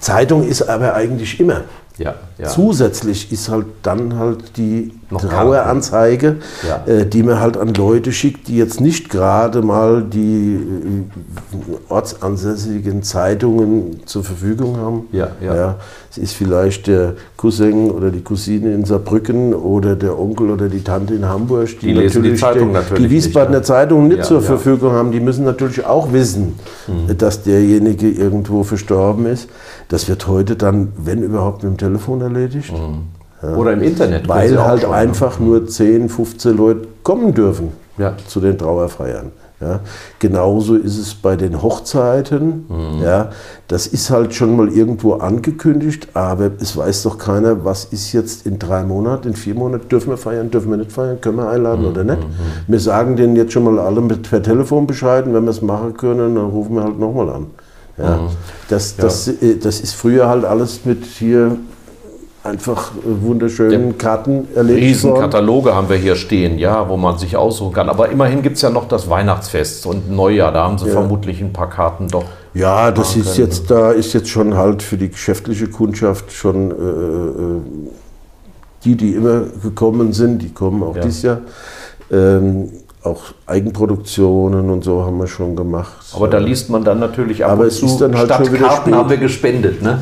Zeitung 0.01 0.47
ist 0.47 0.63
aber 0.63 0.95
eigentlich 0.95 1.39
immer. 1.41 1.63
Ja, 1.99 2.15
ja. 2.39 2.47
Zusätzlich 2.47 3.33
ist 3.33 3.49
halt 3.49 3.67
dann 3.83 4.19
halt 4.19 4.57
die 4.57 4.93
Noch 5.11 5.23
Traueranzeige, 5.25 6.37
Ja. 6.69 6.85
äh, 6.87 7.07
die 7.07 7.23
man 7.23 7.41
halt 7.41 7.57
an 7.57 7.73
Leute 7.73 8.13
schickt, 8.13 8.49
die 8.49 8.57
jetzt 8.59 8.81
nicht 8.81 9.09
gerade 9.09 9.63
mal 9.63 10.03
die 10.03 10.57
äh, 10.57 11.93
ortsansässigen 11.93 13.03
Zeitungen 13.03 14.01
zur 14.07 14.23
Verfügung 14.25 14.77
haben. 14.77 15.09
Ja, 15.13 15.29
ja. 15.43 15.77
es 16.11 16.19
ist 16.19 16.33
vielleicht 16.35 16.87
der 16.87 17.15
Cousin 17.37 17.91
oder 17.91 18.11
die 18.11 18.21
Cousine 18.23 18.75
in 18.75 18.85
Saarbrücken 18.85 19.55
oder 19.55 19.97
der 19.97 20.19
Onkel 20.19 20.51
oder 20.51 20.69
die 20.69 20.83
Tante 20.83 21.15
in 21.15 21.25
Hamburg, 21.27 21.69
Die 21.81 21.93
lesen 21.93 22.23
die 22.23 22.35
Zeitung 22.35 22.73
natürlich 22.73 23.05
die 23.05 23.11
Wiesbadener 23.11 23.59
nicht, 23.59 23.67
Zeitung 23.67 24.09
nicht 24.09 24.19
Ja, 24.19 24.25
zur 24.25 24.41
ja. 24.41 24.47
Verfügung 24.47 24.93
haben. 24.93 25.11
Die 25.13 25.21
müssen 25.21 25.45
natürlich 25.45 25.85
auch 25.87 26.13
wissen, 26.13 26.59
Mhm. 26.87 27.17
dass 27.19 27.43
derjenige 27.43 28.11
irgendwo 28.11 28.63
verstorben 28.63 29.27
ist. 29.27 29.49
Das 29.89 30.09
wird 30.09 30.27
heute 30.29 30.57
dann, 30.57 30.93
wenn 30.97 31.23
überhaupt, 31.23 31.63
mit 31.63 31.73
dem 31.73 31.77
Telefon 31.79 32.21
erledigt. 32.21 32.73
Oder 33.43 33.73
im 33.73 33.83
Internet. 33.83 34.29
Weil 34.29 34.63
halt 34.65 34.83
ne? 34.83 34.91
einfach 34.91 35.39
nur 35.39 35.67
10, 35.67 36.09
15 36.09 36.57
Leute 36.57 36.89
kommen 37.03 37.35
dürfen 37.35 37.69
Ja. 37.97 38.15
zu 38.27 38.41
den 38.41 38.59
Trauerfeiern. 38.59 39.33
Ja. 39.61 39.81
Genauso 40.21 40.77
ist 40.77 40.99
es 40.99 41.15
bei 41.15 41.35
den 41.35 41.61
Hochzeiten. 41.61 42.67
Mhm. 42.69 43.03
Ja. 43.03 43.31
Das 43.67 43.89
ist 43.89 44.09
halt 44.11 44.33
schon 44.35 44.57
mal 44.57 44.69
irgendwo 44.69 45.15
angekündigt, 45.15 46.09
aber 46.15 46.53
es 46.61 46.77
weiß 46.77 47.03
doch 47.03 47.19
keiner, 47.19 47.65
was 47.65 47.87
ist 47.87 48.13
jetzt 48.13 48.47
in 48.47 48.61
drei 48.61 48.85
Monaten, 48.85 49.29
in 49.29 49.35
vier 49.35 49.55
Monaten, 49.57 49.89
dürfen 49.89 50.11
wir 50.11 50.17
feiern, 50.17 50.51
dürfen 50.53 50.71
wir 50.71 50.77
nicht 50.77 50.93
feiern, 50.93 51.21
können 51.21 51.39
wir 51.39 51.49
einladen 51.49 51.83
Mhm. 51.83 51.89
oder 51.89 52.05
nicht. 52.05 52.19
Wir 52.69 52.79
sagen 52.81 53.17
denen 53.17 53.35
jetzt 53.35 53.53
schon 53.53 53.65
mal 53.65 53.79
alle 53.81 54.01
mit 54.01 54.29
per 54.31 54.41
Telefon 54.43 54.87
Bescheid 54.87 55.27
und 55.27 55.35
wenn 55.35 55.43
wir 55.45 55.51
es 55.51 55.61
machen 55.63 55.97
können, 55.97 56.37
dann 56.37 56.47
rufen 56.47 56.77
wir 56.77 56.85
halt 56.85 56.99
nochmal 57.01 57.29
an. 57.31 57.47
Ja. 57.99 58.17
Mhm. 58.17 58.29
Das, 58.69 58.95
das, 58.97 59.27
äh, 59.27 59.57
das 59.57 59.81
ist 59.81 59.95
früher 59.95 60.29
halt 60.29 60.45
alles 60.45 60.85
mit 60.85 61.05
hier 61.05 61.57
einfach 62.49 62.93
äh, 62.93 63.23
wunderschönen 63.23 63.97
Karten 63.99 64.49
erledigt 64.55 65.03
worden. 65.05 65.15
Riesenkataloge 65.15 65.75
haben 65.75 65.89
wir 65.89 65.97
hier 65.97 66.17
stehen, 66.17 66.59
ja, 66.59 66.89
wo 66.89 66.97
man 66.97 67.19
sich 67.19 67.37
aussuchen 67.37 67.73
kann. 67.73 67.89
Aber 67.89 68.09
immerhin 68.11 68.43
gibt 68.43 68.57
es 68.57 68.63
ja 68.63 68.71
noch 68.71 68.89
das 68.89 69.09
Weihnachtsfest 69.09 69.87
und 69.87 70.11
Neujahr. 70.11 70.53
Da 70.53 70.65
haben 70.65 70.79
sie 70.79 70.89
vermutlich 70.91 71.41
ein 71.41 71.53
paar 71.53 71.71
Karten 71.71 72.09
doch. 72.09 72.25
Ja, 72.55 72.91
das 72.91 73.15
ist 73.17 73.35
können. 73.37 73.47
jetzt, 73.49 73.71
da 73.71 73.93
ist 73.93 74.13
jetzt 74.15 74.29
schon 74.29 74.57
halt 74.57 74.83
für 74.83 74.97
die 74.97 75.11
geschäftliche 75.11 75.69
Kundschaft 75.69 76.33
schon 76.33 76.71
äh, 76.71 76.75
äh, 76.75 77.61
die, 78.85 78.97
die 78.97 79.13
immer 79.15 79.43
gekommen 79.63 80.13
sind, 80.13 80.43
die 80.43 80.51
kommen 80.51 80.83
auch 80.83 80.97
Ja. 80.97 81.03
dieses 81.03 81.23
Jahr. 81.23 81.39
Ähm, 82.11 82.71
auch 83.09 83.23
Eigenproduktionen 83.47 84.71
und 84.71 84.85
so 84.85 85.05
haben 85.05 85.19
wir 85.19 85.27
schon 85.27 85.57
gemacht. 85.57 85.93
Aber 86.15 86.29
da 86.29 86.39
liest 86.39 86.71
man 86.71 86.85
dann 86.85 86.99
natürlich 87.01 87.45
ab 87.45 87.53
Aber 87.53 87.63
und 87.63 87.69
es 87.69 87.79
zu, 87.81 87.87
ist 87.87 87.99
dann 88.01 88.17
halt 88.17 88.27
statt 88.27 88.53
Karten 88.55 88.95
haben 88.95 89.11
wir 89.11 89.17
gespendet, 89.17 89.83
ne? 89.83 89.99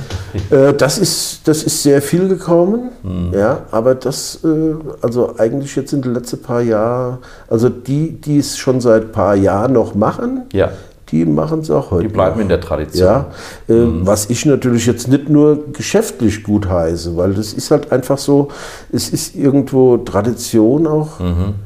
Äh, 0.51 0.75
das, 0.75 0.99
ist, 0.99 1.41
das 1.49 1.63
ist 1.63 1.83
sehr 1.83 2.03
viel 2.03 2.29
gekommen, 2.29 2.91
Mhm. 3.03 3.33
ja, 3.33 3.61
aber 3.71 3.95
das, 3.95 4.41
äh, 4.45 4.75
also 5.03 5.35
eigentlich 5.39 5.77
jetzt 5.77 5.93
in 5.93 6.03
den 6.03 6.15
letzten 6.15 6.43
paar 6.43 6.61
Jahren, 6.63 7.19
also 7.49 7.69
die, 7.69 8.13
die 8.21 8.39
es 8.39 8.57
schon 8.59 8.81
seit 8.81 9.03
ein 9.05 9.13
paar 9.13 9.35
Jahren 9.35 9.73
noch 9.73 9.95
machen, 9.95 10.43
Ja. 10.53 10.71
Die 11.11 11.25
machen 11.25 11.61
es 11.61 11.71
auch 11.71 11.91
heute. 11.93 12.09
Die 12.09 12.13
bleiben 12.13 12.37
noch. 12.37 12.43
in 12.43 12.49
der 12.49 12.61
Tradition. 12.61 13.07
Ja, 13.07 13.27
äh, 13.69 13.75
was 14.03 14.29
ich 14.29 14.45
natürlich 14.45 14.87
jetzt 14.87 15.09
nicht 15.09 15.29
nur 15.29 15.73
geschäftlich 15.73 16.43
gut 16.43 16.69
heiße, 16.69 17.17
weil 17.17 17.35
das 17.35 17.53
ist 17.53 17.71
halt 17.71 17.93
einfach 17.93 18.19
so, 18.19 18.49
es 18.91 19.09
ist 19.09 19.37
irgendwo 19.37 19.99
Tradition 19.99 20.87
auch. 20.87 21.21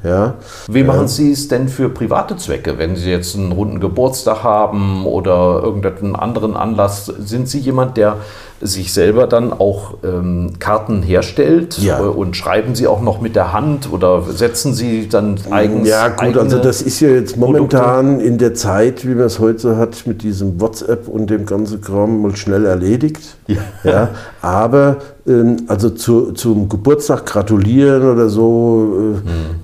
Ja. 0.05 0.35
Wie 0.69 0.83
machen 0.83 1.09
Sie 1.09 1.33
es 1.33 1.49
denn 1.49 1.69
für 1.69 1.89
private 1.89 2.37
Zwecke? 2.37 2.79
Wenn 2.79 2.97
Sie 2.97 3.11
jetzt 3.11 3.35
einen 3.37 3.53
runden 3.53 3.81
Geburtstag 3.81 4.43
haben 4.43 5.07
oder 5.07 5.61
irgendeinen 5.63 6.17
anderen 6.17 6.57
Anlass, 6.57 7.07
sind 7.07 7.49
Sie 7.49 7.59
jemand, 7.59 7.97
der 7.97 8.17
sich 8.63 8.93
selber 8.93 9.27
dann 9.27 9.53
auch 9.53 9.95
ähm, 10.05 10.53
Karten 10.59 11.03
herstellt? 11.03 11.79
Ja. 11.79 11.99
Äh, 12.01 12.03
Und 12.03 12.37
schreiben 12.37 12.75
Sie 12.75 12.87
auch 12.87 13.01
noch 13.01 13.21
mit 13.21 13.35
der 13.37 13.53
Hand 13.53 13.91
oder 13.91 14.23
setzen 14.23 14.75
Sie 14.75 15.09
dann 15.09 15.37
eigens 15.51 15.89
Ja, 15.89 16.09
gut, 16.09 16.37
also 16.37 16.59
das 16.59 16.83
ist 16.83 17.01
ja 17.01 17.09
jetzt 17.09 17.37
momentan 17.37 18.21
in 18.21 18.37
der 18.39 18.55
Zeit, 18.55 19.07
wie 19.07 19.15
man 19.15 19.25
es 19.25 19.39
heute 19.39 19.77
hat, 19.77 20.07
mit 20.07 20.23
diesem 20.23 20.61
WhatsApp 20.61 21.09
und 21.09 21.31
dem 21.31 21.47
ganzen 21.47 21.81
Kram 21.81 22.21
mal 22.23 22.37
schnell 22.37 22.67
erledigt. 22.67 23.37
Ja. 23.83 24.11
aber 24.43 24.99
ähm, 25.27 25.57
also 25.67 25.91
zu, 25.91 26.33
zum 26.33 26.69
Geburtstag 26.69 27.27
gratulieren 27.27 28.03
oder 28.11 28.29
so. 28.29 29.15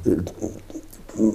Äh, 0.04 0.10
Hm. 0.10 0.12
äh, 0.12 1.32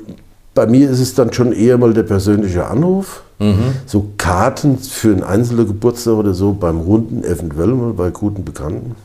bei 0.54 0.68
mir 0.68 0.90
ist 0.90 1.00
es 1.00 1.16
dann 1.16 1.32
schon 1.32 1.54
eher 1.54 1.78
mal 1.78 1.94
der 1.94 2.04
persönliche 2.04 2.66
Anruf. 2.66 3.24
Mhm. 3.42 3.74
So 3.88 4.06
Karten 4.18 4.78
für 4.78 5.10
einen 5.10 5.24
einzelnen 5.24 5.66
Geburtstag 5.66 6.14
oder 6.14 6.34
so 6.36 6.54
beim 6.54 6.80
Runden, 6.80 7.24
eventuell 7.24 7.70
mal 7.70 7.94
bei 7.94 8.12
guten 8.12 8.46
Bekannten. 8.46 8.96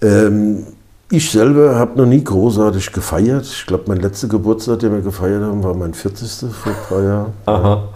Ähm, 0.00 0.64
ich 1.10 1.28
selber 1.28 1.74
habe 1.74 1.98
noch 1.98 2.06
nie 2.06 2.22
großartig 2.22 2.92
gefeiert. 2.92 3.44
Ich 3.44 3.66
glaube, 3.66 3.84
mein 3.88 3.98
letzter 3.98 4.28
Geburtstag, 4.28 4.78
den 4.78 4.92
wir 4.92 5.00
gefeiert 5.00 5.42
haben, 5.42 5.64
war 5.64 5.74
mein 5.74 5.92
40. 5.92 6.52
vor 6.52 6.72
ein 6.72 6.78
paar 6.88 7.02
Jahren. 7.02 7.32
Aha. 7.46 7.88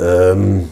Ähm, 0.00 0.68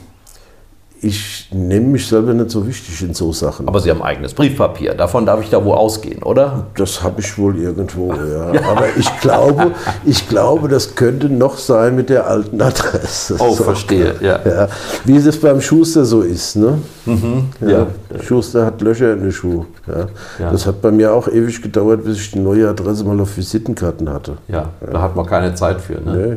ich 1.03 1.49
nehme 1.51 1.87
mich 1.89 2.07
selber 2.07 2.35
nicht 2.35 2.51
so 2.51 2.67
wichtig 2.67 3.01
in 3.03 3.15
so 3.15 3.33
Sachen. 3.33 3.67
Aber 3.67 3.81
Sie 3.81 3.91
haben 3.91 4.03
eigenes 4.03 4.35
Briefpapier. 4.35 4.95
Davon 4.95 5.25
darf 5.25 5.41
ich 5.43 5.49
da 5.49 5.65
wo 5.65 5.73
ausgehen, 5.73 6.23
oder? 6.23 6.67
Das 6.77 7.03
habe 7.03 7.21
ich 7.23 7.39
wohl 7.39 7.57
irgendwo, 7.57 8.13
ja. 8.13 8.53
Aber 8.71 8.85
ich 8.99 9.21
glaube, 9.21 9.71
ich 10.05 10.29
glaube, 10.29 10.69
das 10.69 10.95
könnte 10.95 11.31
noch 11.31 11.57
sein 11.57 11.97
mit 11.97 12.11
der 12.11 12.27
alten 12.27 12.61
Adresse. 12.61 13.37
Oh, 13.39 13.55
verstehe, 13.55 14.15
ja. 14.21 14.41
ja. 14.45 14.69
Wie 15.05 15.17
es 15.17 15.41
beim 15.41 15.61
Schuster 15.63 16.05
so 16.05 16.21
ist, 16.21 16.57
ne? 16.57 16.79
Mhm, 17.07 17.45
Ja. 17.63 17.69
ja. 17.71 17.87
Der 18.13 18.23
Schuster 18.23 18.67
hat 18.67 18.83
Löcher 18.83 19.15
in 19.15 19.21
den 19.23 19.33
Schuh. 19.33 19.65
Ja. 19.89 20.51
Das 20.51 20.67
hat 20.67 20.83
bei 20.83 20.91
mir 20.91 21.15
auch 21.15 21.29
ewig 21.29 21.63
gedauert, 21.63 22.05
bis 22.05 22.19
ich 22.19 22.33
die 22.33 22.41
neue 22.41 22.69
Adresse 22.69 23.05
mal 23.05 23.19
auf 23.21 23.37
Visitenkarten 23.37 24.11
hatte. 24.13 24.37
Ja, 24.49 24.69
da 24.81 25.01
hat 25.01 25.17
man 25.17 25.25
keine 25.25 25.55
Zeit 25.55 25.81
für. 25.81 25.95
Ne? 25.95 26.17
Nee, 26.17 26.37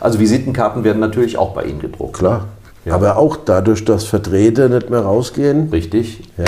Also 0.00 0.18
Visitenkarten 0.18 0.82
werden 0.82 1.00
natürlich 1.00 1.36
auch 1.36 1.52
bei 1.52 1.64
Ihnen 1.64 1.80
gedruckt. 1.80 2.14
klar. 2.18 2.46
Ja. 2.86 2.94
Aber 2.94 3.16
auch 3.16 3.36
dadurch, 3.44 3.84
dass 3.84 4.04
Vertreter 4.04 4.68
nicht 4.68 4.90
mehr 4.90 5.00
rausgehen. 5.00 5.70
Richtig. 5.72 6.22
Ja. 6.38 6.44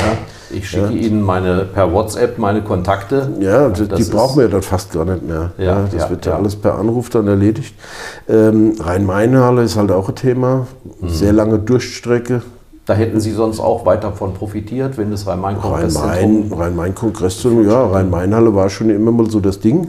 Ich 0.50 0.70
schicke 0.70 0.92
Ja. 0.94 1.06
Ihnen 1.06 1.20
meine, 1.20 1.64
per 1.64 1.92
WhatsApp 1.92 2.38
meine 2.38 2.62
Kontakte. 2.62 3.28
Ja, 3.40 3.68
die, 3.70 3.88
Das 3.88 3.98
die 3.98 4.10
brauchen 4.10 4.36
wir 4.36 4.44
ja 4.44 4.50
dann 4.50 4.62
fast 4.62 4.92
gar 4.92 5.04
nicht 5.04 5.26
mehr. 5.26 5.50
Ja, 5.58 5.88
das 5.92 6.04
ja, 6.04 6.10
wird 6.10 6.26
ja, 6.26 6.36
alles 6.36 6.54
per 6.54 6.78
Anruf 6.78 7.10
dann 7.10 7.26
erledigt. 7.26 7.74
Ähm, 8.28 8.76
Rhein-Main-Halle 8.78 9.62
ist 9.64 9.76
halt 9.76 9.90
auch 9.90 10.08
ein 10.08 10.14
Thema. 10.14 10.68
Mhm. 11.00 11.08
Sehr 11.08 11.32
lange 11.32 11.58
Durchstrecke. 11.58 12.42
Da 12.86 12.94
hätten 12.94 13.20
Sie 13.20 13.32
sonst 13.32 13.58
auch 13.58 13.84
weiter 13.84 14.12
von 14.12 14.32
profitiert, 14.32 14.96
wenn 14.96 15.10
das 15.10 15.26
Rhein-Main-Kongresszentrum... 15.26 16.08
Rhein-Main, 16.08 16.52
Rhein-Main-Kongresszentrum, 16.58 17.68
ja, 17.68 17.84
Rhein-Main-Halle 17.84 18.54
war 18.54 18.70
schon 18.70 18.90
immer 18.90 19.10
mal 19.10 19.28
so 19.28 19.40
das 19.40 19.58
Ding. 19.58 19.88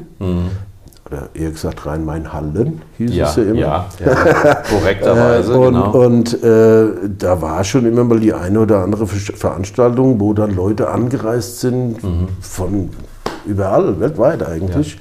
Oder 1.11 1.29
eher 1.33 1.49
gesagt 1.51 1.85
Rhein-Main-Hallen 1.85 2.81
hieß 2.97 3.09
Mhm. 3.11 3.15
ja, 3.17 3.29
es 3.29 3.35
ja 3.35 3.43
immer. 3.43 3.59
ja, 3.59 3.85
ja, 4.05 4.55
korrekterweise, 4.69 5.53
Äh, 5.53 5.57
und 5.57 5.73
genau. 5.73 5.91
und 6.05 6.43
äh, 6.43 7.09
da 7.17 7.41
war 7.41 7.63
schon 7.63 7.85
immer 7.87 8.03
mal 8.03 8.19
die 8.19 8.33
eine 8.33 8.59
oder 8.59 8.83
andere 8.83 9.07
Ver- 9.07 9.33
Veranstaltung, 9.35 10.19
wo 10.19 10.33
dann 10.33 10.55
Leute 10.55 10.89
angereist 10.89 11.61
sind 11.61 12.03
Mhm. 12.03 12.27
von 12.41 12.89
überall, 13.45 13.99
weltweit 13.99 14.45
eigentlich. 14.47 14.97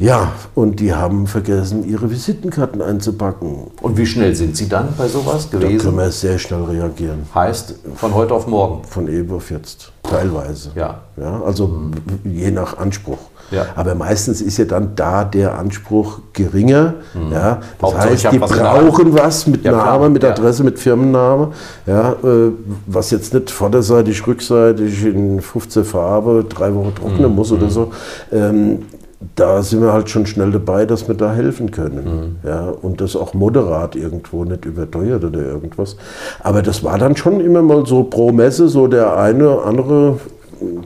Ja. 0.00 0.32
und 0.56 0.80
die 0.80 0.92
haben 0.92 1.28
vergessen, 1.28 1.88
ihre 1.88 2.10
Visitenkarten 2.10 2.82
einzupacken. 2.82 3.68
Und 3.80 3.96
wie 3.96 4.04
schnell 4.06 4.34
sind 4.34 4.56
Sie 4.56 4.68
dann 4.68 4.88
bei 4.98 5.06
sowas 5.06 5.48
Da 5.50 5.58
können 5.58 5.70
gewesen? 5.78 5.96
wir 5.96 6.10
sehr 6.10 6.36
schnell 6.40 6.64
reagieren. 6.64 7.20
Heißt, 7.32 7.76
von 7.94 8.12
heute 8.12 8.34
auf 8.34 8.48
morgen. 8.48 8.82
Von 8.88 9.06
eben 9.06 9.32
auf 9.32 9.52
jetzt, 9.52 9.92
teilweise. 10.02 10.70
Ja. 10.74 11.02
Ja, 11.16 11.40
also 11.46 11.78
je 12.24 12.50
nach 12.50 12.76
Anspruch. 12.76 13.18
Ja. 13.50 13.66
Aber 13.76 13.94
meistens 13.94 14.40
ist 14.40 14.56
ja 14.58 14.64
dann 14.64 14.92
da 14.96 15.24
der 15.24 15.58
Anspruch 15.58 16.20
geringer. 16.32 16.94
Ja, 17.30 17.58
das 17.78 17.82
Hauptsache, 17.82 18.10
heißt, 18.10 18.32
die 18.32 18.40
was 18.40 18.50
brauchen 18.52 19.14
was 19.14 19.46
mit 19.46 19.64
Ja. 19.64 19.72
Name, 19.72 20.08
mit. 20.08 20.24
Adresse, 20.24 20.64
mit 20.64 20.78
Firmenname. 20.78 21.48
Ja, 21.86 22.12
äh, 22.12 22.50
was 22.86 23.10
jetzt 23.10 23.34
nicht 23.34 23.50
vorderseitig, 23.50 24.26
rückseitig 24.26 25.04
in 25.04 25.40
15 25.40 25.84
Farbe 25.84 26.44
drei 26.48 26.74
Wochen 26.74 26.94
trocknen 26.94 27.30
Mhm. 27.30 27.34
muss 27.36 27.52
oder 27.52 27.68
so. 27.68 27.90
Ähm, 28.32 28.80
da 29.36 29.62
sind 29.62 29.80
wir 29.80 29.92
halt 29.92 30.10
schon 30.10 30.26
schnell 30.26 30.50
dabei, 30.50 30.84
dass 30.84 31.08
wir 31.08 31.14
da 31.14 31.32
helfen 31.32 31.70
können. 31.70 32.36
Mhm. 32.42 32.48
Ja, 32.48 32.68
und 32.82 33.00
das 33.00 33.16
auch 33.16 33.32
moderat 33.32 33.96
irgendwo, 33.96 34.44
nicht 34.44 34.66
überteuert 34.66 35.24
oder 35.24 35.40
irgendwas. 35.40 35.96
Aber 36.42 36.60
das 36.60 36.84
war 36.84 36.98
dann 36.98 37.16
schon 37.16 37.40
immer 37.40 37.62
mal 37.62 37.86
so 37.86 38.02
pro 38.04 38.32
Messe, 38.32 38.68
so 38.68 38.86
der 38.86 39.16
eine, 39.16 39.62
andere, 39.62 40.18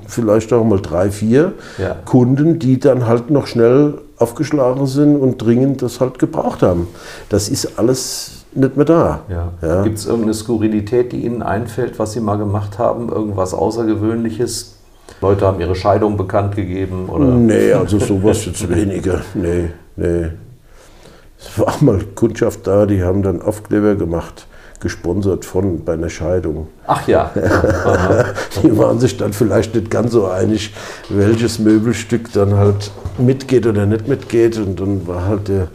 vielleicht 0.07 0.53
auch 0.53 0.65
mal 0.65 0.81
drei, 0.81 1.11
vier 1.11 1.53
Ja. 1.79 1.97
Kunden, 2.05 2.59
die 2.59 2.79
dann 2.79 3.07
halt 3.07 3.31
noch 3.31 3.47
schnell 3.47 3.99
aufgeschlagen 4.19 4.87
sind 4.87 5.17
und 5.17 5.39
dringend 5.39 5.83
das 5.83 6.01
halt 6.01 6.19
gebraucht 6.19 6.63
haben. 6.63 6.89
Das 7.29 7.49
ist 7.49 7.79
alles 7.79 8.45
nicht 8.53 8.77
mehr 8.77 8.87
da. 8.87 9.21
Ja. 9.29 9.53
Ja. 9.63 9.83
Gibt 9.83 9.99
es 9.99 10.07
irgendeine 10.07 10.35
Skurrilität, 10.35 11.13
die 11.13 11.25
Ihnen 11.25 11.43
einfällt, 11.43 11.99
was 11.99 12.13
Sie 12.13 12.21
mal 12.21 12.37
gemacht 12.37 12.79
haben? 12.79 13.09
Irgendwas 13.11 13.55
Außergewöhnliches? 13.55 14.75
Leute 15.21 15.47
haben 15.47 15.61
ihre 15.61 15.75
Scheidung 15.75 16.17
bekannt 16.17 16.55
gegeben? 16.57 17.09
Oder? 17.09 17.27
Nee, 17.27 17.73
also 17.73 17.99
sowas 17.99 18.45
jetzt 18.47 18.69
weniger. 18.69 19.23
Nee, 19.35 19.71
nee. 19.97 20.27
Es 21.39 21.59
war 21.59 21.75
mal 21.81 22.01
Kundschaft 22.15 22.67
da, 22.67 22.85
die 22.85 23.03
haben 23.03 23.23
dann 23.23 23.41
Aufkleber 23.41 23.95
gemacht, 23.95 24.48
gesponsert 24.81 25.45
von 25.45 25.85
bei 25.85 25.95
einer 25.95 26.09
Scheidung. 26.09 26.69
Ach 26.87 27.07
ja. 27.09 27.31
Die 28.63 28.77
waren 28.77 29.01
sich 29.01 29.17
dann 29.17 29.33
vielleicht 29.33 29.75
nicht 29.75 29.91
ganz 29.91 30.13
so 30.13 30.27
einig, 30.27 30.75
welches 31.09 31.59
Möbelstück 31.59 32.33
dann 32.33 32.55
halt 32.55 32.91
mitgeht 33.19 33.67
oder 33.67 33.87
nicht 33.87 34.09
mitgeht. 34.09 34.57
Und 34.59 34.81
dann 34.81 35.07
war 35.07 35.27
halt 35.27 35.49
der 35.49 35.69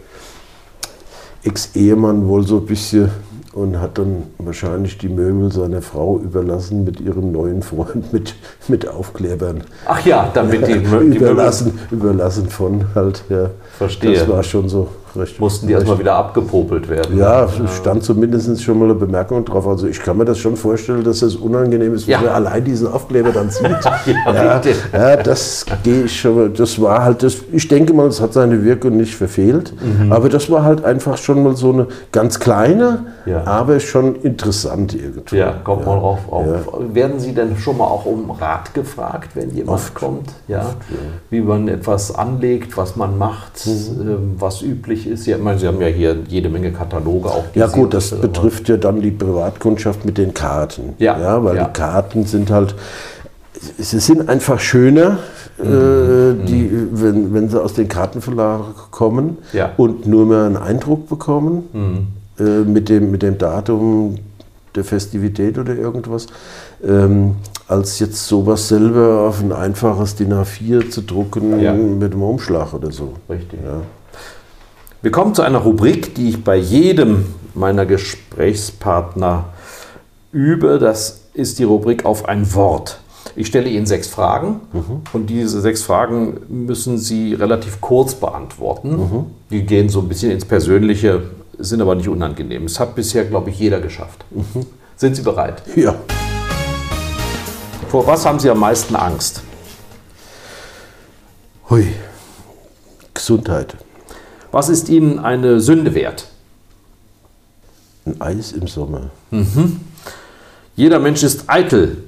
Ex-Ehemann 1.44 2.28
wohl 2.28 2.48
so 2.48 2.58
ein 2.58 2.66
bisschen 2.66 3.12
und 3.54 3.80
hat 3.80 3.98
dann 4.00 4.24
wahrscheinlich 4.40 4.98
die 4.98 5.10
Möbel 5.10 5.52
seiner 5.52 5.82
Frau 5.82 6.20
überlassen 6.20 6.84
mit 6.84 7.00
ihrem 7.00 7.32
neuen 7.32 7.62
Freund 7.62 8.12
mit, 8.12 8.36
mit 8.68 8.88
Aufklebern. 8.88 9.64
Ach 9.86 10.04
ja, 10.06 10.32
damit 10.34 10.68
die, 10.68 10.74
die 10.74 10.80
Möbel 10.80 11.16
überlassen, 11.18 11.80
überlassen 11.92 12.50
von 12.50 12.86
halt, 12.96 13.24
ja. 13.30 13.52
Verstehe. 13.78 14.14
Das 14.14 14.28
war 14.28 14.42
schon 14.44 14.70
so 14.70 14.90
recht. 15.16 15.40
mussten 15.40 15.68
die 15.68 15.74
erstmal 15.74 16.00
wieder 16.00 16.16
abgepopelt 16.16 16.90
werden. 16.90 17.18
Ja, 17.18 17.46
es 17.46 17.76
stand 17.78 18.04
zumindest 18.04 18.62
schon 18.64 18.80
mal 18.80 18.86
eine 18.86 18.96
Bemerkung 18.96 19.44
drauf. 19.46 19.68
Also 19.68 19.88
ich 19.88 20.00
kann 20.00 20.18
mir 20.18 20.26
das 20.26 20.38
schon 20.40 20.56
vorstellen, 20.56 21.04
dass 21.04 21.20
das 21.20 21.36
unangenehm 21.36 21.94
ist, 21.94 22.08
Ja. 22.08 22.20
wenn 22.20 22.26
man 22.28 22.36
allein 22.36 22.64
diesen 22.64 22.88
Aufkleber 22.88 23.32
dann 23.32 23.50
sieht. 23.52 23.64
Ja, 23.64 24.34
ja, 24.34 24.54
richtig. 24.58 24.76
ja, 24.92 25.16
das 25.18 25.66
gehe 25.84 26.04
ich 26.04 26.20
schon. 26.20 26.36
mal- 26.36 26.50
Das 26.50 26.82
war 26.82 27.04
halt 27.04 27.24
das. 27.24 27.38
Ich 27.52 27.68
denke 27.68 27.94
mal, 27.94 28.08
es 28.08 28.20
hat 28.22 28.34
seine 28.34 28.64
Wirkung 28.64 28.98
nicht 28.98 29.16
verfehlt. 29.16 29.74
Mhm. 29.82 30.12
Aber 30.12 30.30
das 30.30 30.50
war 30.50 30.64
halt 30.64 30.84
einfach 30.86 31.18
schon 31.18 31.44
mal 31.44 31.56
so 31.56 31.72
eine 31.72 31.88
ganz 32.12 32.40
kleine, 32.40 33.06
Ja. 33.26 33.44
aber 33.46 33.80
schon 33.80 34.16
interessant 34.16 34.94
irgendwie. 34.96 35.38
Ja, 35.38 35.54
kommt 35.64 35.86
mal 35.86 36.00
drauf 36.00 36.20
auf. 36.30 36.46
Ja. 36.48 36.96
Werden 36.96 37.20
Sie 37.20 37.34
denn 37.34 37.58
schon 37.58 37.78
mal 37.78 37.86
auch 37.86 38.06
um 38.06 38.32
Rat 38.32 38.74
gefragt, 38.74 39.30
wenn 39.36 39.50
jemand 39.52 39.80
Oft. 39.80 39.94
kommt? 39.96 40.30
Ja? 40.48 40.74
Wie 41.30 41.42
man 41.42 41.68
etwas 41.68 42.14
anlegt, 42.14 42.78
was 42.78 42.96
man 42.96 43.18
macht, 43.18 43.66
Mhm. 43.66 44.02
ähm, 44.02 44.36
was 44.40 44.62
üblich 44.62 45.03
ist. 45.08 45.26
Ja, 45.26 45.38
ich 45.38 45.44
meine, 45.44 45.60
Sie 45.60 45.68
haben 45.68 45.80
ja 45.82 45.88
hier 45.88 46.16
jede 46.28 46.50
Menge 46.50 46.72
Kataloge 46.72 47.30
auch. 47.30 47.44
Ja 47.56 47.68
Sie 47.68 47.74
gut, 47.76 47.94
das 47.94 48.14
aber- 48.14 48.24
betrifft 48.24 48.70
ja 48.70 48.78
dann 48.78 49.02
die 49.02 49.12
Privatkundschaft 49.12 50.06
mit 50.06 50.18
den 50.18 50.34
Karten. 50.34 50.94
Ja, 51.00 51.44
weil 51.44 51.56
ja. 51.58 51.66
die 51.66 51.74
Karten 51.74 52.26
sind 52.26 52.50
halt, 52.52 52.76
sie 53.78 54.00
sind 54.00 54.30
einfach 54.30 54.60
schöner, 54.60 55.20
Mhm. 55.60 55.66
äh, 55.66 56.46
die, 56.48 56.70
wenn, 56.94 57.34
wenn 57.34 57.48
sie 57.50 57.62
aus 57.62 57.74
den 57.74 57.88
Kartenverlagen 57.88 58.66
kommen 58.90 59.38
Ja. 59.54 59.72
und 59.78 60.08
nur 60.08 60.26
mehr 60.26 60.44
einen 60.46 60.58
Eindruck 60.58 61.08
bekommen 61.08 61.64
Mhm. 61.72 62.44
äh, 62.44 62.64
mit, 62.64 62.90
dem, 62.90 63.12
mit 63.12 63.22
dem 63.22 63.38
Datum 63.38 64.16
der 64.76 64.84
Festivität 64.84 65.60
oder 65.60 65.76
irgendwas, 65.76 66.26
ähm, 66.84 67.36
als 67.68 68.00
jetzt 68.00 68.26
sowas 68.28 68.68
selber 68.68 69.28
auf 69.28 69.42
ein 69.42 69.52
einfaches 69.52 70.16
DIN 70.16 70.34
A4 70.34 70.90
zu 70.90 71.02
drucken 71.02 71.60
Ja. 71.62 71.72
mit 71.74 72.12
einem 72.14 72.24
Umschlag 72.24 72.74
oder 72.74 72.92
so. 72.92 73.14
Richtig. 73.30 73.60
Ja. 73.64 73.82
Wir 75.04 75.12
kommen 75.12 75.36
zu 75.36 75.42
einer 75.42 75.58
Rubrik, 75.58 76.16
die 76.16 76.30
ich 76.30 76.46
bei 76.46 76.56
jedem 76.56 77.26
meiner 77.56 77.86
Gesprächspartner 77.86 79.50
übe. 80.32 80.80
Das 80.80 81.24
ist 81.34 81.60
die 81.60 81.66
Rubrik 81.66 82.06
auf 82.06 82.30
ein 82.30 82.54
Wort. 82.54 83.02
Ich 83.36 83.48
stelle 83.48 83.68
Ihnen 83.68 83.86
sechs 83.86 84.08
Fragen 84.08 84.62
und 85.12 85.30
diese 85.30 85.60
sechs 85.60 85.84
Fragen 85.84 86.40
müssen 86.48 86.98
Sie 86.98 87.34
relativ 87.34 87.82
kurz 87.82 88.16
beantworten. 88.16 89.26
Die 89.50 89.64
gehen 89.64 89.90
so 89.90 90.00
ein 90.00 90.08
bisschen 90.08 90.32
ins 90.32 90.46
Persönliche, 90.46 91.24
sind 91.58 91.82
aber 91.82 91.96
nicht 91.96 92.08
unangenehm. 92.08 92.64
Es 92.64 92.80
hat 92.80 92.96
bisher, 92.96 93.26
glaube 93.26 93.50
ich, 93.50 93.60
jeder 93.60 93.82
geschafft. 93.82 94.24
Sind 94.96 95.18
Sie 95.18 95.22
bereit? 95.22 95.64
ja. 95.76 95.96
Vor 97.90 98.08
was 98.08 98.26
haben 98.26 98.40
Sie 98.40 98.50
am 98.50 98.60
meisten 98.60 98.96
Angst? 98.96 99.42
Hui. 101.70 101.88
Gesundheit. 103.14 103.76
Was 104.54 104.70
ist 104.70 104.88
Ihnen 104.88 105.18
eine 105.18 105.60
Sünde 105.60 105.96
wert? 105.96 106.28
Ein 108.06 108.22
Eis 108.22 108.52
im 108.52 108.68
Sommer. 108.68 109.10
Jeder 110.76 111.00
Mensch 111.00 111.24
ist 111.24 111.46
eitel. 111.48 112.04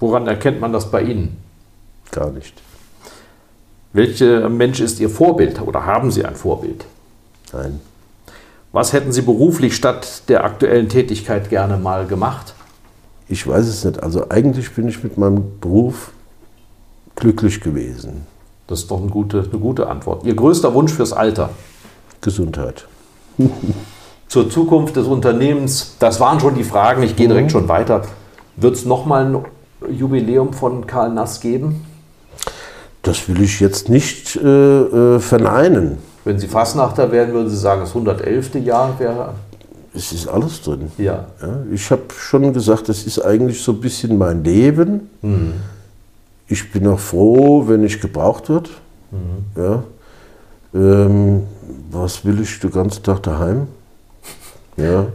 Woran 0.00 0.26
erkennt 0.26 0.60
man 0.60 0.72
das 0.72 0.90
bei 0.90 1.02
Ihnen? 1.02 1.36
Gar 2.10 2.32
nicht. 2.32 2.54
Welcher 3.92 4.48
Mensch 4.48 4.80
ist 4.80 4.98
Ihr 4.98 5.08
Vorbild 5.08 5.60
oder 5.60 5.86
haben 5.86 6.10
Sie 6.10 6.24
ein 6.24 6.34
Vorbild? 6.34 6.86
Nein. 7.52 7.80
Was 8.72 8.92
hätten 8.92 9.12
Sie 9.12 9.22
beruflich 9.22 9.76
statt 9.76 10.28
der 10.28 10.42
aktuellen 10.42 10.88
Tätigkeit 10.88 11.50
gerne 11.50 11.76
mal 11.76 12.04
gemacht? 12.06 12.54
Ich 13.28 13.46
weiß 13.46 13.64
es 13.64 13.84
nicht. 13.84 14.02
Also 14.02 14.28
eigentlich 14.28 14.74
bin 14.74 14.88
ich 14.88 15.04
mit 15.04 15.18
meinem 15.18 15.60
Beruf 15.60 16.10
glücklich 17.14 17.60
gewesen. 17.60 18.26
Das 18.66 18.80
ist 18.80 18.90
doch 18.90 19.00
eine 19.00 19.10
gute, 19.10 19.38
eine 19.48 19.60
gute 19.60 19.86
Antwort. 19.86 20.26
Ihr 20.26 20.34
größter 20.34 20.74
Wunsch 20.74 20.92
fürs 20.92 21.12
Alter? 21.12 21.50
Gesundheit. 22.26 22.86
Zur 24.28 24.50
Zukunft 24.50 24.96
des 24.96 25.06
Unternehmens? 25.06 25.94
Das 26.00 26.18
waren 26.18 26.40
schon 26.40 26.56
die 26.56 26.64
Fragen. 26.64 27.04
Ich 27.04 27.14
gehe 27.14 27.28
direkt 27.28 27.52
schon 27.52 27.68
weiter. 27.68 28.02
Wird 28.56 28.74
es 28.74 28.84
nochmal 28.84 29.26
ein 29.26 29.44
Jubiläum 29.96 30.52
von 30.52 30.88
Karl 30.88 31.12
Nass 31.12 31.40
geben? 31.40 31.86
Das 33.02 33.28
will 33.28 33.40
ich 33.40 33.60
jetzt 33.60 33.88
nicht 33.88 34.34
äh, 34.34 34.40
äh, 34.40 35.20
verneinen. 35.20 35.98
Wenn 36.24 36.40
Sie 36.40 36.48
Fassnachter 36.48 37.12
wären, 37.12 37.32
würden 37.32 37.48
Sie 37.48 37.56
sagen, 37.56 37.82
das 37.82 37.90
111. 37.90 38.56
Jahr 38.56 38.98
wäre. 38.98 39.34
es 39.94 40.10
ist 40.10 40.26
alles 40.26 40.60
drin. 40.62 40.90
Ja. 40.98 41.26
Ja, 41.40 41.60
ich 41.72 41.88
habe 41.92 42.02
schon 42.18 42.52
gesagt, 42.52 42.88
das 42.88 43.04
ist 43.04 43.24
eigentlich 43.24 43.62
so 43.62 43.70
ein 43.70 43.80
bisschen 43.80 44.18
mein 44.18 44.42
Leben. 44.42 45.08
Mhm. 45.22 45.52
Ich 46.48 46.72
bin 46.72 46.88
auch 46.88 46.98
froh, 46.98 47.68
wenn 47.68 47.84
ich 47.84 48.00
gebraucht 48.00 48.48
wird. 48.48 48.70
Mhm. 49.12 49.62
Ja. 49.62 49.82
Ähm, 50.74 51.42
was 51.90 52.24
will 52.24 52.40
ich 52.40 52.60
den 52.60 52.70
ganzen 52.70 53.02
Tag 53.02 53.22
daheim? 53.22 53.66
Ja. 54.76 55.06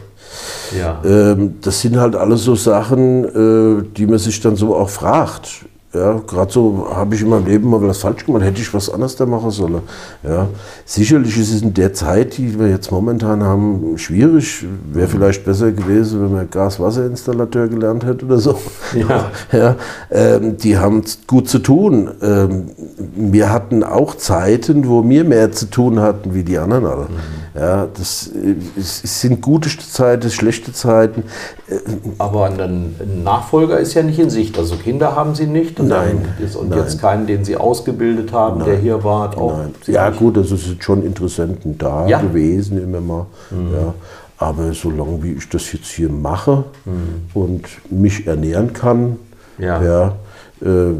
Ja. 0.77 1.01
Ähm, 1.03 1.55
das 1.61 1.81
sind 1.81 1.97
halt 1.97 2.15
alles 2.15 2.43
so 2.43 2.55
Sachen, 2.55 3.25
äh, 3.25 3.83
die 3.97 4.07
man 4.07 4.19
sich 4.19 4.39
dann 4.39 4.55
so 4.55 4.75
auch 4.75 4.89
fragt. 4.89 5.65
Ja, 5.93 6.21
gerade 6.25 6.53
so 6.53 6.87
habe 6.89 7.15
ich 7.15 7.21
in 7.21 7.27
meinem 7.27 7.45
Leben 7.45 7.69
mal 7.69 7.81
was 7.81 7.97
falsch 7.97 8.25
gemacht, 8.25 8.43
hätte 8.43 8.61
ich 8.61 8.73
was 8.73 8.89
anderes 8.89 9.17
da 9.17 9.25
machen 9.25 9.51
sollen. 9.51 9.81
Ja, 10.23 10.47
sicherlich 10.85 11.37
ist 11.37 11.53
es 11.53 11.61
in 11.61 11.73
der 11.73 11.91
Zeit, 11.91 12.37
die 12.37 12.57
wir 12.57 12.69
jetzt 12.69 12.91
momentan 12.93 13.43
haben, 13.43 13.97
schwierig. 13.97 14.65
Wäre 14.93 15.09
vielleicht 15.09 15.43
besser 15.43 15.73
gewesen, 15.73 16.23
wenn 16.23 16.31
man 16.31 16.49
Gas-Wasser-Installateur 16.49 17.67
gelernt 17.67 18.05
hätte 18.05 18.25
oder 18.25 18.37
so. 18.37 18.57
Ja. 18.95 19.31
ja 19.51 19.75
ähm, 20.09 20.55
die 20.55 20.77
haben 20.77 21.03
gut 21.27 21.49
zu 21.49 21.59
tun. 21.59 22.09
Ähm, 22.21 22.69
wir 23.15 23.51
hatten 23.51 23.83
auch 23.83 24.15
Zeiten, 24.15 24.87
wo 24.87 25.07
wir 25.07 25.25
mehr 25.25 25.51
zu 25.51 25.65
tun 25.65 25.99
hatten 25.99 26.33
wie 26.33 26.43
die 26.43 26.57
anderen 26.57 26.85
alle. 26.85 27.07
Ja, 27.53 27.87
das 27.97 28.29
es, 28.77 29.01
sind 29.21 29.41
gute 29.41 29.69
Zeiten, 29.77 30.29
schlechte 30.29 30.71
Zeiten. 30.71 31.23
Aber 32.17 32.45
ein, 32.45 32.95
Nachfolger 33.23 33.77
ist 33.79 33.93
ja 33.93 34.03
nicht 34.03 34.19
in 34.19 34.29
Sicht. 34.29 34.57
Also 34.57 34.77
Kinder 34.77 35.15
haben 35.15 35.35
sie 35.35 35.47
nicht. 35.47 35.79
Und 35.79 35.89
Nein, 35.89 36.25
ist, 36.43 36.55
und 36.55 36.69
nein. 36.69 36.79
jetzt 36.79 37.01
keinen, 37.01 37.27
den 37.27 37.43
sie 37.43 37.57
ausgebildet 37.57 38.31
haben, 38.31 38.63
der 38.63 38.77
hier 38.77 39.03
war. 39.03 39.37
Auch 39.37 39.57
Nein. 39.57 39.75
Ja 39.87 40.09
nicht. 40.09 40.19
gut, 40.19 40.37
also 40.37 40.55
es 40.55 40.63
sind 40.65 40.81
schon 40.83 41.05
Interessenten 41.05 41.77
da 41.77 42.07
Ja. 42.07 42.19
Mhm. 42.21 42.27
gewesen 42.29 42.81
immer 42.81 43.01
mal. 43.01 43.25
Ja. 43.51 43.93
Aber 44.37 44.73
solange 44.73 45.21
wie 45.21 45.33
ich 45.33 45.49
das 45.49 45.71
jetzt 45.73 45.87
hier 45.87 46.09
mache 46.09 46.63
und 47.33 47.63
mich 47.89 48.27
ernähren 48.27 48.71
kann, 48.73 49.17
Mhm. 49.57 49.63
Ja. 49.65 49.83
ja, 49.83 50.15
äh, 50.63 50.93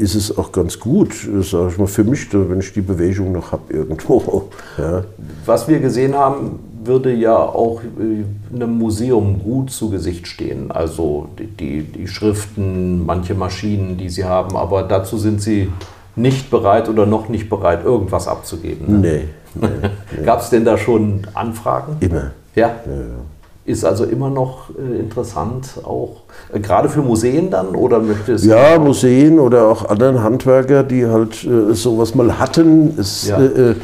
ist 0.00 0.14
es 0.14 0.36
auch 0.36 0.50
ganz 0.50 0.80
gut, 0.80 1.12
sage 1.42 1.68
ich 1.70 1.78
mal, 1.78 1.86
für 1.86 2.04
mich, 2.04 2.32
wenn 2.32 2.60
ich 2.60 2.72
die 2.72 2.80
Bewegung 2.80 3.32
noch 3.32 3.52
habe 3.52 3.72
irgendwo. 3.72 4.48
Ja. 4.78 5.04
Was 5.44 5.68
wir 5.68 5.78
gesehen 5.80 6.14
haben, 6.14 6.58
würde 6.84 7.12
ja 7.12 7.36
auch 7.36 7.82
äh, 7.82 8.54
einem 8.54 8.78
Museum 8.78 9.42
gut 9.42 9.70
zu 9.70 9.90
Gesicht 9.90 10.26
stehen. 10.26 10.70
Also 10.70 11.28
die, 11.38 11.82
die, 11.82 12.08
Schriften, 12.08 13.04
manche 13.04 13.34
Maschinen, 13.34 13.98
die 13.98 14.08
sie 14.08 14.24
haben, 14.24 14.56
aber 14.56 14.84
dazu 14.84 15.18
sind 15.18 15.42
sie 15.42 15.70
nicht 16.16 16.50
bereit 16.50 16.88
oder 16.88 17.04
noch 17.04 17.28
nicht 17.28 17.50
bereit, 17.50 17.84
irgendwas 17.84 18.26
abzugeben. 18.26 19.00
Ne? 19.00 19.28
Nee, 19.54 19.68
nee, 19.68 20.24
Gab 20.24 20.40
es 20.40 20.50
denn 20.50 20.64
da 20.64 20.78
schon 20.78 21.26
Anfragen? 21.34 21.96
immer. 22.00 22.30
Ja. 22.54 22.68
Ja, 22.86 22.92
ja. 22.92 23.39
Ist 23.70 23.84
also 23.84 24.04
immer 24.04 24.30
noch 24.30 24.70
äh, 24.70 24.98
interessant, 24.98 25.78
auch 25.84 26.22
äh, 26.52 26.58
gerade 26.58 26.88
für 26.88 27.02
Museen 27.02 27.50
dann 27.50 27.68
oder 27.76 28.00
möchte 28.00 28.32
es? 28.32 28.44
Ja, 28.44 28.78
Museen 28.78 29.38
oder 29.38 29.68
auch 29.68 29.88
anderen 29.88 30.22
Handwerker, 30.22 30.82
die 30.82 31.06
halt 31.06 31.44
äh, 31.44 31.72
sowas 31.74 32.14
mal 32.14 32.38
hatten, 32.40 32.98
es 32.98 33.28
Ja. 33.28 33.38
äh, 33.40 33.70
äh, 33.70 33.74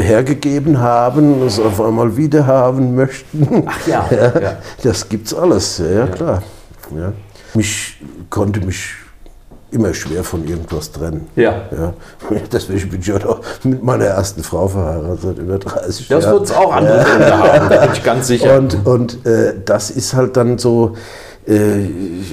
hergegeben 0.00 0.80
haben, 0.80 1.42
es 1.46 1.60
auf 1.60 1.80
einmal 1.80 2.16
wieder 2.16 2.46
haben 2.46 2.96
möchten. 2.96 3.64
Ach 3.66 3.86
ja, 3.86 4.04
ja. 4.10 4.56
Das 4.82 5.08
gibt's 5.08 5.32
alles, 5.32 5.78
ja, 5.78 5.90
ja, 5.90 6.06
klar. 6.08 6.42
Ja. 6.96 7.12
Mich 7.54 7.98
konnte 8.30 8.60
mich 8.66 8.94
immer 9.72 9.94
schwer 9.94 10.24
von 10.24 10.46
irgendwas 10.48 10.90
trennen. 10.92 11.28
Ja. 11.36 11.62
Ja. 11.70 11.94
Deswegen 12.52 12.90
bin 12.90 13.00
ich 13.00 13.12
auch 13.12 13.40
mit 13.64 13.82
meiner 13.82 14.06
ersten 14.06 14.42
Frau 14.42 14.66
verheiratet, 14.68 15.20
seit 15.22 15.38
über 15.38 15.58
30 15.58 16.08
Das 16.08 16.24
Jahren. 16.24 16.34
wird 16.34 16.44
es 16.46 16.52
auch 16.52 16.72
andere 16.72 17.04
Gründe 17.04 17.38
haben, 17.38 17.68
da 17.70 17.80
bin 17.84 17.90
ich 17.92 18.02
ganz 18.04 18.26
sicher. 18.26 18.58
Und, 18.58 18.86
und 18.86 19.26
äh, 19.26 19.54
das 19.64 19.90
ist 19.90 20.14
halt 20.14 20.36
dann 20.36 20.58
so, 20.58 20.96
äh, 21.46 21.80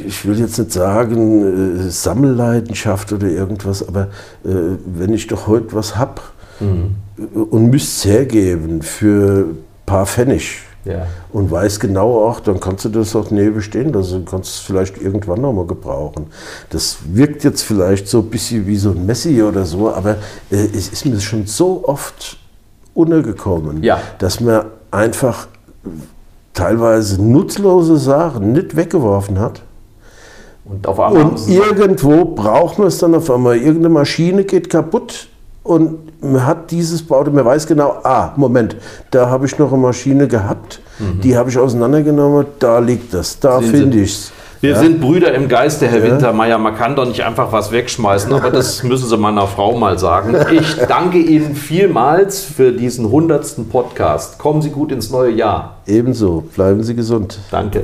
ich- 0.07 0.25
will 0.27 0.39
jetzt 0.39 0.57
nicht 0.57 0.71
sagen 0.71 1.85
äh, 1.87 1.89
Sammelleidenschaft 1.89 3.13
oder 3.13 3.27
irgendwas, 3.27 3.87
aber 3.87 4.07
äh, 4.43 4.49
wenn 4.85 5.13
ich 5.13 5.27
doch 5.27 5.47
heute 5.47 5.73
was 5.75 5.97
hab 5.97 6.21
äh, 6.59 7.37
und 7.37 7.69
müsste 7.69 8.09
es 8.09 8.13
hergeben 8.13 8.81
für 8.81 9.45
ein 9.45 9.57
paar 9.85 10.05
Pfennig 10.05 10.59
Ja. 10.87 11.07
und 11.33 11.51
weiß 11.51 11.79
genau 11.79 12.25
auch, 12.27 12.39
dann 12.39 12.59
kannst 12.59 12.85
du 12.85 12.89
das 12.89 13.15
auch 13.15 13.29
neben 13.31 13.61
stehen 13.61 13.91
lassen, 13.93 14.25
du 14.25 14.31
kannst 14.31 14.49
es 14.55 14.59
vielleicht 14.59 15.01
irgendwann 15.01 15.41
nochmal 15.41 15.65
gebrauchen. 15.65 16.27
Das 16.69 16.97
wirkt 17.11 17.43
jetzt 17.43 17.61
vielleicht 17.63 18.07
so 18.07 18.19
ein 18.19 18.29
bisschen 18.29 18.65
wie 18.67 18.77
so 18.77 18.91
ein 18.91 19.05
Messi 19.05 19.41
oder 19.43 19.65
so, 19.65 19.93
aber 19.93 20.11
äh, 20.49 20.55
es 20.73 20.89
ist 20.89 21.05
mir 21.05 21.19
schon 21.19 21.45
so 21.45 21.83
oft 21.85 22.37
untergekommen, 22.93 23.83
Ja. 23.83 23.99
dass 24.19 24.39
man 24.39 24.65
einfach 24.91 25.47
teilweise 26.53 27.21
nutzlose 27.21 27.97
Sachen 27.97 28.53
nicht 28.53 28.75
weggeworfen 28.75 29.39
hat. 29.39 29.61
Und 30.65 30.85
auf 30.87 30.97
Und 30.99 31.47
irgendwo 31.47 32.25
braucht 32.25 32.77
man 32.79 32.87
es 32.87 32.97
dann 32.97 33.15
auf 33.15 33.29
einmal. 33.31 33.55
Irgendeine 33.57 33.89
Maschine 33.89 34.43
geht 34.43 34.69
kaputt 34.69 35.27
und 35.67 36.21
man 36.23 36.45
hat 36.45 36.71
dieses 36.71 37.03
Bauteil, 37.03 37.33
man 37.33 37.45
weiß 37.45 37.67
genau, 37.67 37.97
ah, 38.03 38.33
Moment, 38.35 38.75
da 39.11 39.29
habe 39.29 39.45
ich 39.45 39.57
noch 39.59 39.71
eine 39.71 39.81
Maschine 39.81 40.27
gehabt, 40.27 40.79
die 41.23 41.37
habe 41.37 41.49
ich 41.49 41.57
auseinandergenommen, 41.59 42.45
da 42.59 42.79
liegt 42.79 43.13
das, 43.13 43.39
da 43.39 43.59
Mhm. 43.61 43.65
Finde 43.65 43.97
ich 43.99 44.11
es. 44.13 44.31
Wir 44.59 44.75
sind 44.75 44.99
Brüder 44.99 45.35
im 45.35 45.47
Geiste, 45.47 45.87
Herr 45.87 46.01
Wintermeyer. 46.01 46.57
Man 46.57 46.75
kann 46.75 46.95
doch 46.95 47.05
nicht 47.05 47.23
einfach 47.23 47.51
was 47.51 47.71
wegschmeißen, 47.71 48.33
aber 48.33 48.49
das 48.49 48.81
müssen 48.89 49.07
Sie 49.07 49.15
meiner 49.15 49.45
Frau 49.45 49.77
mal 49.77 49.99
sagen. 49.99 50.35
Ich 50.51 50.77
danke 50.87 51.19
Ihnen 51.19 51.53
vielmals 51.55 52.43
für 52.43 52.71
diesen 52.71 53.11
hundertsten 53.11 53.69
Podcast. 53.69 54.39
Kommen 54.39 54.63
Sie 54.63 54.71
gut 54.71 54.91
ins 54.91 55.11
neue 55.11 55.31
Jahr. 55.31 55.77
Ebenso, 55.85 56.43
bleiben 56.55 56.81
Sie 56.81 56.95
gesund. 56.95 57.37
Danke. 57.51 57.83